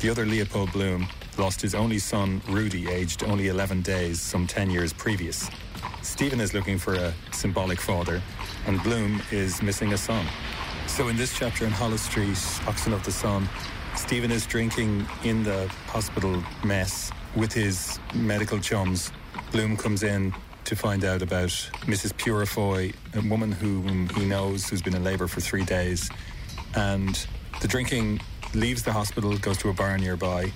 The 0.00 0.08
other, 0.08 0.24
Leopold 0.24 0.72
Bloom, 0.72 1.08
lost 1.40 1.62
his 1.62 1.74
only 1.74 1.98
son, 1.98 2.42
Rudy, 2.50 2.90
aged 2.90 3.24
only 3.24 3.48
11 3.48 3.80
days, 3.80 4.20
some 4.20 4.46
10 4.46 4.70
years 4.70 4.92
previous. 4.92 5.48
Stephen 6.02 6.38
is 6.38 6.52
looking 6.52 6.76
for 6.76 6.94
a 6.94 7.14
symbolic 7.32 7.80
father, 7.80 8.20
and 8.66 8.82
Bloom 8.82 9.22
is 9.32 9.62
missing 9.62 9.94
a 9.94 9.96
son. 9.96 10.26
So 10.86 11.08
in 11.08 11.16
this 11.16 11.32
chapter 11.34 11.64
in 11.64 11.70
Holles 11.70 12.02
Street, 12.02 12.36
Oxen 12.66 12.92
of 12.92 13.02
the 13.04 13.10
Sun, 13.10 13.48
Stephen 13.96 14.30
is 14.30 14.44
drinking 14.44 15.06
in 15.24 15.42
the 15.42 15.66
hospital 15.86 16.44
mess 16.62 17.10
with 17.34 17.54
his 17.54 17.98
medical 18.14 18.58
chums. 18.58 19.10
Bloom 19.50 19.78
comes 19.78 20.02
in 20.02 20.34
to 20.66 20.76
find 20.76 21.06
out 21.06 21.22
about 21.22 21.48
Mrs. 21.86 22.14
Purefoy, 22.18 22.92
a 23.14 23.22
woman 23.22 23.50
whom 23.50 24.10
he 24.10 24.26
knows 24.26 24.68
who's 24.68 24.82
been 24.82 24.94
in 24.94 25.04
labour 25.04 25.26
for 25.26 25.40
three 25.40 25.64
days. 25.64 26.10
And 26.74 27.26
the 27.62 27.68
drinking 27.68 28.20
leaves 28.52 28.82
the 28.82 28.92
hospital, 28.92 29.38
goes 29.38 29.56
to 29.58 29.70
a 29.70 29.72
bar 29.72 29.96
nearby, 29.96 30.52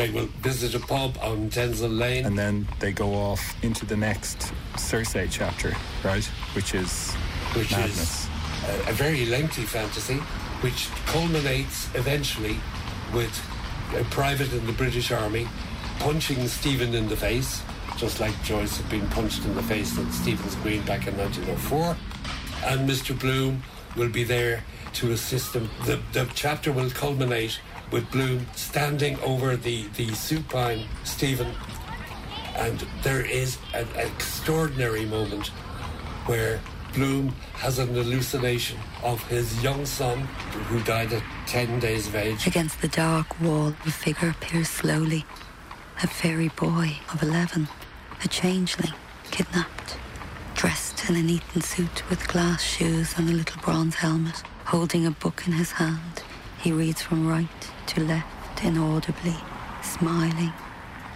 they 0.00 0.10
will 0.10 0.26
visit 0.40 0.74
a 0.74 0.80
pub 0.80 1.18
on 1.20 1.50
Denzille 1.50 1.98
Lane. 1.98 2.24
And 2.24 2.38
then 2.38 2.66
they 2.78 2.92
go 2.92 3.14
off 3.14 3.40
into 3.62 3.84
the 3.84 3.96
next 3.96 4.52
Circe 4.78 5.14
chapter, 5.30 5.74
right? 6.02 6.24
Which 6.54 6.74
is 6.74 7.12
which 7.54 7.70
madness. 7.72 8.24
is 8.24 8.28
a, 8.86 8.90
a 8.90 8.92
very 8.92 9.26
lengthy 9.26 9.62
fantasy, 9.62 10.16
which 10.62 10.88
culminates 11.06 11.88
eventually 11.94 12.56
with 13.12 13.34
a 13.94 14.04
private 14.04 14.52
in 14.52 14.64
the 14.66 14.72
British 14.72 15.10
Army 15.10 15.46
punching 15.98 16.48
Stephen 16.48 16.94
in 16.94 17.08
the 17.08 17.16
face, 17.16 17.62
just 17.98 18.20
like 18.20 18.32
Joyce 18.42 18.78
had 18.78 18.88
been 18.88 19.06
punched 19.08 19.44
in 19.44 19.54
the 19.54 19.62
face 19.64 19.98
at 19.98 20.10
Stephen's 20.12 20.54
Green 20.56 20.82
back 20.86 21.06
in 21.06 21.16
1904. 21.18 21.96
And 22.64 22.88
Mr. 22.88 23.18
Bloom 23.18 23.62
will 23.96 24.08
be 24.08 24.24
there 24.24 24.64
to 24.94 25.12
assist 25.12 25.54
him. 25.54 25.68
The, 25.84 26.00
the 26.12 26.26
chapter 26.34 26.72
will 26.72 26.90
culminate 26.90 27.60
with 27.90 28.10
Bloom 28.10 28.46
standing 28.54 29.18
over 29.20 29.56
the, 29.56 29.86
the 29.96 30.12
supine 30.14 30.86
Stephen. 31.04 31.52
And 32.56 32.84
there 33.02 33.24
is 33.24 33.58
an 33.74 33.88
extraordinary 33.96 35.06
moment 35.06 35.48
where 36.26 36.60
Bloom 36.94 37.28
has 37.54 37.78
an 37.78 37.94
hallucination 37.94 38.78
of 39.02 39.22
his 39.28 39.62
young 39.62 39.86
son 39.86 40.20
who 40.68 40.80
died 40.82 41.12
at 41.12 41.22
10 41.46 41.78
days 41.78 42.08
of 42.08 42.16
age. 42.16 42.46
Against 42.46 42.80
the 42.80 42.88
dark 42.88 43.40
wall, 43.40 43.74
a 43.86 43.90
figure 43.90 44.30
appears 44.30 44.68
slowly. 44.68 45.24
A 46.02 46.06
fairy 46.06 46.48
boy 46.48 46.98
of 47.12 47.22
11, 47.22 47.68
a 48.24 48.28
changeling, 48.28 48.94
kidnapped, 49.30 49.96
dressed 50.54 51.08
in 51.08 51.16
an 51.16 51.28
Eton 51.28 51.62
suit 51.62 52.08
with 52.08 52.26
glass 52.26 52.62
shoes 52.62 53.14
and 53.16 53.28
a 53.28 53.32
little 53.32 53.60
bronze 53.62 53.96
helmet, 53.96 54.42
holding 54.64 55.06
a 55.06 55.10
book 55.10 55.44
in 55.46 55.52
his 55.52 55.72
hand. 55.72 56.22
He 56.60 56.72
reads 56.72 57.02
from 57.02 57.26
right 57.26 57.70
to 57.90 58.00
left 58.02 58.64
inaudibly, 58.64 59.34
smiling, 59.82 60.52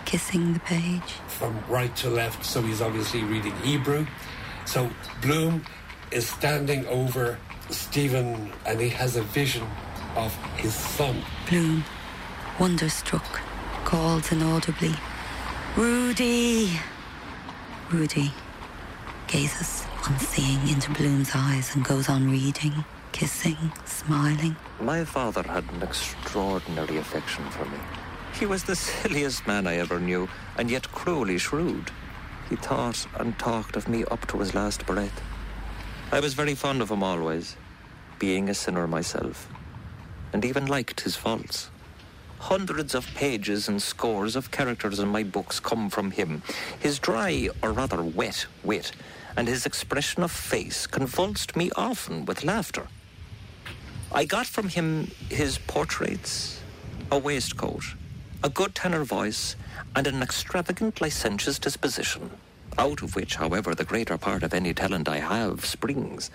kissing 0.07 0.55
the 0.55 0.61
page. 0.61 1.13
From 1.29 1.57
right 1.69 1.95
to 1.97 2.11
left, 2.11 2.45
so 2.45 2.61
he's 2.63 2.83
obviously 2.83 3.23
reading 3.23 3.55
Hebrew. 3.59 4.07
So 4.67 4.91
Bloom 5.23 5.65
is 6.11 6.29
standing 6.29 6.85
over 6.87 7.39
Stephen 7.71 8.53
and 8.67 8.81
he 8.81 8.89
has 8.89 9.15
a 9.15 9.23
vision 9.23 9.65
of 10.17 10.35
his 10.57 10.75
son. 10.75 11.23
Bloom, 11.49 11.85
wonderstruck, 12.59 13.41
calls 13.85 14.33
inaudibly, 14.33 14.95
Rudy! 15.77 16.71
Rudy 17.93 18.33
gazes 19.29 19.87
unseeing 20.09 20.69
into 20.69 20.91
Bloom's 20.91 21.31
eyes 21.35 21.73
and 21.75 21.85
goes 21.85 22.09
on 22.09 22.29
reading 22.31 22.85
kissing, 23.15 23.71
smiling. 23.85 24.57
My 24.81 25.05
father 25.05 25.45
had 25.45 25.63
an 25.71 25.85
extraordinary 25.85 26.97
affection 26.97 27.49
for 27.51 27.65
me. 27.67 27.79
He 28.41 28.45
was 28.45 28.65
the 28.65 28.75
silliest 28.75 29.47
man 29.47 29.69
I 29.69 29.77
ever 29.77 30.01
knew, 30.01 30.29
and 30.59 30.69
yet 30.69 30.91
cruelly 30.91 31.39
shrewd. 31.39 31.93
He 32.51 32.57
thought 32.57 33.07
and 33.15 33.39
talked 33.39 33.77
of 33.77 33.89
me 33.89 34.03
up 34.11 34.27
to 34.27 34.41
his 34.41 34.53
last 34.53 34.85
breath. 34.85 35.23
I 36.11 36.19
was 36.19 36.35
very 36.35 36.57
fond 36.57 36.83
of 36.83 36.91
him 36.91 37.05
always, 37.05 37.57
being 38.19 38.49
a 38.49 38.55
sinner 38.55 38.89
myself, 38.89 39.49
and 40.33 40.45
even 40.45 40.67
liked 40.67 41.03
his 41.03 41.15
faults. 41.15 41.71
Hundreds 42.41 42.97
of 42.97 43.07
pages 43.15 43.69
and 43.69 43.81
scores 43.81 44.35
of 44.35 44.51
characters 44.51 44.99
in 44.99 45.09
my 45.09 45.23
books 45.23 45.61
come 45.61 45.89
from 45.89 46.11
him. 46.11 46.43
His 46.81 46.99
dry, 46.99 47.49
or 47.63 47.71
rather 47.71 48.03
wet, 48.03 48.47
wit, 48.65 48.91
and 49.37 49.47
his 49.47 49.67
expression 49.67 50.25
of 50.25 50.33
face 50.33 50.89
convulsed 50.89 51.55
me 51.55 51.71
often 51.77 52.25
with 52.27 52.43
laughter. 52.43 52.89
I 54.15 54.25
got 54.25 54.47
from 54.47 54.69
him 54.69 55.11
his 55.29 55.59
portraits, 55.59 56.61
a 57.11 57.19
waistcoat, 57.19 57.83
a 58.45 58.49
good 58.49 58.73
tenor 58.73 59.03
voice, 59.03 59.57
and 59.97 60.07
an 60.07 60.23
extravagant 60.23 61.01
licentious 61.01 61.59
disposition, 61.59 62.31
out 62.79 63.03
of 63.03 63.17
which, 63.17 63.35
however, 63.35 63.75
the 63.75 63.85
greater 63.85 64.17
part 64.17 64.45
of 64.45 64.55
any 64.55 64.73
talent 64.73 65.09
I 65.09 65.19
have 65.19 65.65
springs. 65.65 66.31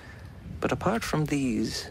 But 0.60 0.74
apart 0.74 1.06
from 1.06 1.26
these, 1.28 1.90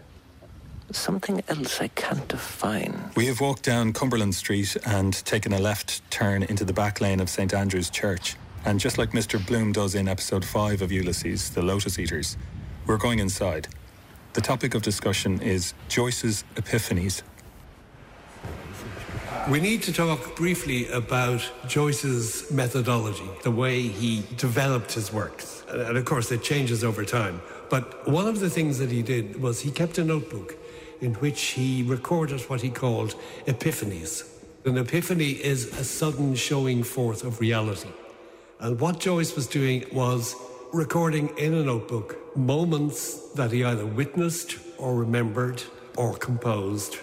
something 0.92 1.42
else 1.48 1.80
I 1.80 1.88
can't 1.88 2.28
define. 2.28 3.10
We 3.16 3.24
have 3.26 3.40
walked 3.40 3.62
down 3.62 3.94
Cumberland 3.94 4.34
Street 4.34 4.76
and 4.84 5.14
taken 5.24 5.54
a 5.54 5.58
left 5.58 6.02
turn 6.10 6.42
into 6.42 6.66
the 6.66 6.74
back 6.74 7.00
lane 7.00 7.18
of 7.18 7.30
St 7.30 7.54
Andrew's 7.54 7.88
Church. 7.88 8.36
And 8.66 8.78
just 8.78 8.98
like 8.98 9.12
Mr. 9.12 9.44
Bloom 9.46 9.72
does 9.72 9.94
in 9.94 10.06
episode 10.06 10.44
5 10.44 10.82
of 10.82 10.92
Ulysses, 10.92 11.48
The 11.48 11.62
Lotus 11.62 11.98
Eaters, 11.98 12.36
we're 12.86 12.98
going 12.98 13.20
inside. 13.20 13.68
The 14.38 14.42
topic 14.42 14.76
of 14.76 14.82
discussion 14.82 15.42
is 15.42 15.74
Joyce's 15.88 16.44
epiphanies. 16.54 17.22
We 19.50 19.58
need 19.60 19.82
to 19.82 19.92
talk 19.92 20.36
briefly 20.36 20.86
about 20.92 21.42
Joyce's 21.66 22.48
methodology, 22.48 23.28
the 23.42 23.50
way 23.50 23.80
he 23.82 24.22
developed 24.36 24.92
his 24.92 25.12
works. 25.12 25.64
And 25.68 25.98
of 25.98 26.04
course, 26.04 26.30
it 26.30 26.44
changes 26.44 26.84
over 26.84 27.04
time. 27.04 27.42
But 27.68 28.08
one 28.08 28.28
of 28.28 28.38
the 28.38 28.48
things 28.48 28.78
that 28.78 28.92
he 28.92 29.02
did 29.02 29.42
was 29.42 29.62
he 29.62 29.72
kept 29.72 29.98
a 29.98 30.04
notebook 30.04 30.54
in 31.00 31.14
which 31.14 31.40
he 31.58 31.82
recorded 31.82 32.40
what 32.42 32.60
he 32.60 32.70
called 32.70 33.16
epiphanies. 33.48 34.22
An 34.64 34.78
epiphany 34.78 35.30
is 35.32 35.76
a 35.80 35.82
sudden 35.82 36.36
showing 36.36 36.84
forth 36.84 37.24
of 37.24 37.40
reality. 37.40 37.90
And 38.60 38.78
what 38.78 39.00
Joyce 39.00 39.34
was 39.34 39.48
doing 39.48 39.84
was 39.92 40.36
recording 40.72 41.36
in 41.38 41.54
a 41.54 41.64
notebook 41.64 42.27
moments 42.38 43.32
that 43.32 43.52
he 43.52 43.64
either 43.64 43.84
witnessed 43.84 44.58
or 44.78 44.94
remembered 44.94 45.62
or 45.96 46.16
composed 46.16 46.94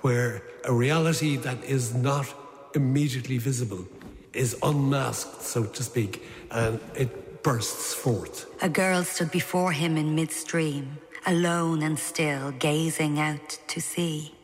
where 0.00 0.42
a 0.64 0.72
reality 0.72 1.36
that 1.36 1.62
is 1.64 1.94
not 1.94 2.26
immediately 2.74 3.38
visible 3.38 3.86
is 4.32 4.56
unmasked, 4.62 5.42
so 5.42 5.64
to 5.64 5.82
speak, 5.82 6.22
and 6.50 6.80
it 6.94 7.42
bursts 7.42 7.94
forth. 7.94 8.46
A 8.62 8.68
girl 8.68 9.04
stood 9.04 9.30
before 9.30 9.72
him 9.72 9.96
in 9.96 10.14
midstream, 10.14 10.98
alone 11.26 11.82
and 11.82 11.98
still, 11.98 12.52
gazing 12.52 13.18
out 13.18 13.58
to 13.68 13.80
sea. 13.80 14.34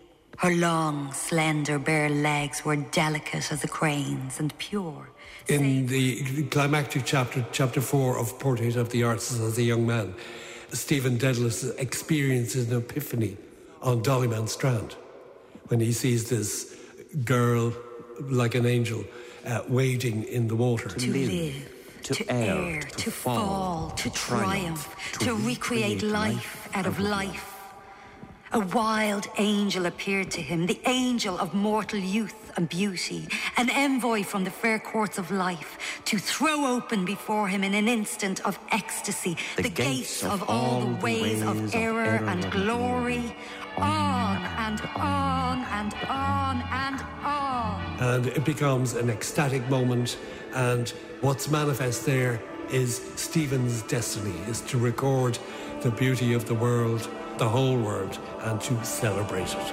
Her 0.40 0.54
long, 0.54 1.12
slender, 1.12 1.78
bare 1.78 2.08
legs 2.08 2.64
were 2.64 2.76
delicate 2.76 3.52
as 3.52 3.62
a 3.62 3.68
crane's 3.68 4.40
and 4.40 4.56
pure. 4.56 5.10
In 5.48 5.84
the 5.86 6.44
climactic 6.44 7.02
chapter, 7.04 7.44
chapter 7.52 7.82
four 7.82 8.18
of 8.18 8.38
Portrait 8.38 8.76
of 8.76 8.88
the 8.88 9.02
Arts 9.02 9.38
as 9.38 9.58
a 9.58 9.62
Young 9.62 9.86
Man, 9.86 10.14
Stephen 10.72 11.18
Dedalus 11.18 11.64
experiences 11.78 12.70
an 12.70 12.78
epiphany 12.78 13.36
on 13.82 14.02
Dollymount 14.02 14.48
Strand 14.48 14.96
when 15.68 15.78
he 15.78 15.92
sees 15.92 16.30
this 16.30 16.74
girl 17.22 17.74
like 18.22 18.54
an 18.54 18.64
angel 18.64 19.04
uh, 19.44 19.60
wading 19.68 20.24
in 20.24 20.48
the 20.48 20.56
water. 20.56 20.88
To 20.88 21.10
live, 21.10 21.70
to, 22.04 22.14
to 22.14 22.32
err, 22.32 22.80
to, 22.80 22.96
to 22.96 23.10
fall, 23.10 23.90
to 23.90 24.08
triumph, 24.08 24.88
to 25.18 25.34
recreate 25.34 26.02
life 26.02 26.66
out 26.72 26.86
of 26.86 26.98
life. 26.98 27.49
A 28.52 28.58
wild 28.58 29.28
angel 29.38 29.86
appeared 29.86 30.32
to 30.32 30.42
him, 30.42 30.66
the 30.66 30.80
angel 30.84 31.38
of 31.38 31.54
mortal 31.54 32.00
youth 32.00 32.50
and 32.56 32.68
beauty, 32.68 33.28
an 33.56 33.70
envoy 33.70 34.24
from 34.24 34.42
the 34.42 34.50
fair 34.50 34.80
courts 34.80 35.18
of 35.18 35.30
life, 35.30 36.02
to 36.06 36.18
throw 36.18 36.66
open 36.66 37.04
before 37.04 37.46
him 37.46 37.62
in 37.62 37.74
an 37.74 37.86
instant 37.86 38.44
of 38.44 38.58
ecstasy 38.72 39.36
the, 39.54 39.62
the 39.62 39.68
gates, 39.68 40.22
gates, 40.22 40.24
of 40.24 40.50
all 40.50 40.80
the 40.80 40.96
ways, 40.96 41.22
ways 41.22 41.42
of, 41.42 41.74
error, 41.76 42.00
error 42.00 42.28
and 42.28 42.50
glory, 42.50 43.36
on 43.76 44.38
and 44.42 44.80
on 44.96 45.58
and 45.70 45.94
on 46.08 46.62
and 46.72 47.00
on. 47.22 47.96
And 48.00 48.26
it 48.26 48.44
becomes 48.44 48.94
an 48.94 49.10
ecstatic 49.10 49.68
moment, 49.70 50.18
and 50.54 50.88
what's 51.20 51.48
manifest 51.48 52.04
there 52.04 52.42
is 52.72 53.00
Stephen's 53.14 53.82
destiny 53.82 54.34
is 54.48 54.60
to 54.62 54.76
record 54.76 55.38
the 55.82 55.90
beauty 55.92 56.32
of 56.32 56.46
the 56.46 56.54
world, 56.54 57.08
the 57.40 57.48
whole 57.48 57.78
world, 57.78 58.18
and 58.42 58.60
to 58.60 58.84
celebrate 58.84 59.48
it. 59.48 59.72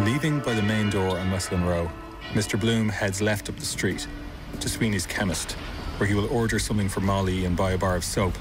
Leaving 0.00 0.40
by 0.40 0.52
the 0.52 0.62
main 0.62 0.90
door 0.90 1.16
on 1.16 1.30
Westland 1.30 1.68
Row, 1.68 1.88
Mr. 2.32 2.58
Bloom 2.58 2.88
heads 2.88 3.22
left 3.22 3.48
up 3.48 3.54
the 3.54 3.64
street 3.64 4.08
to 4.58 4.68
Sweeney's 4.68 5.06
chemist 5.06 5.52
where 5.98 6.08
he 6.08 6.16
will 6.16 6.28
order 6.32 6.58
something 6.58 6.88
for 6.88 6.98
Molly 6.98 7.44
and 7.44 7.56
buy 7.56 7.70
a 7.70 7.78
bar 7.78 7.94
of 7.94 8.02
soap, 8.02 8.34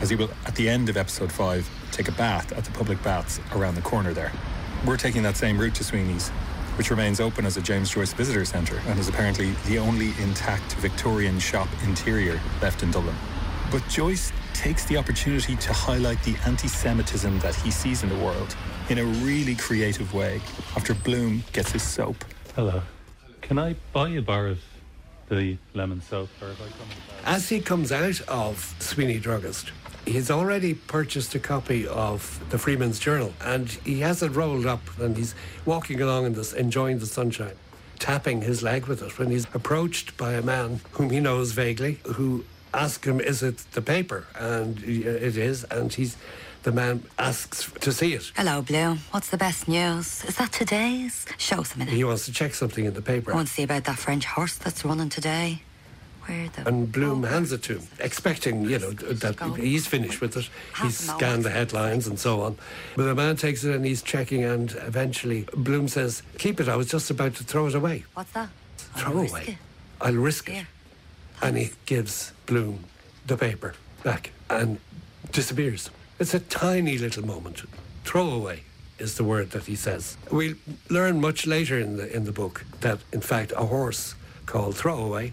as 0.00 0.10
he 0.10 0.16
will, 0.16 0.30
at 0.46 0.56
the 0.56 0.68
end 0.68 0.88
of 0.88 0.96
episode 0.96 1.30
5, 1.30 1.70
take 1.92 2.08
a 2.08 2.12
bath 2.12 2.50
at 2.50 2.64
the 2.64 2.72
public 2.72 3.00
baths 3.04 3.38
around 3.54 3.76
the 3.76 3.82
corner 3.82 4.12
there. 4.12 4.32
We're 4.84 4.96
taking 4.96 5.22
that 5.22 5.36
same 5.36 5.56
route 5.56 5.76
to 5.76 5.84
Sweeney's, 5.84 6.32
which 6.76 6.90
remains 6.90 7.20
open 7.20 7.46
as 7.46 7.56
a 7.56 7.62
James 7.62 7.90
Joyce 7.90 8.12
visitor 8.12 8.44
centre 8.44 8.80
and 8.86 8.98
is 8.98 9.08
apparently 9.08 9.52
the 9.66 9.78
only 9.78 10.12
intact 10.20 10.74
Victorian 10.74 11.38
shop 11.38 11.68
interior 11.84 12.40
left 12.60 12.82
in 12.82 12.90
Dublin. 12.90 13.16
But 13.70 13.86
Joyce 13.88 14.32
takes 14.52 14.84
the 14.84 14.96
opportunity 14.96 15.56
to 15.56 15.72
highlight 15.72 16.22
the 16.22 16.36
anti 16.46 16.68
Semitism 16.68 17.38
that 17.40 17.54
he 17.56 17.70
sees 17.70 18.02
in 18.02 18.08
the 18.08 18.16
world 18.16 18.56
in 18.88 18.98
a 18.98 19.04
really 19.04 19.54
creative 19.54 20.12
way 20.14 20.40
after 20.76 20.94
Bloom 20.94 21.42
gets 21.52 21.72
his 21.72 21.82
soap. 21.82 22.24
Hello. 22.54 22.82
Can 23.40 23.58
I 23.58 23.76
buy 23.92 24.10
a 24.10 24.22
bar 24.22 24.46
of 24.46 24.60
the 25.28 25.58
lemon 25.74 26.00
soap? 26.02 26.28
As 27.24 27.48
he 27.48 27.60
comes 27.60 27.92
out 27.92 28.20
of 28.28 28.74
Sweeney 28.78 29.18
Druggist, 29.18 29.72
he's 30.06 30.30
already 30.30 30.74
purchased 30.74 31.34
a 31.34 31.38
copy 31.38 31.86
of 31.86 32.44
the 32.50 32.58
Freeman's 32.58 32.98
Journal 32.98 33.32
and 33.40 33.68
he 33.84 34.00
has 34.00 34.22
it 34.22 34.32
rolled 34.32 34.66
up 34.66 34.80
and 34.98 35.16
he's 35.16 35.34
walking 35.64 36.00
along 36.00 36.26
in 36.26 36.34
this, 36.34 36.52
enjoying 36.52 36.98
the 36.98 37.06
sunshine, 37.06 37.54
tapping 37.98 38.42
his 38.42 38.62
leg 38.62 38.86
with 38.86 39.02
it 39.02 39.18
when 39.18 39.30
he's 39.30 39.46
approached 39.54 40.16
by 40.16 40.32
a 40.34 40.42
man 40.42 40.80
whom 40.92 41.10
he 41.10 41.20
knows 41.20 41.52
vaguely, 41.52 42.00
who 42.04 42.44
asks 42.72 43.06
him, 43.06 43.20
Is 43.20 43.42
it 43.42 43.58
the 43.72 43.82
paper? 43.82 44.26
And 44.38 44.78
uh, 44.78 44.82
it 44.86 45.36
is. 45.36 45.64
And 45.64 45.92
he's 45.92 46.16
the 46.64 46.72
man 46.72 47.02
asks 47.18 47.70
to 47.80 47.92
see 47.92 48.14
it. 48.14 48.32
Hello, 48.36 48.62
Bloom. 48.62 49.00
What's 49.10 49.28
the 49.28 49.36
best 49.36 49.68
news? 49.68 50.24
Is 50.24 50.36
that 50.36 50.50
today's? 50.50 51.26
Show 51.36 51.60
us 51.60 51.74
a 51.74 51.78
minute. 51.78 51.92
He 51.92 52.04
wants 52.04 52.24
to 52.24 52.32
check 52.32 52.54
something 52.54 52.86
in 52.86 52.94
the 52.94 53.02
paper. 53.02 53.32
I 53.32 53.34
want 53.34 53.48
to 53.48 53.54
see 53.54 53.62
about 53.62 53.84
that 53.84 53.98
French 53.98 54.24
horse 54.24 54.56
that's 54.56 54.82
running 54.82 55.10
today. 55.10 55.62
Where 56.26 56.48
the... 56.48 56.68
And 56.68 56.90
Bloom 56.90 57.22
hands 57.22 57.52
it 57.52 57.62
to 57.64 57.78
him, 57.78 57.88
expecting, 57.98 58.64
you 58.64 58.78
know, 58.78 58.90
that 58.90 59.56
he's 59.56 59.86
finished 59.86 60.20
with 60.20 60.36
it. 60.36 60.48
He's 60.82 60.96
scanned 60.96 61.44
the 61.44 61.50
headlines 61.50 62.06
and 62.06 62.18
so 62.18 62.42
on. 62.42 62.56
But 62.96 63.04
the 63.04 63.14
man 63.14 63.36
takes 63.36 63.64
it 63.64 63.74
and 63.74 63.84
he's 63.84 64.02
checking, 64.02 64.44
and 64.44 64.72
eventually 64.82 65.46
Bloom 65.54 65.88
says, 65.88 66.22
Keep 66.38 66.60
it. 66.60 66.68
I 66.68 66.76
was 66.76 66.88
just 66.88 67.10
about 67.10 67.34
to 67.36 67.44
throw 67.44 67.66
it 67.66 67.74
away. 67.74 68.04
What's 68.14 68.32
that? 68.32 68.48
Throw 68.76 69.12
I'll 69.12 69.28
away. 69.28 69.58
I'll 70.00 70.14
risk 70.14 70.48
it. 70.48 70.66
And 71.42 71.56
he 71.56 71.70
gives 71.86 72.32
Bloom 72.46 72.84
the 73.26 73.36
paper 73.36 73.74
back 74.02 74.32
and 74.48 74.78
disappears. 75.32 75.90
It's 76.18 76.34
a 76.34 76.40
tiny 76.40 76.98
little 76.98 77.26
moment. 77.26 77.62
Throw 78.04 78.30
away 78.30 78.62
is 78.98 79.16
the 79.16 79.24
word 79.24 79.50
that 79.50 79.64
he 79.64 79.74
says. 79.74 80.16
We'll 80.30 80.54
learn 80.88 81.20
much 81.20 81.46
later 81.46 81.78
in 81.78 81.96
the 81.96 82.14
in 82.14 82.24
the 82.24 82.32
book 82.32 82.64
that 82.80 83.00
in 83.12 83.20
fact 83.20 83.52
a 83.56 83.64
horse 83.64 84.14
called 84.46 84.76
Throwaway, 84.76 85.32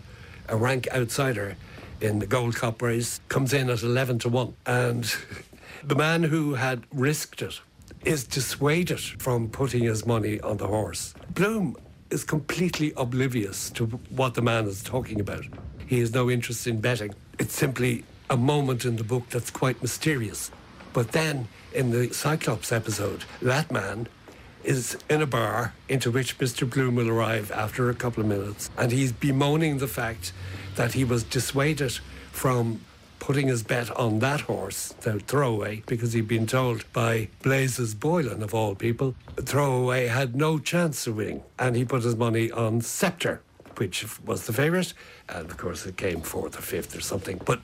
a 0.51 0.57
rank 0.57 0.87
outsider 0.93 1.55
in 2.01 2.19
the 2.19 2.27
Gold 2.27 2.55
Cup 2.55 2.81
race, 2.81 3.19
comes 3.29 3.53
in 3.53 3.69
at 3.69 3.81
eleven 3.81 4.19
to 4.19 4.29
one, 4.29 4.53
and 4.65 5.15
the 5.83 5.95
man 5.95 6.23
who 6.23 6.55
had 6.55 6.83
risked 6.93 7.41
it 7.41 7.59
is 8.03 8.23
dissuaded 8.23 8.99
from 8.99 9.49
putting 9.49 9.83
his 9.83 10.05
money 10.05 10.39
on 10.41 10.57
the 10.57 10.67
horse. 10.67 11.13
Bloom 11.33 11.77
is 12.09 12.23
completely 12.23 12.91
oblivious 12.97 13.69
to 13.71 13.85
what 14.09 14.33
the 14.33 14.41
man 14.41 14.65
is 14.65 14.83
talking 14.83 15.19
about. 15.19 15.45
He 15.87 15.99
has 15.99 16.13
no 16.13 16.29
interest 16.29 16.67
in 16.67 16.81
betting. 16.81 17.13
It's 17.39 17.53
simply 17.53 18.03
a 18.29 18.37
moment 18.37 18.85
in 18.85 18.95
the 18.95 19.03
book 19.03 19.29
that's 19.29 19.51
quite 19.51 19.81
mysterious. 19.81 20.51
But 20.93 21.11
then 21.11 21.47
in 21.73 21.91
the 21.91 22.13
Cyclops 22.13 22.71
episode, 22.71 23.23
that 23.41 23.71
man 23.71 24.07
is 24.63 24.97
in 25.09 25.21
a 25.21 25.25
bar 25.25 25.73
into 25.89 26.11
which 26.11 26.37
Mr. 26.37 26.69
Bloom 26.69 26.95
will 26.95 27.09
arrive 27.09 27.51
after 27.51 27.89
a 27.89 27.95
couple 27.95 28.21
of 28.21 28.29
minutes, 28.29 28.69
and 28.77 28.91
he's 28.91 29.11
bemoaning 29.11 29.77
the 29.77 29.87
fact 29.87 30.33
that 30.75 30.93
he 30.93 31.03
was 31.03 31.23
dissuaded 31.23 31.99
from 32.31 32.81
putting 33.19 33.47
his 33.47 33.61
bet 33.61 33.95
on 33.97 34.19
that 34.19 34.41
horse, 34.41 34.95
the 35.01 35.19
throwaway, 35.19 35.83
because 35.85 36.13
he'd 36.13 36.27
been 36.27 36.47
told 36.47 36.91
by 36.91 37.29
Blazes 37.43 37.93
Boylan, 37.93 38.41
of 38.41 38.53
all 38.53 38.73
people, 38.73 39.13
throwaway 39.39 40.07
had 40.07 40.35
no 40.35 40.57
chance 40.57 41.05
of 41.05 41.17
winning, 41.17 41.43
and 41.59 41.75
he 41.75 41.85
put 41.85 42.03
his 42.03 42.15
money 42.15 42.49
on 42.51 42.81
Sceptre, 42.81 43.41
which 43.77 44.05
was 44.25 44.47
the 44.47 44.53
favourite, 44.53 44.93
and 45.29 45.51
of 45.51 45.57
course 45.57 45.85
it 45.85 45.97
came 45.97 46.21
fourth 46.21 46.57
or 46.57 46.61
fifth 46.63 46.95
or 46.95 47.01
something. 47.01 47.39
But 47.45 47.61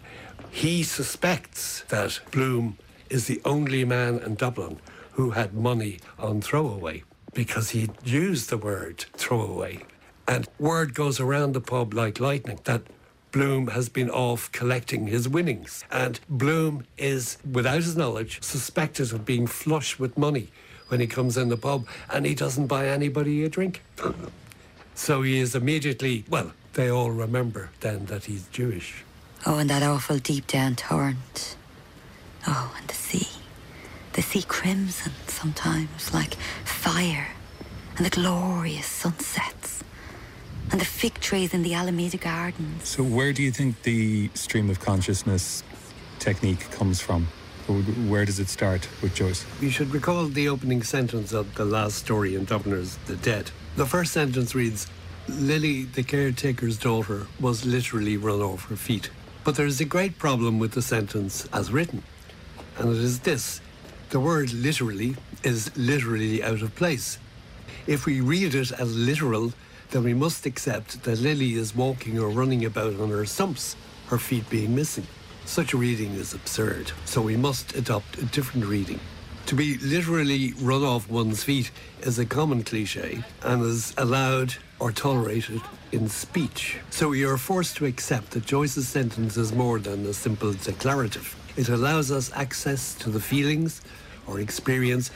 he 0.51 0.83
suspects 0.83 1.83
that 1.89 2.19
Bloom 2.31 2.77
is 3.09 3.25
the 3.25 3.41
only 3.43 3.83
man 3.83 4.19
in 4.19 4.35
Dublin 4.35 4.79
who 5.17 5.31
had 5.31 5.51
money 5.51 5.97
on 6.19 6.39
throwaway 6.39 7.03
because 7.33 7.71
he 7.71 7.89
used 8.05 8.51
the 8.51 8.57
word 8.57 9.03
throwaway. 9.13 9.83
And 10.27 10.47
word 10.59 10.93
goes 10.93 11.19
around 11.19 11.53
the 11.53 11.61
pub 11.61 11.95
like 11.95 12.19
lightning 12.19 12.59
that 12.65 12.83
Bloom 13.31 13.69
has 13.69 13.89
been 13.89 14.11
off 14.11 14.51
collecting 14.51 15.07
his 15.07 15.27
winnings. 15.27 15.83
And 15.91 16.19
Bloom 16.29 16.85
is, 16.99 17.39
without 17.51 17.77
his 17.81 17.97
knowledge, 17.97 18.43
suspected 18.43 19.11
of 19.11 19.25
being 19.25 19.47
flush 19.47 19.97
with 19.97 20.19
money 20.19 20.49
when 20.89 20.99
he 20.99 21.07
comes 21.07 21.35
in 21.35 21.49
the 21.49 21.57
pub 21.57 21.87
and 22.11 22.23
he 22.23 22.35
doesn't 22.35 22.67
buy 22.67 22.87
anybody 22.87 23.43
a 23.43 23.49
drink. 23.49 23.81
so 24.93 25.23
he 25.23 25.39
is 25.39 25.55
immediately, 25.55 26.25
well, 26.29 26.53
they 26.73 26.91
all 26.91 27.09
remember 27.09 27.71
then 27.79 28.05
that 28.05 28.25
he's 28.25 28.47
Jewish. 28.49 29.03
Oh, 29.47 29.57
and 29.57 29.69
that 29.71 29.81
awful 29.81 30.19
deep 30.19 30.45
down 30.45 30.75
torrent. 30.75 31.55
Oh, 32.45 32.71
and 32.77 32.87
the 32.87 32.93
sea. 32.93 33.27
The 34.17 34.23
sea 34.23 34.41
crimson 34.41 35.11
sometimes, 35.27 36.11
like 36.11 36.33
fire. 36.65 37.27
and 37.97 38.03
the 38.03 38.09
glorious 38.09 38.87
sunsets, 38.87 39.83
and 40.71 40.81
the 40.81 40.85
fig 40.85 41.13
trees 41.19 41.53
in 41.53 41.61
the 41.61 41.75
Alameda 41.75 42.17
Gardens. 42.17 42.87
So, 42.87 43.03
where 43.03 43.31
do 43.31 43.43
you 43.43 43.51
think 43.51 43.83
the 43.83 44.31
stream 44.33 44.71
of 44.71 44.79
consciousness 44.79 45.63
technique 46.17 46.71
comes 46.71 46.99
from? 46.99 47.27
Where 48.09 48.25
does 48.25 48.39
it 48.39 48.49
start 48.49 48.89
with 49.03 49.13
Joyce? 49.13 49.45
You 49.61 49.69
should 49.69 49.91
recall 49.93 50.25
the 50.25 50.49
opening 50.49 50.81
sentence 50.81 51.31
of 51.31 51.53
the 51.53 51.65
last 51.65 51.97
story 51.97 52.33
in 52.33 52.45
Dubliners 52.45 52.97
The 53.05 53.17
Dead. 53.17 53.51
The 53.75 53.85
first 53.85 54.13
sentence 54.13 54.55
reads 54.55 54.87
Lily, 55.27 55.83
the 55.83 56.01
caretaker's 56.01 56.79
daughter, 56.79 57.27
was 57.39 57.67
literally 57.67 58.17
run 58.17 58.41
off 58.41 58.65
her 58.69 58.77
feet. 58.77 59.11
But 59.43 59.57
there 59.57 59.67
is 59.67 59.79
a 59.79 59.85
great 59.85 60.17
problem 60.17 60.57
with 60.57 60.71
the 60.71 60.81
sentence 60.81 61.47
as 61.53 61.71
written, 61.71 62.01
and 62.79 62.89
it 62.89 62.97
is 62.97 63.19
this 63.19 63.61
the 64.09 64.19
word 64.19 64.53
literally 64.53 65.15
is 65.43 65.75
literally 65.75 66.41
out 66.43 66.61
of 66.61 66.73
place. 66.75 67.17
If 67.85 68.05
we 68.05 68.21
read 68.21 68.55
it 68.55 68.71
as 68.71 68.95
literal, 68.95 69.53
then 69.91 70.03
we 70.03 70.13
must 70.13 70.45
accept 70.45 71.03
that 71.03 71.19
Lily 71.19 71.53
is 71.53 71.75
walking 71.75 72.19
or 72.19 72.29
running 72.29 72.63
about 72.65 72.99
on 72.99 73.09
her 73.09 73.25
stumps, 73.25 73.75
her 74.07 74.17
feet 74.17 74.49
being 74.49 74.75
missing. 74.75 75.07
Such 75.45 75.73
a 75.73 75.77
reading 75.77 76.13
is 76.13 76.33
absurd, 76.33 76.91
so 77.05 77.21
we 77.21 77.37
must 77.37 77.75
adopt 77.75 78.17
a 78.17 78.25
different 78.25 78.65
reading. 78.67 78.99
To 79.47 79.55
be 79.55 79.77
literally 79.77 80.53
run 80.59 80.83
off 80.83 81.09
one's 81.09 81.43
feet 81.43 81.71
is 82.01 82.19
a 82.19 82.25
common 82.25 82.63
cliche 82.63 83.23
and 83.43 83.63
is 83.63 83.93
allowed 83.97 84.55
or 84.79 84.91
tolerated 84.91 85.61
in 85.91 86.09
speech. 86.09 86.77
So 86.89 87.09
we 87.09 87.23
are 87.25 87.37
forced 87.37 87.77
to 87.77 87.85
accept 87.85 88.31
that 88.31 88.45
Joyce's 88.45 88.87
sentence 88.87 89.37
is 89.37 89.53
more 89.53 89.79
than 89.79 90.05
a 90.05 90.13
simple 90.13 90.53
declarative. 90.53 91.35
It 91.55 91.69
allows 91.69 92.11
us 92.11 92.31
access 92.33 92.93
to 92.95 93.09
the 93.09 93.19
feelings 93.19 93.81
or 94.27 94.39
experience 94.39 95.11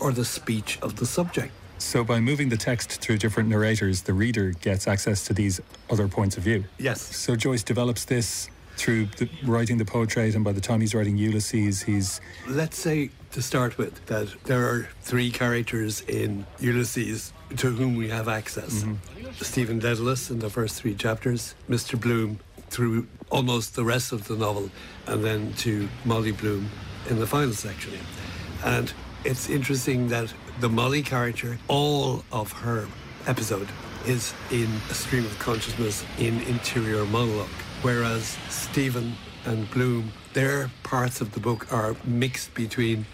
or 0.00 0.12
the 0.12 0.24
speech 0.24 0.78
of 0.82 0.96
the 0.96 1.06
subject. 1.06 1.52
So, 1.78 2.04
by 2.04 2.20
moving 2.20 2.48
the 2.48 2.56
text 2.56 3.00
through 3.00 3.18
different 3.18 3.48
narrators, 3.48 4.02
the 4.02 4.14
reader 4.14 4.52
gets 4.52 4.86
access 4.86 5.24
to 5.24 5.34
these 5.34 5.60
other 5.90 6.06
points 6.06 6.36
of 6.36 6.44
view. 6.44 6.64
Yes. 6.78 7.00
So, 7.00 7.34
Joyce 7.34 7.64
develops 7.64 8.04
this 8.04 8.48
through 8.76 9.06
the, 9.16 9.28
writing 9.44 9.78
the 9.78 9.84
portrait, 9.84 10.36
and 10.36 10.44
by 10.44 10.52
the 10.52 10.60
time 10.60 10.80
he's 10.80 10.94
writing 10.94 11.16
Ulysses, 11.16 11.82
he's. 11.82 12.20
Let's 12.46 12.78
say, 12.78 13.10
to 13.32 13.42
start 13.42 13.78
with, 13.78 14.06
that 14.06 14.28
there 14.44 14.64
are 14.68 14.88
three 15.02 15.32
characters 15.32 16.02
in 16.02 16.46
Ulysses 16.60 17.32
to 17.56 17.70
whom 17.70 17.96
we 17.96 18.08
have 18.08 18.28
access 18.28 18.82
mm-hmm. 18.82 19.30
Stephen 19.42 19.80
Dedalus 19.80 20.30
in 20.30 20.38
the 20.38 20.50
first 20.50 20.80
three 20.80 20.94
chapters, 20.94 21.54
Mr. 21.68 22.00
Bloom 22.00 22.40
through 22.68 23.06
almost 23.30 23.74
the 23.74 23.84
rest 23.84 24.12
of 24.12 24.28
the 24.28 24.36
novel, 24.36 24.70
and 25.06 25.22
then 25.24 25.52
to 25.54 25.88
Molly 26.04 26.32
Bloom 26.32 26.70
in 27.10 27.18
the 27.18 27.26
final 27.26 27.52
section. 27.52 27.92
And 28.64 28.92
it's 29.24 29.50
interesting 29.50 30.08
that 30.08 30.32
the 30.60 30.68
Molly 30.68 31.02
character, 31.02 31.58
all 31.68 32.24
of 32.32 32.52
her 32.52 32.88
episode 33.26 33.68
is 34.06 34.32
in 34.50 34.68
a 34.90 34.94
stream 34.94 35.24
of 35.24 35.38
consciousness 35.38 36.04
in 36.18 36.40
interior 36.42 37.04
monologue 37.04 37.48
whereas 37.82 38.38
Stephen 38.48 39.14
and 39.44 39.68
Bloom, 39.72 40.12
their 40.32 40.70
parts 40.84 41.20
of 41.20 41.32
the 41.32 41.40
book 41.40 41.72
are 41.72 41.96
mixed 42.04 42.54
between 42.54 43.04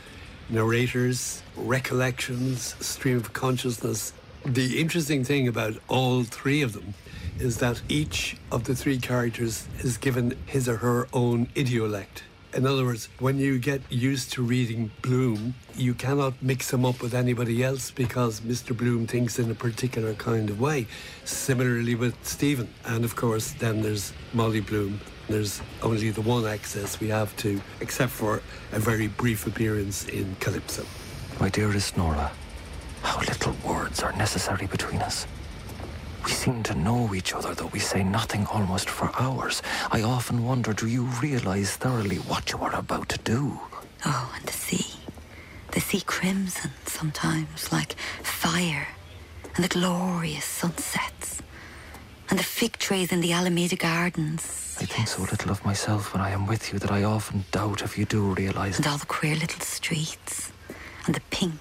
narrators, 0.51 1.43
recollections, 1.57 2.77
stream 2.81 3.17
of 3.17 3.33
consciousness. 3.33 4.13
The 4.45 4.81
interesting 4.81 5.25
thing 5.25 5.49
about 5.49 5.75
all 5.89 6.25
three 6.25 6.63
of 6.63 6.73
them 6.73 6.95
is 7.39 7.59
that 7.59 7.83
each 7.89 8.37
of 8.51 8.65
the 8.65 8.75
three 8.75 8.99
characters 8.99 9.69
is 9.81 9.99
given 9.99 10.37
his 10.47 10.69
or 10.69 10.77
her 10.79 11.09
own 11.13 11.47
idiolect. 11.55 12.23
In 12.55 12.67
other 12.67 12.85
words, 12.85 13.09
when 13.19 13.39
you 13.39 13.59
get 13.59 13.83
used 13.91 14.33
to 14.33 14.43
reading 14.43 14.91
Bloom, 15.03 15.55
you 15.75 15.93
cannot 15.93 16.43
mix 16.43 16.73
him 16.73 16.85
up 16.87 17.03
with 17.03 17.15
anybody 17.15 17.63
else 17.63 17.91
because 17.91 18.41
Mr. 18.41 18.75
Bloom 18.75 19.07
thinks 19.07 19.39
in 19.39 19.51
a 19.51 19.55
particular 19.55 20.15
kind 20.15 20.49
of 20.49 20.59
way. 20.59 20.87
Similarly 21.25 21.95
with 21.95 22.17
Stephen. 22.25 22.69
And 22.87 23.05
of 23.05 23.17
course, 23.17 23.53
then 23.53 23.83
there's 23.83 24.15
Molly 24.33 24.61
Bloom. 24.61 25.01
There's 25.29 25.61
only 25.83 26.11
the 26.11 26.23
one 26.23 26.47
access 26.47 26.99
we 27.01 27.09
have 27.09 27.37
to, 27.39 27.61
except 27.81 28.13
for 28.13 28.43
a 28.73 28.79
very 28.79 29.09
brief 29.09 29.47
appearance 29.47 30.07
in 30.09 30.35
Calypso. 30.41 30.87
My 31.39 31.51
dearest 31.51 31.99
Nora, 31.99 32.33
how 33.09 33.21
little 33.21 33.57
words 33.65 34.03
are 34.03 34.13
necessary 34.13 34.67
between 34.67 35.01
us. 35.01 35.27
We 36.27 36.31
seem 36.31 36.63
to 36.65 36.75
know 36.75 37.15
each 37.15 37.33
other, 37.33 37.55
though 37.55 37.73
we 37.73 37.79
say 37.79 38.03
nothing 38.05 38.45
almost 38.47 38.91
for 38.91 39.11
hours. 39.19 39.63
I 39.91 40.03
often 40.03 40.45
wonder, 40.45 40.75
do 40.75 40.87
you 40.87 41.05
realize 41.23 41.71
thoroughly 41.75 42.17
what 42.17 42.53
you 42.53 42.59
are 42.59 42.75
about 42.75 43.09
to 43.09 43.19
do? 43.19 43.59
Oh, 44.05 44.31
and 44.37 44.45
the 44.45 44.53
sea. 44.53 44.93
The 45.71 45.81
sea 45.81 46.03
crimson 46.03 46.73
sometimes, 46.85 47.73
like 47.73 47.95
fire, 48.23 48.89
and 49.55 49.65
the 49.65 49.69
glorious 49.69 50.45
sunsets, 50.45 51.41
and 52.29 52.39
the 52.39 52.45
fig 52.45 52.77
trees 52.77 53.11
in 53.11 53.23
the 53.23 53.33
Alameda 53.33 53.77
Gardens. 53.77 54.77
I 54.79 54.83
yes. 54.83 54.93
think 54.93 55.09
so 55.09 55.23
little 55.23 55.51
of 55.51 55.65
myself 55.65 56.13
when 56.13 56.23
I 56.23 56.31
am 56.31 56.47
with 56.47 56.73
you 56.73 56.79
that 56.81 56.93
I 56.93 57.05
often 57.05 57.47
doubt 57.53 57.81
if 57.81 57.97
you 57.97 58.05
do 58.05 58.35
realize. 58.35 58.77
And 58.77 58.87
all 58.87 58.99
the 58.99 59.07
queer 59.07 59.35
little 59.35 59.61
streets, 59.61 60.53
and 61.07 61.15
the 61.15 61.23
pink 61.31 61.55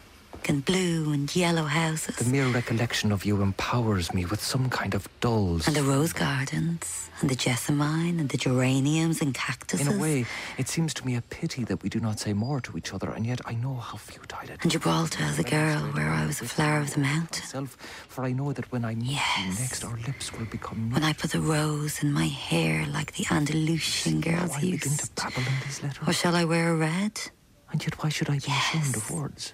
and 0.49 0.63
blue 0.63 1.11
and 1.11 1.33
yellow 1.35 1.63
houses. 1.63 2.15
The 2.15 2.29
mere 2.29 2.47
recollection 2.47 3.11
of 3.11 3.25
you 3.25 3.41
empowers 3.41 4.13
me 4.13 4.25
with 4.25 4.41
some 4.41 4.69
kind 4.69 4.93
of 4.93 5.07
dulls. 5.19 5.67
And 5.67 5.75
the 5.75 5.83
rose 5.83 6.13
gardens, 6.13 7.09
and 7.21 7.29
the 7.29 7.35
jessamine, 7.35 8.19
and 8.19 8.29
the 8.29 8.37
geraniums 8.37 9.21
and 9.21 9.33
cactuses. 9.33 9.87
In 9.87 9.93
a 9.93 9.97
way, 10.01 10.25
it 10.57 10.67
seems 10.67 10.93
to 10.95 11.05
me 11.05 11.15
a 11.15 11.21
pity 11.21 11.63
that 11.65 11.83
we 11.83 11.89
do 11.89 11.99
not 11.99 12.19
say 12.19 12.33
more 12.33 12.61
to 12.61 12.77
each 12.77 12.93
other, 12.93 13.09
and 13.09 13.25
yet 13.25 13.41
I 13.45 13.53
know 13.53 13.75
how 13.75 13.97
futile 13.97 14.39
it 14.43 14.49
is. 14.51 14.57
And 14.61 14.71
Gibraltar, 14.71 15.31
the 15.31 15.43
girl, 15.43 15.81
where 15.93 16.09
I 16.09 16.25
was 16.25 16.41
a 16.41 16.45
flower 16.45 16.79
of 16.79 16.93
the 16.93 16.99
mountain. 16.99 17.43
Myself, 17.43 17.77
for 18.07 18.23
I 18.23 18.31
know 18.31 18.53
that 18.53 18.71
when 18.71 18.85
I 18.85 18.95
meet 18.95 19.11
yes. 19.11 19.37
you 19.39 19.61
next, 19.61 19.83
our 19.83 19.97
lips 20.05 20.33
will 20.33 20.45
become. 20.45 20.91
When 20.91 21.03
I 21.03 21.13
put 21.13 21.31
the 21.31 21.41
rose 21.41 22.01
in 22.03 22.11
my 22.11 22.27
hair 22.27 22.85
like 22.87 23.13
the 23.13 23.25
Andalusian 23.31 24.21
girls 24.21 24.51
I 24.55 24.61
used. 24.61 24.83
begin 24.83 24.97
to 24.97 25.09
babble 25.15 25.41
in 25.41 25.59
these 25.65 25.83
letters. 25.83 26.07
Or 26.07 26.13
shall 26.13 26.35
I 26.35 26.45
wear 26.45 26.73
a 26.73 26.75
red? 26.75 27.19
And 27.71 27.83
yet, 27.83 28.01
why 28.01 28.09
should 28.09 28.29
I 28.29 28.39
be 28.39 28.45
yes. 28.47 28.73
ashamed 28.73 28.95
of 28.95 29.11
words? 29.11 29.53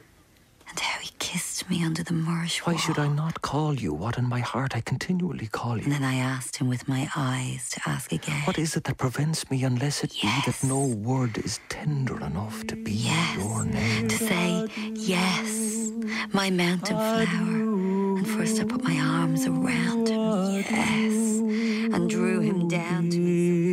And 0.74 0.80
how 0.80 1.00
he 1.02 1.12
kissed 1.20 1.70
me 1.70 1.84
under 1.84 2.02
the 2.02 2.16
marsh 2.16 2.58
Why 2.62 2.76
should 2.76 2.98
I 2.98 3.08
not 3.08 3.44
call 3.44 3.76
you 3.76 3.94
what 3.94 4.18
in 4.18 4.26
my 4.28 4.40
heart 4.40 4.76
I 4.76 4.82
continually 4.82 5.46
call 5.46 5.78
you? 5.78 5.84
And 5.84 5.92
then 5.92 6.04
I 6.04 6.16
asked 6.16 6.56
him 6.56 6.68
with 6.68 6.88
my 6.88 7.08
eyes 7.16 7.70
to 7.74 7.82
ask 7.86 8.12
again. 8.12 8.42
What 8.46 8.58
is 8.58 8.76
it 8.76 8.86
that 8.86 8.98
prevents 8.98 9.52
me 9.52 9.64
unless 9.64 10.04
it 10.04 10.24
yes. 10.24 10.46
be 10.46 10.52
that 10.52 10.68
no 10.68 10.84
word 10.88 11.38
is 11.38 11.60
tender 11.70 12.18
enough 12.26 12.66
to 12.66 12.76
be 12.76 12.94
yes. 12.94 13.38
your 13.38 13.66
name? 13.66 14.08
To 14.08 14.18
say 14.18 14.68
yes, 14.96 15.92
my 16.34 16.50
mountain 16.50 16.98
flower. 16.98 18.18
And 18.18 18.28
first 18.28 18.60
I 18.60 18.64
put 18.64 18.84
my 18.84 18.98
arms 19.00 19.46
around 19.46 20.10
him, 20.10 20.56
yes, 20.56 21.14
and 21.94 22.10
drew 22.10 22.40
him 22.40 22.68
down 22.68 23.12
to 23.12 23.20
me. 23.20 23.64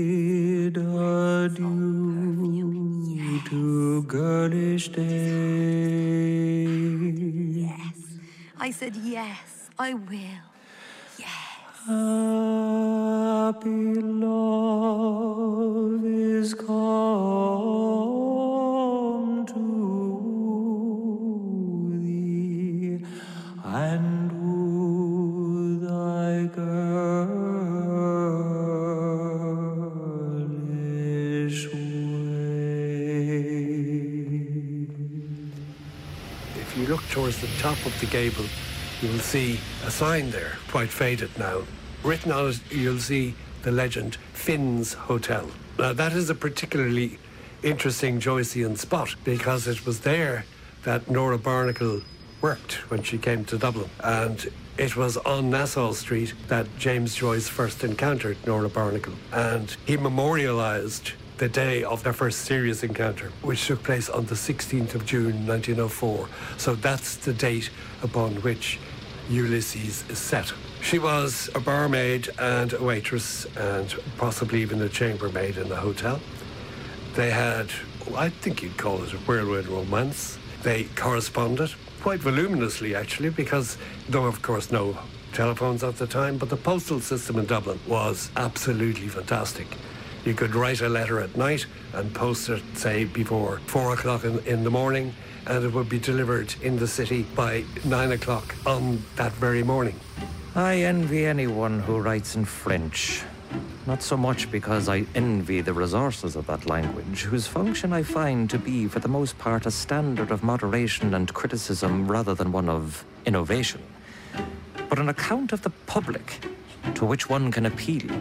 To 3.50 4.02
girlish 4.04 4.88
days. 4.90 5.02
Yes. 7.66 7.96
I 8.56 8.70
said, 8.70 8.94
yes, 8.94 9.68
I 9.76 9.94
will. 9.94 10.38
Yes. 11.18 11.28
Happy 11.84 13.94
love 14.00 16.04
is 16.04 16.54
come 16.54 16.76
to 19.46 20.29
towards 37.10 37.40
the 37.40 37.48
top 37.58 37.84
of 37.84 37.98
the 38.00 38.06
gable, 38.06 38.44
you 39.02 39.08
will 39.08 39.18
see 39.18 39.58
a 39.84 39.90
sign 39.90 40.30
there, 40.30 40.56
quite 40.68 40.90
faded 40.90 41.30
now. 41.38 41.62
Written 42.04 42.32
on 42.32 42.50
it, 42.50 42.60
you'll 42.70 42.98
see 42.98 43.34
the 43.62 43.70
legend 43.70 44.16
Finn's 44.32 44.94
Hotel. 44.94 45.48
Now, 45.78 45.92
that 45.92 46.12
is 46.12 46.30
a 46.30 46.34
particularly 46.34 47.18
interesting 47.62 48.20
Joycean 48.20 48.78
spot 48.78 49.14
because 49.24 49.66
it 49.66 49.84
was 49.84 50.00
there 50.00 50.44
that 50.84 51.10
Nora 51.10 51.38
Barnacle 51.38 52.00
worked 52.40 52.90
when 52.90 53.02
she 53.02 53.18
came 53.18 53.44
to 53.46 53.58
Dublin. 53.58 53.90
And 54.02 54.50
it 54.78 54.96
was 54.96 55.16
on 55.18 55.50
Nassau 55.50 55.92
Street 55.92 56.32
that 56.48 56.66
James 56.78 57.14
Joyce 57.14 57.48
first 57.48 57.84
encountered 57.84 58.38
Nora 58.46 58.70
Barnacle. 58.70 59.14
And 59.32 59.76
he 59.84 59.96
memorialised 59.96 61.12
the 61.40 61.48
day 61.48 61.82
of 61.82 62.04
their 62.04 62.12
first 62.12 62.42
serious 62.42 62.82
encounter, 62.82 63.32
which 63.40 63.66
took 63.66 63.82
place 63.82 64.10
on 64.10 64.26
the 64.26 64.34
16th 64.34 64.94
of 64.94 65.06
June 65.06 65.46
1904. 65.46 66.28
So 66.58 66.74
that's 66.74 67.16
the 67.16 67.32
date 67.32 67.70
upon 68.02 68.34
which 68.42 68.78
Ulysses 69.30 70.04
is 70.10 70.18
set. 70.18 70.52
She 70.82 70.98
was 70.98 71.48
a 71.54 71.60
barmaid 71.60 72.28
and 72.38 72.74
a 72.74 72.82
waitress 72.82 73.46
and 73.56 73.88
possibly 74.18 74.60
even 74.60 74.82
a 74.82 74.88
chambermaid 74.90 75.56
in 75.56 75.70
the 75.70 75.76
hotel. 75.76 76.20
They 77.14 77.30
had, 77.30 77.70
I 78.14 78.28
think 78.28 78.62
you'd 78.62 78.76
call 78.76 79.02
it 79.02 79.14
a 79.14 79.16
whirlwind 79.16 79.68
romance. 79.68 80.36
They 80.62 80.84
corresponded 80.94 81.70
quite 82.02 82.20
voluminously 82.20 82.94
actually, 82.94 83.30
because 83.30 83.78
though 84.10 84.26
of 84.26 84.42
course 84.42 84.70
no 84.70 84.98
telephones 85.32 85.82
at 85.84 85.96
the 85.96 86.06
time, 86.06 86.36
but 86.36 86.50
the 86.50 86.58
postal 86.58 87.00
system 87.00 87.38
in 87.38 87.46
Dublin 87.46 87.80
was 87.88 88.30
absolutely 88.36 89.08
fantastic. 89.08 89.68
You 90.24 90.34
could 90.34 90.54
write 90.54 90.82
a 90.82 90.88
letter 90.88 91.20
at 91.20 91.36
night 91.36 91.66
and 91.94 92.14
post 92.14 92.48
it, 92.50 92.62
say, 92.74 93.04
before 93.04 93.58
four 93.66 93.94
o'clock 93.94 94.24
in, 94.24 94.38
in 94.40 94.64
the 94.64 94.70
morning, 94.70 95.14
and 95.46 95.64
it 95.64 95.72
would 95.72 95.88
be 95.88 95.98
delivered 95.98 96.54
in 96.62 96.76
the 96.78 96.86
city 96.86 97.22
by 97.34 97.64
nine 97.84 98.12
o'clock 98.12 98.54
on 98.66 99.02
that 99.16 99.32
very 99.32 99.62
morning. 99.62 99.98
I 100.54 100.78
envy 100.82 101.24
anyone 101.24 101.80
who 101.80 101.98
writes 101.98 102.36
in 102.36 102.44
French. 102.44 103.22
Not 103.86 104.02
so 104.02 104.16
much 104.16 104.50
because 104.50 104.88
I 104.88 105.06
envy 105.14 105.62
the 105.62 105.72
resources 105.72 106.36
of 106.36 106.46
that 106.48 106.66
language, 106.66 107.22
whose 107.22 107.46
function 107.46 107.92
I 107.92 108.02
find 108.02 108.50
to 108.50 108.58
be, 108.58 108.86
for 108.86 109.00
the 109.00 109.08
most 109.08 109.38
part, 109.38 109.64
a 109.64 109.70
standard 109.70 110.30
of 110.30 110.42
moderation 110.42 111.14
and 111.14 111.32
criticism 111.32 112.06
rather 112.06 112.34
than 112.34 112.52
one 112.52 112.68
of 112.68 113.04
innovation, 113.24 113.82
but 114.88 114.98
an 114.98 115.08
account 115.08 115.52
of 115.52 115.62
the 115.62 115.70
public 115.86 116.44
to 116.94 117.06
which 117.06 117.28
one 117.28 117.50
can 117.50 117.66
appeal. 117.66 118.20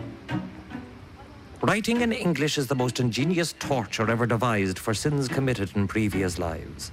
Writing 1.61 1.99
in 1.99 2.13
English 2.13 2.57
is 2.57 2.67
the 2.67 2.75
most 2.75 3.01
ingenious 3.01 3.53
torture 3.59 4.09
ever 4.09 4.25
devised 4.25 4.79
for 4.79 4.93
sins 4.93 5.27
committed 5.27 5.75
in 5.75 5.89
previous 5.89 6.39
lives. 6.39 6.89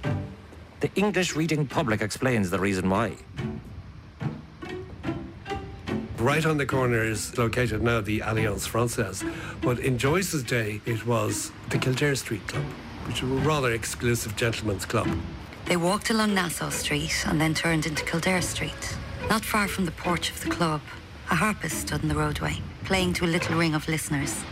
The 0.81 0.91
English 0.95 1.37
reading 1.37 1.65
public 1.65 2.01
explains 2.01 2.49
the 2.49 2.59
reason 2.59 2.89
why. 2.89 3.13
Right 6.17 6.45
on 6.45 6.57
the 6.57 6.65
corner 6.65 7.01
is 7.01 7.37
located 7.37 7.81
now 7.81 8.01
the 8.01 8.19
Alliance 8.19 8.67
Francaise, 8.67 9.23
but 9.61 9.79
in 9.79 9.97
Joyce's 9.97 10.43
day 10.43 10.81
it 10.85 11.05
was 11.07 11.53
the 11.69 11.77
Kildare 11.77 12.15
Street 12.15 12.45
Club, 12.47 12.65
which 13.07 13.21
was 13.21 13.31
a 13.31 13.47
rather 13.47 13.71
exclusive 13.71 14.35
gentleman's 14.35 14.85
club. 14.85 15.07
They 15.65 15.77
walked 15.77 16.09
along 16.09 16.33
Nassau 16.33 16.71
Street 16.71 17.23
and 17.25 17.39
then 17.39 17.53
turned 17.53 17.85
into 17.85 18.03
Kildare 18.03 18.41
Street. 18.41 18.97
Not 19.29 19.45
far 19.45 19.69
from 19.69 19.85
the 19.85 19.91
porch 19.91 20.29
of 20.29 20.41
the 20.43 20.49
club, 20.49 20.81
a 21.31 21.35
harpist 21.35 21.79
stood 21.79 22.03
in 22.03 22.09
the 22.09 22.15
roadway, 22.15 22.61
playing 22.83 23.13
to 23.13 23.25
a 23.25 23.27
little 23.27 23.57
ring 23.57 23.73
of 23.73 23.87
listeners. 23.87 24.43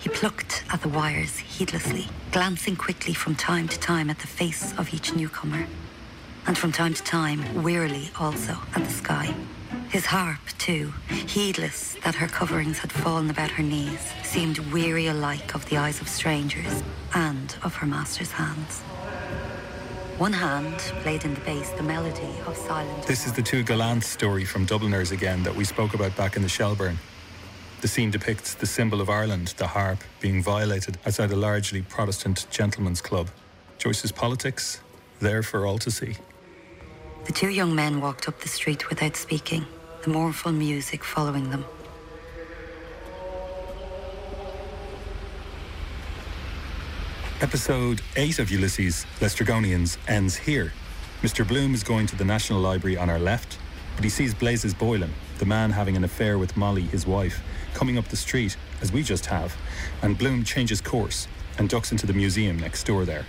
He 0.00 0.08
plucked 0.08 0.64
at 0.72 0.80
the 0.80 0.88
wires 0.88 1.36
heedlessly, 1.36 2.08
glancing 2.32 2.74
quickly 2.74 3.12
from 3.12 3.34
time 3.34 3.68
to 3.68 3.78
time 3.78 4.08
at 4.08 4.18
the 4.18 4.26
face 4.26 4.72
of 4.78 4.94
each 4.94 5.14
newcomer, 5.14 5.66
and 6.46 6.56
from 6.56 6.72
time 6.72 6.94
to 6.94 7.02
time, 7.02 7.62
wearily 7.62 8.10
also, 8.18 8.56
at 8.74 8.82
the 8.82 8.90
sky. 8.90 9.34
His 9.90 10.06
harp, 10.06 10.40
too, 10.56 10.94
heedless 11.08 11.96
that 12.02 12.14
her 12.14 12.28
coverings 12.28 12.78
had 12.78 12.90
fallen 12.90 13.28
about 13.28 13.50
her 13.50 13.62
knees, 13.62 14.00
seemed 14.22 14.58
weary 14.72 15.06
alike 15.06 15.54
of 15.54 15.68
the 15.68 15.76
eyes 15.76 16.00
of 16.00 16.08
strangers 16.08 16.82
and 17.14 17.54
of 17.62 17.74
her 17.74 17.86
master's 17.86 18.30
hands. 18.30 18.80
One 20.16 20.32
hand 20.32 20.78
played 21.02 21.24
in 21.24 21.34
the 21.34 21.40
bass 21.40 21.70
the 21.70 21.82
melody 21.82 22.34
of 22.46 22.56
silent. 22.56 23.06
This 23.06 23.26
is 23.26 23.34
the 23.34 23.42
two 23.42 23.62
Gallant 23.62 24.04
story 24.04 24.46
from 24.46 24.64
Dubliners 24.64 25.10
again 25.12 25.42
that 25.42 25.54
we 25.54 25.64
spoke 25.64 25.92
about 25.92 26.16
back 26.16 26.36
in 26.36 26.42
the 26.42 26.48
Shelburne. 26.48 26.98
The 27.80 27.88
scene 27.88 28.10
depicts 28.10 28.52
the 28.52 28.66
symbol 28.66 29.00
of 29.00 29.08
Ireland, 29.08 29.54
the 29.56 29.66
harp, 29.66 30.04
being 30.20 30.42
violated 30.42 30.98
outside 31.06 31.30
a 31.30 31.36
largely 31.36 31.80
Protestant 31.80 32.46
gentlemen's 32.50 33.00
club. 33.00 33.30
Joyce's 33.78 34.12
politics, 34.12 34.82
there 35.20 35.42
for 35.42 35.64
all 35.64 35.78
to 35.78 35.90
see. 35.90 36.16
The 37.24 37.32
two 37.32 37.48
young 37.48 37.74
men 37.74 38.02
walked 38.02 38.28
up 38.28 38.38
the 38.40 38.48
street 38.48 38.90
without 38.90 39.16
speaking, 39.16 39.64
the 40.02 40.10
mournful 40.10 40.52
music 40.52 41.02
following 41.02 41.48
them. 41.48 41.64
Episode 47.40 48.02
8 48.14 48.40
of 48.40 48.50
Ulysses, 48.50 49.06
Lestrygonians, 49.20 49.96
ends 50.06 50.36
here. 50.36 50.74
Mr. 51.22 51.48
Bloom 51.48 51.72
is 51.72 51.82
going 51.82 52.06
to 52.08 52.16
the 52.16 52.26
National 52.26 52.60
Library 52.60 52.98
on 52.98 53.08
our 53.08 53.18
left, 53.18 53.56
but 53.96 54.04
he 54.04 54.10
sees 54.10 54.34
Blazes 54.34 54.74
Boylan, 54.74 55.14
the 55.38 55.46
man 55.46 55.70
having 55.70 55.96
an 55.96 56.04
affair 56.04 56.36
with 56.36 56.54
Molly, 56.58 56.82
his 56.82 57.06
wife, 57.06 57.42
coming 57.74 57.98
up 57.98 58.08
the 58.08 58.16
street, 58.16 58.56
as 58.80 58.92
we 58.92 59.02
just 59.02 59.26
have, 59.26 59.56
and 60.02 60.16
Bloom 60.16 60.44
changes 60.44 60.80
course 60.80 61.28
and 61.58 61.68
ducks 61.68 61.92
into 61.92 62.06
the 62.06 62.12
museum 62.12 62.58
next 62.58 62.84
door 62.84 63.04
there. 63.04 63.26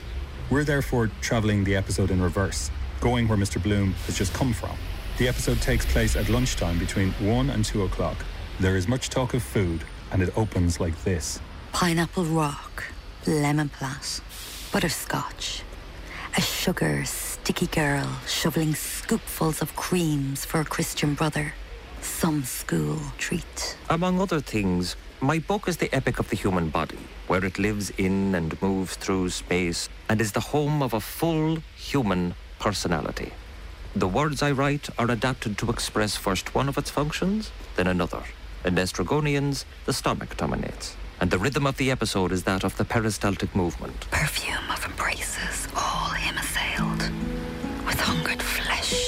We're 0.50 0.64
therefore 0.64 1.12
travelling 1.22 1.64
the 1.64 1.76
episode 1.76 2.12
in 2.12 2.22
reverse, 2.22 2.72
going 3.00 3.28
where 3.28 3.38
Mr. 3.38 3.62
Bloom 3.62 3.94
has 4.06 4.18
just 4.18 4.34
come 4.34 4.54
from. 4.54 4.76
The 5.18 5.28
episode 5.28 5.62
takes 5.62 5.86
place 5.86 6.16
at 6.16 6.30
lunchtime 6.30 6.80
between 6.80 7.12
1 7.14 7.50
and 7.50 7.64
2 7.64 7.84
o'clock. 7.84 8.18
There 8.60 8.76
is 8.76 8.88
much 8.88 9.10
talk 9.10 9.34
of 9.34 9.44
food, 9.44 9.84
and 10.12 10.22
it 10.22 10.36
opens 10.38 10.80
like 10.80 11.04
this. 11.04 11.39
Pineapple 11.74 12.26
rock, 12.26 12.84
lemon 13.26 13.70
platt, 13.70 14.20
butterscotch. 14.72 15.64
A 16.38 16.42
sugar, 16.42 17.04
sticky 17.06 17.68
girl 17.68 18.10
shoveling 18.28 18.74
scoopfuls 18.74 19.62
of 19.62 19.76
creams 19.76 20.46
for 20.46 20.62
a 20.62 20.66
Christian 20.66 21.14
brother. 21.14 21.54
Some 22.22 22.43
school 22.43 22.99
treat. 23.17 23.76
Among 23.89 24.22
other 24.22 24.41
things, 24.41 24.95
my 25.22 25.39
book 25.39 25.67
is 25.67 25.78
the 25.78 25.91
epic 25.91 26.19
of 26.19 26.30
the 26.30 26.36
human 26.36 26.69
body, 26.69 26.99
where 27.26 27.43
it 27.43 27.57
lives 27.57 27.89
in 27.97 28.36
and 28.36 28.61
moves 28.61 28.95
through 28.95 29.32
space 29.32 29.89
and 30.07 30.22
is 30.22 30.32
the 30.32 30.51
home 30.53 30.84
of 30.84 30.93
a 30.93 30.99
full 30.99 31.57
human 31.76 32.36
personality. 32.59 33.34
The 33.95 34.07
words 34.07 34.43
I 34.43 34.51
write 34.51 34.88
are 34.99 35.09
adapted 35.09 35.57
to 35.57 35.72
express 35.72 36.15
first 36.15 36.53
one 36.53 36.69
of 36.69 36.78
its 36.78 36.91
functions, 36.91 37.49
then 37.76 37.88
another. 37.88 38.22
In 38.63 38.76
Lestrygonians, 38.76 39.65
the 39.88 39.93
stomach 39.93 40.38
dominates, 40.38 40.95
and 41.19 41.32
the 41.32 41.39
rhythm 41.39 41.65
of 41.65 41.78
the 41.78 41.89
episode 41.89 42.32
is 42.32 42.43
that 42.43 42.63
of 42.63 42.78
the 42.78 42.86
peristaltic 42.86 43.55
movement. 43.55 44.05
Perfume 44.11 44.69
of 44.69 44.86
embraces, 44.86 45.67
all 45.76 46.11
him 46.11 46.38
assailed. 46.38 47.01
With 47.88 47.99
hungered 47.99 48.43
flesh 48.43 49.01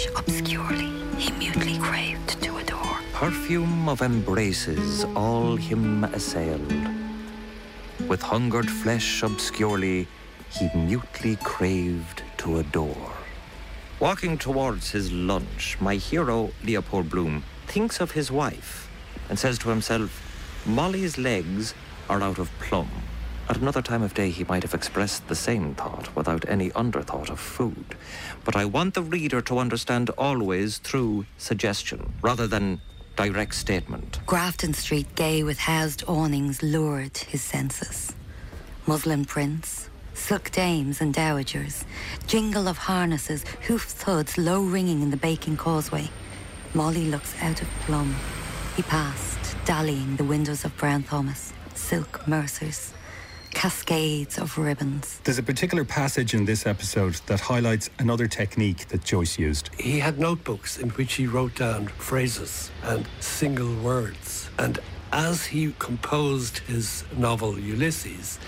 Perfume 3.23 3.87
of 3.87 4.01
embraces, 4.01 5.05
all 5.15 5.55
him 5.55 6.03
assailed. 6.03 6.89
With 8.05 8.21
hungered 8.21 8.69
flesh 8.69 9.23
obscurely, 9.23 10.09
he 10.51 10.69
mutely 10.75 11.37
craved 11.37 12.21
to 12.39 12.59
adore. 12.59 13.13
Walking 14.01 14.37
towards 14.37 14.91
his 14.91 15.09
lunch, 15.13 15.77
my 15.79 15.95
hero, 15.95 16.51
Leopold 16.65 17.09
Bloom, 17.09 17.45
thinks 17.65 18.01
of 18.01 18.11
his 18.11 18.29
wife 18.29 18.89
and 19.29 19.39
says 19.39 19.57
to 19.59 19.69
himself, 19.69 20.21
Molly's 20.65 21.17
legs 21.17 21.73
are 22.09 22.21
out 22.21 22.39
of 22.39 22.51
plumb. 22.59 22.91
At 23.47 23.55
another 23.55 23.81
time 23.81 24.03
of 24.03 24.13
day, 24.13 24.31
he 24.31 24.43
might 24.43 24.63
have 24.63 24.73
expressed 24.73 25.29
the 25.29 25.35
same 25.35 25.75
thought 25.75 26.13
without 26.13 26.43
any 26.49 26.71
underthought 26.71 27.29
of 27.29 27.39
food. 27.39 27.95
But 28.43 28.57
I 28.57 28.65
want 28.65 28.95
the 28.95 29.01
reader 29.01 29.39
to 29.43 29.59
understand 29.59 30.09
always 30.17 30.77
through 30.79 31.25
suggestion 31.37 32.15
rather 32.21 32.47
than 32.47 32.81
direct 33.15 33.55
statement. 33.55 34.19
Grafton 34.25 34.73
Street, 34.73 35.07
gay 35.15 35.43
with 35.43 35.59
housed 35.59 36.03
awnings, 36.07 36.63
lured 36.63 37.17
his 37.17 37.41
senses. 37.41 38.13
Muslin 38.85 39.25
prints, 39.25 39.89
silk 40.13 40.51
dames 40.51 41.01
and 41.01 41.13
dowagers, 41.13 41.85
jingle 42.27 42.67
of 42.67 42.77
harnesses, 42.77 43.43
hoof 43.67 43.83
thuds 43.83 44.37
low 44.37 44.61
ringing 44.61 45.01
in 45.01 45.09
the 45.09 45.17
baking 45.17 45.57
causeway. 45.57 46.09
Molly 46.73 47.05
looks 47.05 47.35
out 47.41 47.61
of 47.61 47.67
plumb. 47.81 48.15
He 48.75 48.81
passed, 48.81 49.55
dallying 49.65 50.15
the 50.15 50.23
windows 50.23 50.65
of 50.65 50.75
Brown 50.77 51.03
Thomas, 51.03 51.53
silk 51.75 52.27
mercers, 52.27 52.93
cascades 53.53 54.37
of 54.37 54.57
ribbons. 54.57 55.19
There's 55.23 55.37
a 55.37 55.43
particular 55.43 55.85
passage 55.85 56.33
in 56.33 56.45
this 56.45 56.65
episode 56.65 57.15
that 57.27 57.39
highlights 57.39 57.89
another 57.99 58.27
technique 58.27 58.87
that 58.89 59.03
Joyce 59.03 59.39
used. 59.39 59.69
He 59.79 59.99
had 59.99 60.19
notebooks 60.19 60.77
in 60.77 60.89
which 60.91 61.13
he 61.13 61.27
wrote 61.27 61.55
down 61.55 61.87
phrases 61.87 62.71
and 62.83 63.07
single 63.19 63.73
words. 63.75 64.49
And 64.57 64.79
as 65.11 65.45
he 65.45 65.73
composed 65.79 66.59
his 66.59 67.03
novel 67.15 67.59
Ulysses, 67.59 68.39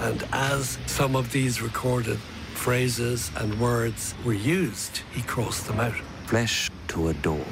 and 0.00 0.24
as 0.32 0.78
some 0.86 1.14
of 1.14 1.30
these 1.32 1.62
recorded 1.62 2.18
phrases 2.54 3.30
and 3.36 3.60
words 3.60 4.14
were 4.24 4.32
used, 4.32 5.02
he 5.12 5.22
crossed 5.22 5.66
them 5.66 5.80
out. 5.80 5.94
Flesh 6.26 6.70
to 6.88 7.08
adore, 7.08 7.44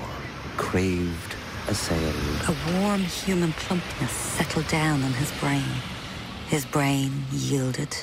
craved, 0.56 1.36
assailed. 1.68 2.14
A 2.48 2.80
warm 2.80 3.00
human 3.00 3.52
plumpness 3.52 4.10
settled 4.10 4.68
down 4.68 5.02
on 5.02 5.12
his 5.12 5.30
brain. 5.32 5.62
His 6.52 6.66
brain 6.66 7.24
yielded. 7.32 7.96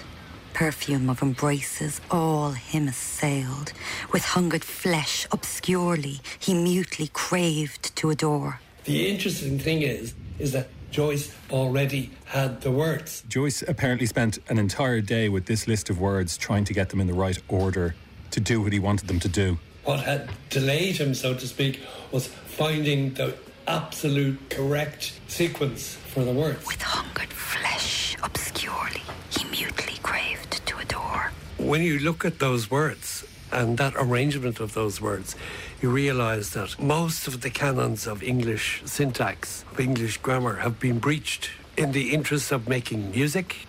Perfume 0.56 1.08
of 1.08 1.22
embraces, 1.22 2.02
all 2.10 2.54
him 2.54 2.88
assailed. 2.88 3.74
With 4.12 4.24
hungered 4.26 4.64
flesh, 4.64 5.28
obscurely, 5.32 6.20
he 6.39 6.56
mutely 6.56 7.12
craved 7.14 7.95
to 7.97 8.10
adore. 8.10 8.60
The 8.86 9.08
interesting 9.08 9.60
thing 9.60 9.84
is, 9.84 10.16
is 10.39 10.52
that 10.54 10.70
Joyce 10.89 11.32
already 11.52 12.10
had 12.26 12.62
the 12.62 12.72
words. 12.72 13.24
Joyce 13.30 13.62
apparently 13.68 14.08
spent 14.08 14.39
an 14.50 14.58
entire 14.58 15.00
day 15.00 15.30
with 15.30 15.45
this 15.45 15.68
list 15.68 15.91
of 15.91 16.00
words 16.00 16.36
trying 16.36 16.64
to 16.64 16.74
get 16.74 16.89
them 16.89 17.00
in 17.00 17.06
the 17.06 17.14
right 17.14 17.38
order 17.50 17.93
to 18.32 18.39
do 18.39 18.62
what 18.64 18.74
he 18.74 18.80
wanted 18.80 19.08
them 19.08 19.20
to 19.20 19.30
do. 19.30 19.60
What 19.84 20.00
had 20.00 20.28
delayed 20.50 20.97
him, 20.97 21.14
so 21.14 21.36
to 21.36 21.47
speak, 21.47 21.82
was 22.12 22.26
finding 22.26 23.14
the 23.14 23.36
absolute 23.68 24.50
correct 24.50 25.14
sequence 25.28 25.93
for 25.93 26.24
the 26.24 26.32
words. 26.32 26.66
With 26.66 26.82
hungered 26.82 27.32
flesh, 27.32 28.18
obscurely, 28.24 29.04
he 29.30 29.45
mutely 29.45 29.93
craved 30.02 30.66
to 30.66 30.78
adore. 30.80 31.32
When 31.70 31.84
you 31.84 31.99
look 31.99 32.26
at 32.26 32.39
those 32.39 32.72
words, 32.72 33.24
and 33.51 33.78
that 33.78 33.93
arrangement 33.95 34.59
of 34.59 34.74
those 34.74 34.99
words, 34.99 35.36
you 35.84 35.91
realize 35.91 36.49
that 36.53 36.82
most 36.82 37.28
of 37.28 37.41
the 37.41 37.51
canons 37.51 38.07
of 38.07 38.24
English 38.24 38.82
syntax, 38.86 39.63
of 39.72 39.80
English 39.80 40.17
grammar, 40.17 40.55
have 40.55 40.80
been 40.80 40.97
breached 40.97 41.51
in 41.78 41.91
the 41.91 42.09
interest 42.09 42.51
of 42.51 42.67
making 42.67 43.11
music 43.11 43.67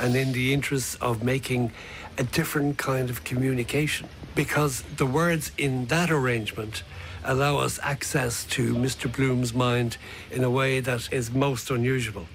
and 0.00 0.16
in 0.16 0.32
the 0.32 0.54
interest 0.54 0.96
of 1.02 1.22
making 1.22 1.72
a 2.16 2.24
different 2.24 2.78
kind 2.78 3.10
of 3.10 3.24
communication. 3.24 4.08
Because 4.34 4.80
the 4.96 5.04
words 5.04 5.52
in 5.58 5.88
that 5.88 6.10
arrangement 6.10 6.82
allow 7.24 7.58
us 7.58 7.78
access 7.82 8.44
to 8.56 8.72
Mr. 8.74 9.14
Bloom's 9.14 9.52
mind 9.52 9.98
in 10.30 10.42
a 10.42 10.50
way 10.50 10.80
that 10.80 11.12
is 11.12 11.30
most 11.30 11.70
unusual. 11.70 12.26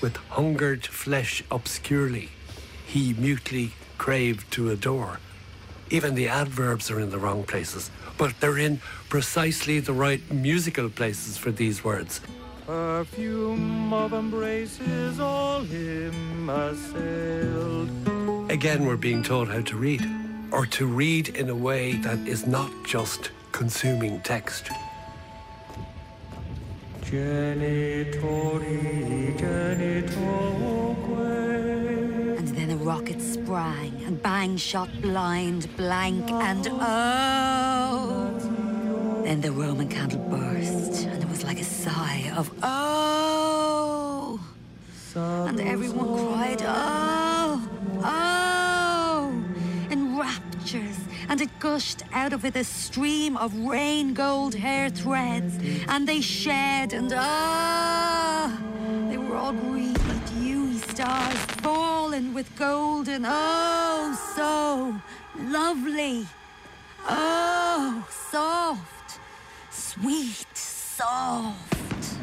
With 0.00 0.16
hungered 0.30 0.86
flesh 0.86 1.42
obscurely, 1.50 2.28
he 2.86 3.14
mutely 3.14 3.72
craved 3.98 4.50
to 4.52 4.70
adore. 4.70 5.20
Even 5.90 6.14
the 6.14 6.28
adverbs 6.28 6.90
are 6.90 7.00
in 7.00 7.10
the 7.10 7.18
wrong 7.18 7.44
places, 7.44 7.90
but 8.16 8.34
they're 8.40 8.58
in 8.58 8.80
precisely 9.08 9.80
the 9.80 9.92
right 9.92 10.20
musical 10.32 10.88
places 10.88 11.36
for 11.36 11.50
these 11.50 11.84
words. 11.84 12.20
Perfume 12.66 13.92
of 13.92 14.12
embraces 14.14 15.20
all 15.20 15.60
him 15.60 16.48
assailed. 16.48 17.90
Again, 18.50 18.86
we're 18.86 18.96
being 18.96 19.22
taught 19.22 19.48
how 19.48 19.60
to 19.60 19.76
read, 19.76 20.02
or 20.50 20.64
to 20.66 20.86
read 20.86 21.28
in 21.28 21.50
a 21.50 21.54
way 21.54 21.92
that 21.96 22.18
is 22.26 22.46
not 22.46 22.70
just 22.86 23.30
consuming 23.52 24.20
text. 24.22 24.70
Genitori, 27.02 28.18
genitoque. 29.38 30.73
Rocket 32.84 33.18
sprang, 33.22 34.04
and 34.04 34.22
bang 34.22 34.58
shot 34.58 34.90
blind, 35.00 35.74
blank, 35.74 36.30
and 36.30 36.68
oh! 36.70 38.30
Then 39.24 39.40
the 39.40 39.52
Roman 39.52 39.88
candle 39.88 40.18
burst, 40.18 41.06
and 41.06 41.22
it 41.22 41.28
was 41.30 41.42
like 41.44 41.58
a 41.58 41.64
sigh 41.64 42.30
of 42.36 42.50
oh! 42.62 44.38
And 45.16 45.58
everyone 45.62 46.28
cried 46.28 46.60
oh! 46.62 47.66
Oh! 48.04 49.32
In 49.90 50.18
raptures, 50.18 50.98
and 51.30 51.40
it 51.40 51.58
gushed 51.58 52.02
out 52.12 52.34
of 52.34 52.44
it 52.44 52.54
a 52.54 52.64
stream 52.64 53.38
of 53.38 53.56
rain 53.60 54.12
gold 54.12 54.54
hair 54.54 54.90
threads, 54.90 55.58
and 55.88 56.06
they 56.06 56.20
shed, 56.20 56.92
and 56.92 57.10
ah! 57.16 58.60
They 59.08 59.16
were 59.16 59.36
all 59.36 59.54
green, 59.54 59.94
stars 60.94 61.38
fallen 61.60 62.32
with 62.32 62.48
golden, 62.56 63.24
oh, 63.26 64.14
so 64.36 64.94
lovely, 65.50 66.24
oh, 67.08 68.06
soft, 68.30 69.18
sweet, 69.72 70.46
soft. 70.56 72.16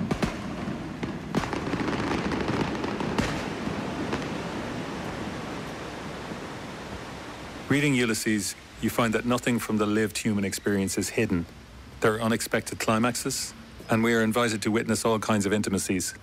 Reading 7.68 7.94
Ulysses, 7.94 8.56
you 8.82 8.90
find 8.90 9.14
that 9.14 9.26
nothing 9.26 9.60
from 9.60 9.78
the 9.78 9.86
lived 9.86 10.18
human 10.18 10.46
experience 10.46 10.98
is 10.98 11.10
hidden. 11.10 11.46
There 12.00 12.14
are 12.16 12.22
unexpected 12.22 12.80
climaxes, 12.80 13.54
and 13.90 14.02
we 14.02 14.14
are 14.14 14.22
invited 14.22 14.62
to 14.62 14.72
witness 14.72 15.04
all 15.04 15.20
kinds 15.20 15.46
of 15.46 15.52
intimacies. 15.52 16.14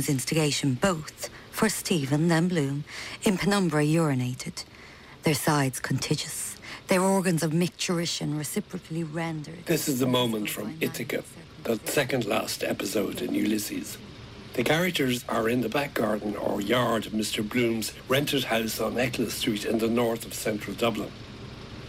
Bloom's 0.00 0.08
instigation, 0.08 0.74
both, 0.80 1.28
for 1.50 1.68
Stephen, 1.68 2.28
then 2.28 2.48
Bloom, 2.48 2.84
in 3.22 3.36
penumbra 3.36 3.84
urinated, 3.84 4.64
their 5.24 5.34
sides 5.34 5.78
contiguous, 5.78 6.56
their 6.86 7.02
organs 7.02 7.42
of 7.42 7.50
micturition 7.50 8.38
reciprocally 8.38 9.04
rendered. 9.04 9.66
This 9.66 9.88
is 9.88 9.98
the 9.98 10.06
moment 10.06 10.48
from 10.48 10.74
Ithaca, 10.80 11.22
the 11.64 11.78
second 11.84 12.24
last 12.24 12.64
episode 12.64 13.20
in 13.20 13.34
Ulysses. 13.34 13.98
The 14.54 14.64
characters 14.64 15.22
are 15.28 15.50
in 15.50 15.60
the 15.60 15.68
back 15.68 15.92
garden 15.92 16.34
or 16.34 16.62
yard 16.62 17.04
of 17.04 17.12
Mr. 17.12 17.46
Bloom's 17.46 17.92
rented 18.08 18.44
house 18.44 18.80
on 18.80 18.98
Eccles 18.98 19.34
Street 19.34 19.66
in 19.66 19.80
the 19.80 19.88
north 19.88 20.24
of 20.24 20.32
central 20.32 20.74
Dublin. 20.74 21.12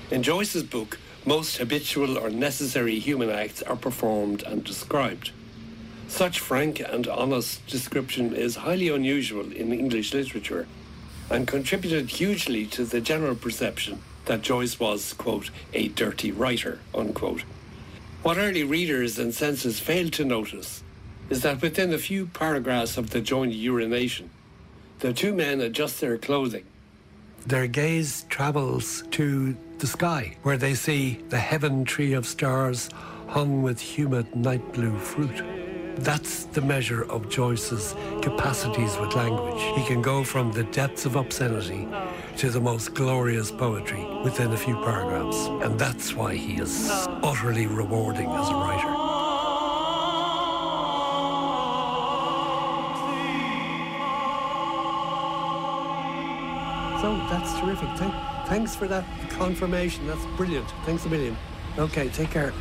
In 0.09 0.21
Joyce's 0.21 0.63
book, 0.63 0.99
most 1.25 1.55
habitual 1.55 2.17
or 2.17 2.29
necessary 2.29 2.99
human 2.99 3.29
acts 3.29 3.61
are 3.61 3.77
performed 3.77 4.43
and 4.43 4.65
described. 4.65 5.31
Such 6.11 6.39
frank 6.41 6.81
and 6.81 7.07
honest 7.07 7.65
description 7.67 8.35
is 8.35 8.57
highly 8.57 8.89
unusual 8.89 9.49
in 9.49 9.71
English 9.71 10.13
literature 10.13 10.67
and 11.29 11.47
contributed 11.47 12.09
hugely 12.09 12.65
to 12.65 12.83
the 12.83 12.99
general 12.99 13.33
perception 13.33 14.01
that 14.25 14.41
Joyce 14.41 14.77
was, 14.77 15.13
quote, 15.13 15.49
a 15.73 15.87
dirty 15.87 16.33
writer, 16.33 16.79
unquote. 16.93 17.43
What 18.23 18.37
early 18.37 18.65
readers 18.65 19.17
and 19.17 19.33
censors 19.33 19.79
failed 19.79 20.11
to 20.13 20.25
notice 20.25 20.83
is 21.29 21.43
that 21.43 21.61
within 21.61 21.93
a 21.93 21.97
few 21.97 22.27
paragraphs 22.27 22.97
of 22.97 23.11
the 23.11 23.21
joint 23.21 23.53
urination, 23.53 24.29
the 24.99 25.13
two 25.13 25.33
men 25.33 25.61
adjust 25.61 26.01
their 26.01 26.17
clothing. 26.17 26.65
Their 27.47 27.67
gaze 27.67 28.25
travels 28.27 29.05
to 29.11 29.55
the 29.79 29.87
sky, 29.87 30.35
where 30.43 30.57
they 30.57 30.75
see 30.75 31.23
the 31.29 31.39
heaven 31.39 31.85
tree 31.85 32.11
of 32.13 32.27
stars 32.27 32.89
hung 33.29 33.63
with 33.63 33.79
humid 33.79 34.35
night 34.35 34.73
blue 34.73 34.99
fruit. 34.99 35.41
That's 36.01 36.45
the 36.45 36.61
measure 36.61 37.03
of 37.11 37.29
Joyce's 37.29 37.93
capacities 38.23 38.97
with 38.97 39.15
language. 39.15 39.61
He 39.77 39.85
can 39.85 40.01
go 40.01 40.23
from 40.23 40.51
the 40.51 40.63
depths 40.63 41.05
of 41.05 41.15
obscenity 41.15 41.87
to 42.37 42.49
the 42.49 42.59
most 42.59 42.95
glorious 42.95 43.51
poetry 43.51 44.03
within 44.23 44.51
a 44.51 44.57
few 44.57 44.73
paragraphs. 44.77 45.45
And 45.63 45.77
that's 45.77 46.15
why 46.15 46.33
he 46.33 46.59
is 46.59 46.89
utterly 47.21 47.67
rewarding 47.67 48.27
as 48.31 48.49
a 48.49 48.53
writer. 48.55 48.91
So 56.99 57.15
that's 57.29 57.59
terrific. 57.59 57.89
Thank, 57.99 58.13
thanks 58.47 58.75
for 58.75 58.87
that 58.87 59.05
confirmation. 59.29 60.07
That's 60.07 60.25
brilliant. 60.35 60.67
Thanks 60.83 61.05
a 61.05 61.09
million. 61.09 61.37
Okay, 61.77 62.09
take 62.09 62.31
care. 62.31 62.53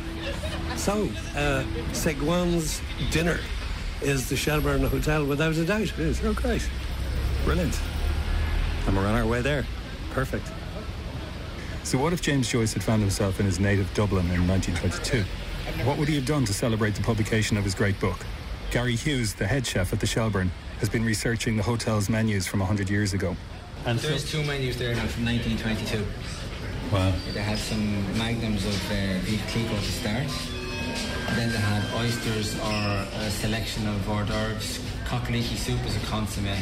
So, 0.77 1.09
uh, 1.35 1.63
Segouin's 1.93 2.81
dinner 3.11 3.39
is 4.01 4.29
the 4.29 4.35
Shelburne 4.35 4.83
Hotel 4.83 5.25
without 5.25 5.55
a 5.55 5.65
doubt. 5.65 5.81
It 5.81 5.99
is. 5.99 6.23
Oh, 6.23 6.33
great. 6.33 6.67
Brilliant. 7.45 7.79
And 8.87 8.95
we're 8.95 9.05
on 9.05 9.13
our 9.15 9.25
way 9.25 9.41
there. 9.41 9.65
Perfect. 10.11 10.51
So, 11.83 11.97
what 11.97 12.13
if 12.13 12.21
James 12.21 12.49
Joyce 12.49 12.73
had 12.73 12.83
found 12.83 13.01
himself 13.01 13.39
in 13.39 13.45
his 13.45 13.59
native 13.59 13.93
Dublin 13.93 14.29
in 14.31 14.47
1922? 14.47 15.23
What 15.85 15.97
would 15.97 16.07
he 16.07 16.15
have 16.15 16.25
done 16.25 16.45
to 16.45 16.53
celebrate 16.53 16.95
the 16.95 17.03
publication 17.03 17.57
of 17.57 17.63
his 17.63 17.75
great 17.75 17.99
book? 17.99 18.17
Gary 18.71 18.95
Hughes, 18.95 19.33
the 19.33 19.45
head 19.45 19.65
chef 19.65 19.93
at 19.93 19.99
the 19.99 20.07
Shelburne, 20.07 20.51
has 20.79 20.89
been 20.89 21.03
researching 21.03 21.57
the 21.57 21.63
hotel's 21.63 22.09
menus 22.09 22.47
from 22.47 22.59
100 22.59 22.89
years 22.89 23.13
ago. 23.13 23.35
And 23.85 23.99
There's 23.99 24.29
two 24.29 24.43
menus 24.43 24.77
there 24.77 24.95
now 24.95 25.05
from 25.07 25.25
1922. 25.25 26.05
Wow. 26.91 27.13
They 27.33 27.41
had 27.41 27.57
some 27.57 28.17
magnums 28.17 28.65
of 28.65 28.91
uh, 28.91 28.95
Veuve 29.23 29.47
Clicquot 29.47 29.79
to 29.79 29.91
start. 29.91 30.60
And 31.27 31.37
then 31.37 31.51
they 31.51 31.57
had 31.57 31.83
oysters 31.95 32.55
or 32.59 33.07
a 33.25 33.29
selection 33.29 33.87
of 33.87 34.07
hors 34.09 34.25
d'oeuvres. 34.25 34.79
Cockleaky 35.05 35.55
soup 35.55 35.83
is 35.85 35.95
a 35.95 36.05
consomme 36.07 36.57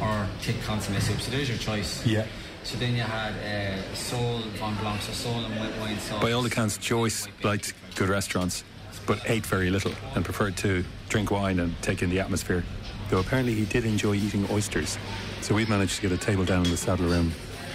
or 0.00 0.26
thick 0.40 0.60
consomme 0.62 1.00
soup. 1.00 1.20
So 1.20 1.30
there's 1.30 1.48
your 1.48 1.58
choice. 1.58 2.04
Yeah. 2.06 2.26
So 2.64 2.76
then 2.76 2.94
you 2.94 3.02
had 3.02 3.32
uh, 3.32 3.94
sole 3.94 4.40
vin 4.40 4.74
blanc, 4.76 5.00
so 5.02 5.12
sole 5.12 5.44
and 5.44 5.58
white 5.58 5.78
wine 5.80 5.98
sauce. 5.98 6.20
By 6.22 6.32
all 6.32 6.44
accounts, 6.44 6.76
Joyce 6.76 7.26
liked 7.42 7.72
good 7.94 8.08
restaurants, 8.08 8.64
but 9.06 9.20
ate 9.26 9.46
very 9.46 9.70
little 9.70 9.92
and 10.14 10.24
preferred 10.24 10.56
to 10.58 10.84
drink 11.08 11.30
wine 11.30 11.60
and 11.60 11.80
take 11.82 12.02
in 12.02 12.10
the 12.10 12.20
atmosphere. 12.20 12.64
Though 13.08 13.20
apparently 13.20 13.54
he 13.54 13.64
did 13.64 13.86
enjoy 13.86 14.14
eating 14.14 14.46
oysters. 14.50 14.98
So 15.40 15.54
we've 15.54 15.68
managed 15.68 15.96
to 15.96 16.02
get 16.02 16.12
a 16.12 16.18
table 16.18 16.44
down 16.44 16.64
in 16.64 16.70
the 16.70 16.76
saddle 16.76 17.06
room 17.06 17.30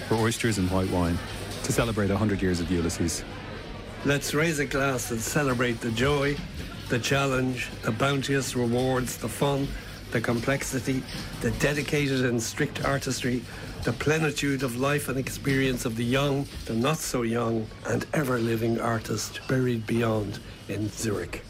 for 0.07 0.15
oysters 0.15 0.59
and 0.59 0.69
white 0.69 0.89
wine 0.91 1.17
to 1.63 1.71
celebrate 1.71 2.09
100 2.09 2.41
years 2.41 2.59
of 2.59 2.69
Ulysses. 2.69 3.23
Let's 4.05 4.33
raise 4.33 4.59
a 4.59 4.65
glass 4.65 5.11
and 5.11 5.21
celebrate 5.21 5.79
the 5.79 5.91
joy, 5.91 6.35
the 6.89 6.99
challenge, 6.99 7.69
the 7.83 7.91
bounteous 7.91 8.53
rewards, 8.53 9.15
the 9.15 9.29
fun, 9.29 9.65
the 10.11 10.19
complexity, 10.19 11.01
the 11.39 11.51
dedicated 11.51 12.25
and 12.25 12.43
strict 12.43 12.83
artistry, 12.83 13.41
the 13.85 13.93
plenitude 13.93 14.61
of 14.61 14.75
life 14.75 15.07
and 15.07 15.17
experience 15.17 15.85
of 15.85 15.95
the 15.95 16.03
young, 16.03 16.45
the 16.65 16.73
not 16.73 16.97
so 16.97 17.21
young, 17.21 17.65
and 17.87 18.05
ever 18.13 18.39
living 18.39 18.77
artist 18.77 19.39
buried 19.47 19.87
beyond 19.87 20.37
in 20.67 20.89
Zurich. 20.89 21.41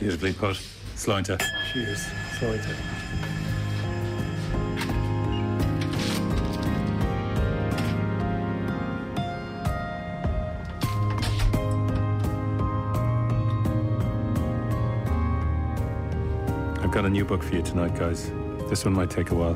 Beautifully 0.00 0.32
put. 0.32 0.60
Sláinte. 0.96 1.40
Cheers. 1.72 2.08
Sláinte. 2.40 2.99
Book 17.30 17.44
for 17.44 17.54
you 17.54 17.62
tonight, 17.62 17.94
guys. 17.96 18.32
This 18.68 18.84
one 18.84 18.94
might 18.94 19.08
take 19.08 19.30
a 19.30 19.36
while. 19.36 19.54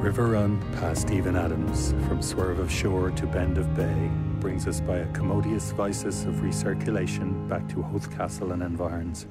River 0.00 0.28
Run 0.28 0.58
past 0.76 1.10
Even 1.10 1.36
Adams, 1.36 1.92
from 2.08 2.22
swerve 2.22 2.58
of 2.58 2.72
shore 2.72 3.10
to 3.10 3.26
bend 3.26 3.58
of 3.58 3.76
bay, 3.76 4.10
brings 4.40 4.66
us 4.66 4.80
by 4.80 5.00
a 5.00 5.06
commodius 5.08 5.74
vicus 5.74 6.24
of 6.24 6.36
recirculation 6.36 7.46
back 7.46 7.68
to 7.68 7.82
Howth 7.82 8.10
Castle 8.16 8.52
and 8.52 8.62
environs. 8.62 9.26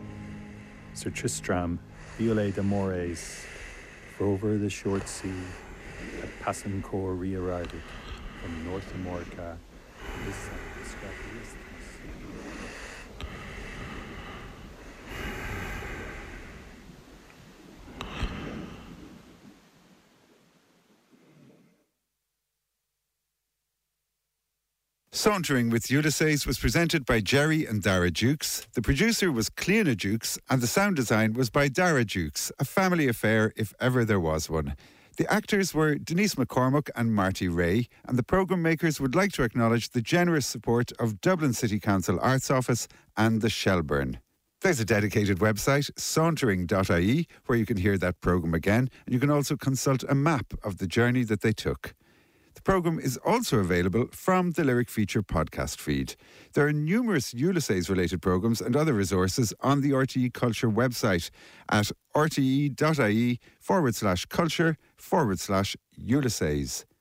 Sir 0.94 1.10
Tristram, 1.10 1.80
Violet 2.20 2.54
de 2.54 2.62
Mores, 2.62 3.44
for 4.16 4.26
over 4.26 4.60
the 4.60 4.70
short 4.70 5.08
sea, 5.08 5.34
at 6.22 6.30
passencore 6.46 7.18
re-arrived 7.18 7.74
from 8.40 8.66
North 8.70 8.94
America. 8.94 9.58
This 10.28 10.36
scrappy 10.92 11.34
Sauntering 25.24 25.70
with 25.70 25.90
Ulysses 25.90 26.46
was 26.46 26.60
presented 26.60 27.06
by 27.06 27.22
Gerry 27.22 27.66
and 27.66 27.82
Daragh 27.82 28.12
Dukes. 28.12 28.68
The 28.74 28.82
producer 28.82 29.32
was 29.32 29.50
Cleona 29.50 29.96
Dukes, 29.96 30.38
and 30.50 30.62
the 30.62 30.68
sound 30.68 30.98
design 30.98 31.32
was 31.32 31.50
by 31.50 31.70
Daragh 31.70 32.08
Dukes, 32.08 32.52
a 32.60 32.66
family 32.66 33.08
affair 33.08 33.54
if 33.56 33.74
ever 33.80 34.04
there 34.04 34.20
was 34.20 34.50
one. 34.50 34.76
The 35.16 35.32
actors 35.32 35.74
were 35.74 35.96
Denise 35.96 36.36
McCormack 36.36 36.90
and 36.98 37.16
Marty 37.16 37.48
Rea, 37.48 37.88
and 38.06 38.20
the 38.20 38.24
programme 38.24 38.64
makers 38.64 39.00
would 39.00 39.16
like 39.16 39.32
to 39.32 39.44
acknowledge 39.44 39.92
the 39.92 40.02
generous 40.02 40.46
support 40.46 40.92
of 41.00 41.22
Dublin 41.22 41.54
City 41.54 41.80
Council 41.80 42.20
Arts 42.22 42.52
Office 42.52 42.90
and 43.16 43.40
the 43.40 43.50
Shelburne. 43.50 44.20
There's 44.60 44.82
a 44.82 44.86
dedicated 44.86 45.40
website, 45.40 45.90
sauntering.ie, 45.98 47.28
where 47.46 47.58
you 47.58 47.66
can 47.66 47.78
hear 47.78 47.98
that 47.98 48.20
programme 48.20 48.54
again, 48.54 48.90
and 49.06 49.14
you 49.14 49.22
can 49.22 49.32
also 49.32 49.56
consult 49.56 50.04
a 50.10 50.16
map 50.16 50.48
of 50.66 50.80
the 50.80 50.88
journey 50.88 51.24
that 51.24 51.40
they 51.40 51.54
took. 51.54 51.94
The 52.56 52.62
programme 52.62 53.00
is 53.00 53.18
also 53.26 53.58
available 53.60 54.08
from 54.12 54.52
the 54.52 54.64
Lyric 54.64 54.90
Feature 54.90 55.24
podcast 55.24 55.80
feed. 55.80 56.16
There 56.54 56.68
are 56.68 56.74
numerous 56.74 57.34
Ulysses 57.34 57.90
related 57.90 58.22
programmes 58.22 58.62
and 58.62 58.76
other 58.76 58.94
resources 58.94 59.54
on 59.62 59.82
the 59.82 59.92
RTE 59.92 60.34
Culture 60.34 60.70
website 60.70 61.30
at 61.70 61.92
rte.ie 62.16 63.40
forward 63.60 63.96
slash 63.96 64.26
culture 64.26 64.78
forward 64.96 65.40
slash 65.40 65.76
Ulysses. 65.96 66.86